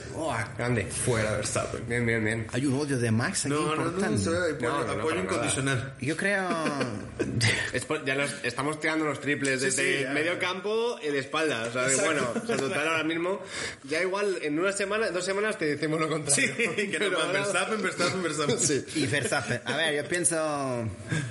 grande. 0.58 0.86
Fuera 0.86 1.32
Verstappen. 1.34 1.88
Bien, 1.88 2.06
bien, 2.06 2.24
bien. 2.24 2.48
Hay 2.54 2.66
un 2.66 2.80
odio 2.80 2.98
de 2.98 3.12
Max 3.12 3.46
aquí 3.46 3.54
No, 3.54 3.76
no, 3.76 3.76
no, 3.76 3.86
importante. 3.90 4.30
no, 4.30 4.38
apoyo, 4.38 4.60
No, 4.70 4.80
no, 4.80 4.94
no, 4.96 5.02
apoyo 5.02 5.20
incondicional. 5.22 5.94
Yo 6.02 6.16
creo... 6.18 6.48
Es 7.74 7.86
por- 7.86 8.06
ya 8.06 8.16
nos- 8.16 8.34
estamos 8.44 8.80
tirando 8.80 9.06
los 9.06 9.20
triples 9.20 9.62
desde 9.62 9.98
sí, 9.98 10.04
ya. 10.04 10.12
medio 10.12 10.40
campo 10.40 10.98
y 11.04 11.08
de 11.12 11.20
espalda. 11.20 11.66
O 11.68 11.72
sea, 11.72 11.84
de, 11.88 11.96
bueno, 11.98 12.28
o 12.42 12.46
sea, 12.46 12.56
total 12.58 12.88
ahora 12.88 13.04
mismo, 13.04 13.42
ya 13.84 14.02
igual 14.02 14.38
en 14.42 14.58
una 14.60 14.72
semana, 14.72 15.10
dos 15.12 15.26
semanas 15.26 15.58
te 15.58 15.66
decimos 15.76 16.00
lo 16.00 16.08
contrario. 16.10 16.54
Sí, 16.56 16.88
que 16.90 17.00
no 17.00 17.10
Verstappen, 17.34 17.82
Verstappen, 17.82 18.24
Verstappen. 18.24 18.60
Sí. 18.60 18.86
y 18.96 19.06
Verstappen. 19.08 19.62
A 19.66 19.76
ver, 19.78 19.96
yo 20.04 20.08
pienso... 20.10 20.88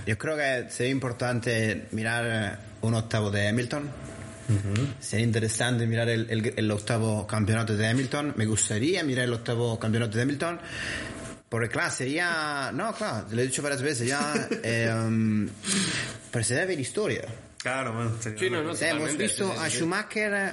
Yo 0.06 0.18
creo 0.24 0.36
que 0.36 0.70
sería 0.70 0.92
importante 0.92 1.86
mirar 1.92 2.58
un 2.80 2.94
octavo 2.94 3.30
de 3.30 3.48
Hamilton. 3.48 3.90
Sería 5.00 5.24
interesante 5.24 5.86
mirar 5.86 6.08
el, 6.08 6.26
el- 6.30 6.54
el 6.56 6.70
octavo 6.70 7.26
campeonato 7.26 7.76
de 7.76 7.86
Hamilton. 7.86 8.34
Me 8.36 8.46
gustaría 8.46 9.02
mirar 9.02 9.24
el 9.24 9.32
octavo 9.32 9.78
campeonato 9.78 10.16
de 10.16 10.22
Hamilton. 10.22 10.60
Porque 11.48 11.68
claro, 11.68 11.90
sería... 11.92 12.70
No, 12.74 12.92
claro, 12.94 13.26
te 13.26 13.36
lo 13.36 13.42
he 13.42 13.46
dicho 13.46 13.62
varias 13.62 13.80
veces 13.82 14.08
ya. 14.08 14.48
eh, 14.62 14.92
um, 14.92 15.48
pero 16.30 16.44
se 16.44 16.54
debe 16.54 16.66
ver 16.68 16.80
historia. 16.80 17.22
Claro, 17.58 18.12
sería 18.20 18.38
Sí, 18.38 18.50
no, 18.50 18.62
no, 18.62 18.74
sea, 18.74 18.90
hemos 18.90 19.16
visto 19.16 19.46
sí, 19.48 19.54
sí, 19.56 19.64
a 19.64 19.70
sí. 19.70 19.76
Schumacher 19.78 20.32
eh, 20.34 20.52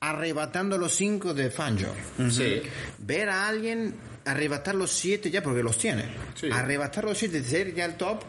arrebatando 0.00 0.78
los 0.78 0.94
cinco 0.94 1.34
de 1.34 1.50
Fangio. 1.50 1.88
Sí. 2.30 2.62
Ver 2.98 3.28
a 3.28 3.46
alguien 3.48 3.94
arrebatar 4.24 4.74
los 4.74 4.90
siete 4.90 5.30
ya 5.30 5.42
porque 5.42 5.62
los 5.62 5.78
tiene. 5.78 6.04
Sí. 6.34 6.48
Arrebatar 6.52 7.04
los 7.04 7.18
siete, 7.18 7.42
ser 7.42 7.74
ya 7.74 7.84
el 7.84 7.96
top, 7.96 8.22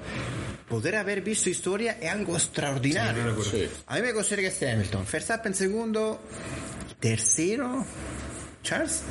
poder 0.67 0.95
haber 0.95 1.21
visto 1.21 1.49
historia 1.49 1.97
es 2.01 2.11
algo 2.11 2.35
extraordinario. 2.35 3.43
Sí. 3.43 3.67
A 3.87 3.95
mí 3.95 4.01
me 4.01 4.11
gustaría 4.13 4.49
que 4.49 4.53
esté 4.53 4.71
Hamilton. 4.71 5.05
Verstappen 5.11 5.53
segundo, 5.53 6.21
tercero, 6.99 7.85
Charles. 8.63 9.01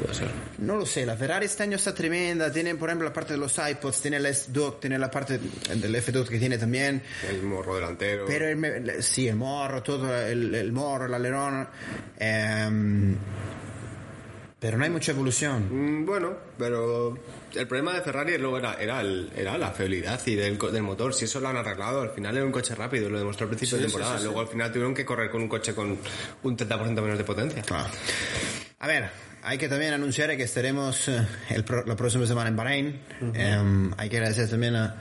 Puede 0.00 0.14
ser. 0.14 0.28
No 0.58 0.76
lo 0.76 0.86
sé, 0.86 1.04
la 1.04 1.14
Ferrari 1.14 1.44
este 1.44 1.62
año 1.62 1.76
está 1.76 1.94
tremenda. 1.94 2.50
Tienen, 2.50 2.78
por 2.78 2.88
ejemplo, 2.88 3.06
la 3.06 3.12
parte 3.12 3.34
de 3.34 3.38
los 3.38 3.58
iPods, 3.58 4.00
tiene 4.00 4.16
el 4.16 4.24
S-Dock, 4.26 4.80
tiene 4.80 4.98
la 4.98 5.10
parte 5.10 5.38
del 5.38 5.94
F-Dock 5.94 6.28
que 6.28 6.38
tiene 6.38 6.56
también. 6.56 7.02
El 7.28 7.42
morro 7.42 7.74
delantero. 7.74 8.24
Pero 8.26 8.48
el, 8.48 9.02
sí, 9.02 9.28
el 9.28 9.36
morro, 9.36 9.82
todo 9.82 10.16
el, 10.18 10.54
el 10.54 10.72
morro, 10.72 11.04
el 11.04 11.12
alerón. 11.12 11.68
em, 12.18 13.14
pero 14.60 14.76
no 14.78 14.84
hay 14.84 14.90
mucha 14.90 15.12
evolución. 15.12 15.68
Mm, 16.02 16.06
Bueno, 16.06 16.34
pero 16.58 17.16
el 17.54 17.66
problema 17.66 17.94
de 17.94 18.02
Ferrari 18.02 18.36
luego 18.38 18.58
era, 18.58 18.74
era, 18.74 19.00
el- 19.00 19.30
era 19.34 19.56
la 19.58 19.70
fiabilidad 19.72 20.20
y 20.26 20.34
del, 20.36 20.58
del 20.58 20.82
motor. 20.82 21.14
Si 21.14 21.24
eso 21.24 21.40
lo 21.40 21.48
han 21.48 21.56
arreglado, 21.56 22.02
al 22.02 22.10
final 22.10 22.36
era 22.36 22.44
un 22.46 22.52
coche 22.52 22.74
rápido, 22.74 23.08
lo 23.08 23.18
demostró 23.18 23.44
al 23.44 23.50
principio 23.50 23.78
de 23.78 23.84
temporada. 23.84 24.20
Luego 24.20 24.40
al 24.40 24.48
final 24.48 24.70
tuvieron 24.70 24.94
que 24.94 25.04
correr 25.04 25.30
con 25.30 25.42
un 25.42 25.48
coche 25.48 25.74
con 25.74 25.98
un 26.42 26.56
30% 26.56 27.02
menos 27.02 27.18
de 27.18 27.24
potencia. 27.24 27.62
Ah. 27.70 27.88
A 28.80 28.86
ver, 28.86 29.08
hay 29.42 29.56
que 29.58 29.68
también 29.68 29.92
anunciar 29.94 30.36
que 30.36 30.42
estaremos 30.42 31.08
eh, 31.08 31.26
el 31.50 31.64
pro- 31.64 31.84
la 31.86 31.96
próxima 31.96 32.26
semana 32.26 32.48
en 32.50 32.56
Bahrein. 32.56 33.00
Em, 33.34 33.90
hay 33.96 34.08
que 34.10 34.16
agradecer 34.18 34.48
también 34.48 34.76
a, 34.76 34.96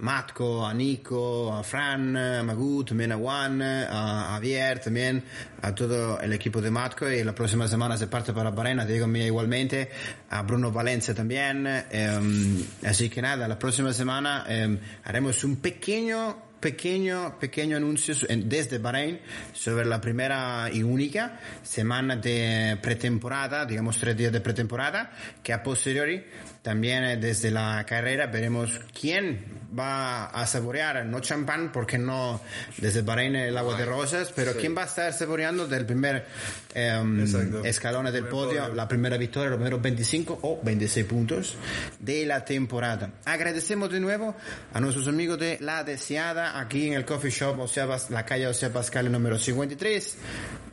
Matko, 0.00 0.66
a 0.66 0.74
Nico, 0.74 1.52
a 1.54 1.62
Fran, 1.62 2.16
a 2.16 2.42
Magut, 2.42 2.88
también 2.88 3.12
a 3.12 3.16
Juan, 3.16 3.62
a 3.62 4.32
Javier, 4.32 4.80
también 4.80 5.22
a 5.62 5.74
todo 5.74 6.20
el 6.20 6.32
equipo 6.32 6.60
de 6.60 6.70
Matko 6.70 7.10
y 7.10 7.22
la 7.24 7.34
próxima 7.34 7.68
semana 7.68 7.96
se 7.96 8.06
parte 8.06 8.32
para 8.32 8.50
Bahrein, 8.50 8.80
a 8.80 8.86
Diego 8.86 9.06
Mía 9.06 9.26
igualmente, 9.26 9.90
a 10.30 10.42
Bruno 10.42 10.70
Valencia 10.72 11.14
también. 11.14 11.66
em, 11.90 12.64
así 12.84 13.08
que 13.08 13.22
nada, 13.22 13.46
la 13.46 13.58
próxima 13.58 13.92
semana 13.92 14.44
em, 14.48 14.78
haremos 15.04 15.44
un 15.44 15.56
pequeño 15.56 16.50
pequeño, 16.60 17.38
pequeño 17.38 17.78
anuncio 17.78 18.14
desde 18.28 18.78
Bahrein 18.78 19.18
sobre 19.52 19.86
la 19.86 20.00
primera 20.00 20.68
y 20.70 20.82
única 20.82 21.40
semana 21.62 22.16
de 22.16 22.78
pretemporada, 22.82 23.64
digamos 23.64 23.98
tres 23.98 24.16
días 24.16 24.32
de 24.32 24.40
pretemporada, 24.40 25.10
que 25.42 25.52
a 25.52 25.62
posteriori 25.62 26.22
también 26.62 27.04
eh, 27.04 27.16
desde 27.16 27.50
la 27.50 27.84
carrera 27.88 28.26
veremos 28.26 28.80
quién 28.98 29.60
va 29.78 30.26
a 30.26 30.46
saborear, 30.48 31.06
no 31.06 31.20
champán, 31.20 31.70
porque 31.70 31.96
no 31.96 32.40
desde 32.78 33.02
Bahrein 33.02 33.36
el 33.36 33.56
agua 33.56 33.76
de 33.78 33.84
rosas, 33.84 34.32
pero 34.34 34.54
quién 34.56 34.76
va 34.76 34.82
a 34.82 34.86
estar 34.86 35.12
saboreando 35.12 35.68
del 35.68 35.86
primer 35.86 36.26
em, 36.74 37.24
escalón 37.64 38.06
del 38.06 38.14
Primer 38.24 38.30
podio, 38.30 38.62
podio. 38.62 38.74
la 38.74 38.88
primera 38.88 39.16
victoria, 39.16 39.48
los 39.50 39.58
primeros 39.58 39.80
25 39.80 40.40
o 40.42 40.60
26 40.60 41.06
puntos 41.06 41.56
de 42.00 42.26
la 42.26 42.44
temporada. 42.44 43.10
Agradecemos 43.24 43.90
de 43.92 44.00
nuevo 44.00 44.34
a 44.74 44.80
nuestros 44.80 45.06
amigos 45.06 45.38
de 45.38 45.58
La 45.60 45.84
Deseada, 45.84 46.58
aquí 46.58 46.88
en 46.88 46.94
el 46.94 47.04
coffee 47.04 47.30
shop, 47.30 47.60
Osea 47.60 47.86
Bas- 47.86 48.10
la 48.10 48.26
calle 48.26 48.48
Osea 48.48 48.72
Pascal 48.72 49.10
número 49.12 49.38
53. 49.38 50.16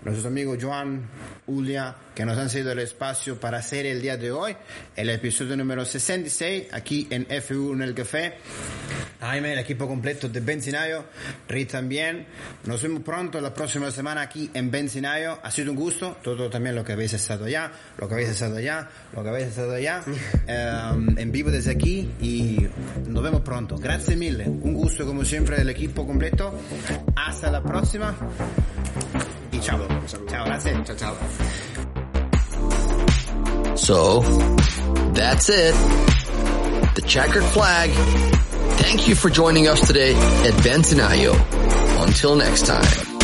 Nuestros 0.05 0.25
amigos 0.25 0.57
Joan, 0.61 1.07
Julia, 1.45 1.93
que 2.15 2.25
nos 2.25 2.37
han 2.37 2.49
cedido 2.49 2.71
el 2.71 2.79
espacio 2.79 3.39
para 3.39 3.57
hacer 3.57 3.85
el 3.85 4.01
día 4.01 4.15
de 4.17 4.31
hoy, 4.31 4.55
el 4.95 5.09
episodio 5.09 5.57
número 5.57 5.76
66, 5.85 6.67
aquí 6.71 7.07
en 7.09 7.27
F1 7.27 7.73
en 7.73 7.81
el 7.81 7.93
café. 7.93 8.35
Jaime, 9.19 9.53
el 9.53 9.59
equipo 9.59 9.87
completo 9.87 10.29
de 10.29 10.39
Benzinayo, 10.39 11.05
Rit 11.47 11.71
también. 11.71 12.27
Nos 12.65 12.81
vemos 12.83 13.01
pronto 13.01 13.41
la 13.41 13.53
próxima 13.53 13.89
semana 13.89 14.21
aquí 14.21 14.49
en 14.53 14.69
Benzinayo. 14.69 15.39
Ha 15.41 15.49
sido 15.49 15.71
un 15.71 15.77
gusto, 15.77 16.17
todo 16.21 16.49
también 16.49 16.75
lo 16.75 16.83
que 16.83 16.93
habéis 16.93 17.13
estado 17.13 17.45
allá, 17.45 17.71
lo 17.97 18.07
que 18.07 18.13
habéis 18.13 18.29
estado 18.29 18.57
allá, 18.57 18.87
lo 19.15 19.23
que 19.23 19.29
habéis 19.29 19.47
estado 19.47 19.73
allá, 19.73 20.03
eh, 20.47 21.13
en 21.17 21.31
vivo 21.31 21.49
desde 21.49 21.71
aquí 21.71 22.11
y 22.21 22.67
nos 23.07 23.23
vemos 23.23 23.41
pronto. 23.41 23.77
Gracias 23.77 24.15
mille, 24.17 24.47
un 24.47 24.73
gusto 24.73 25.05
como 25.05 25.25
siempre 25.25 25.57
del 25.57 25.69
equipo 25.69 26.05
completo. 26.05 26.53
Hasta 27.15 27.51
la 27.51 27.63
próxima 27.63 28.15
y 29.51 29.59
chao. 29.59 29.79
Chao, 30.27 30.45
gracias. 30.45 30.83
Chao, 30.83 30.95
chao. 30.95 31.86
So, 33.77 34.21
that's 35.13 35.49
it. 35.49 35.73
The 36.95 37.03
checkered 37.05 37.43
flag. 37.43 37.91
Thank 38.79 39.07
you 39.07 39.15
for 39.15 39.29
joining 39.29 39.67
us 39.67 39.85
today 39.85 40.13
at 40.13 40.53
Benzinayo. 40.63 41.35
Until 42.03 42.35
next 42.35 42.65
time. 42.65 43.16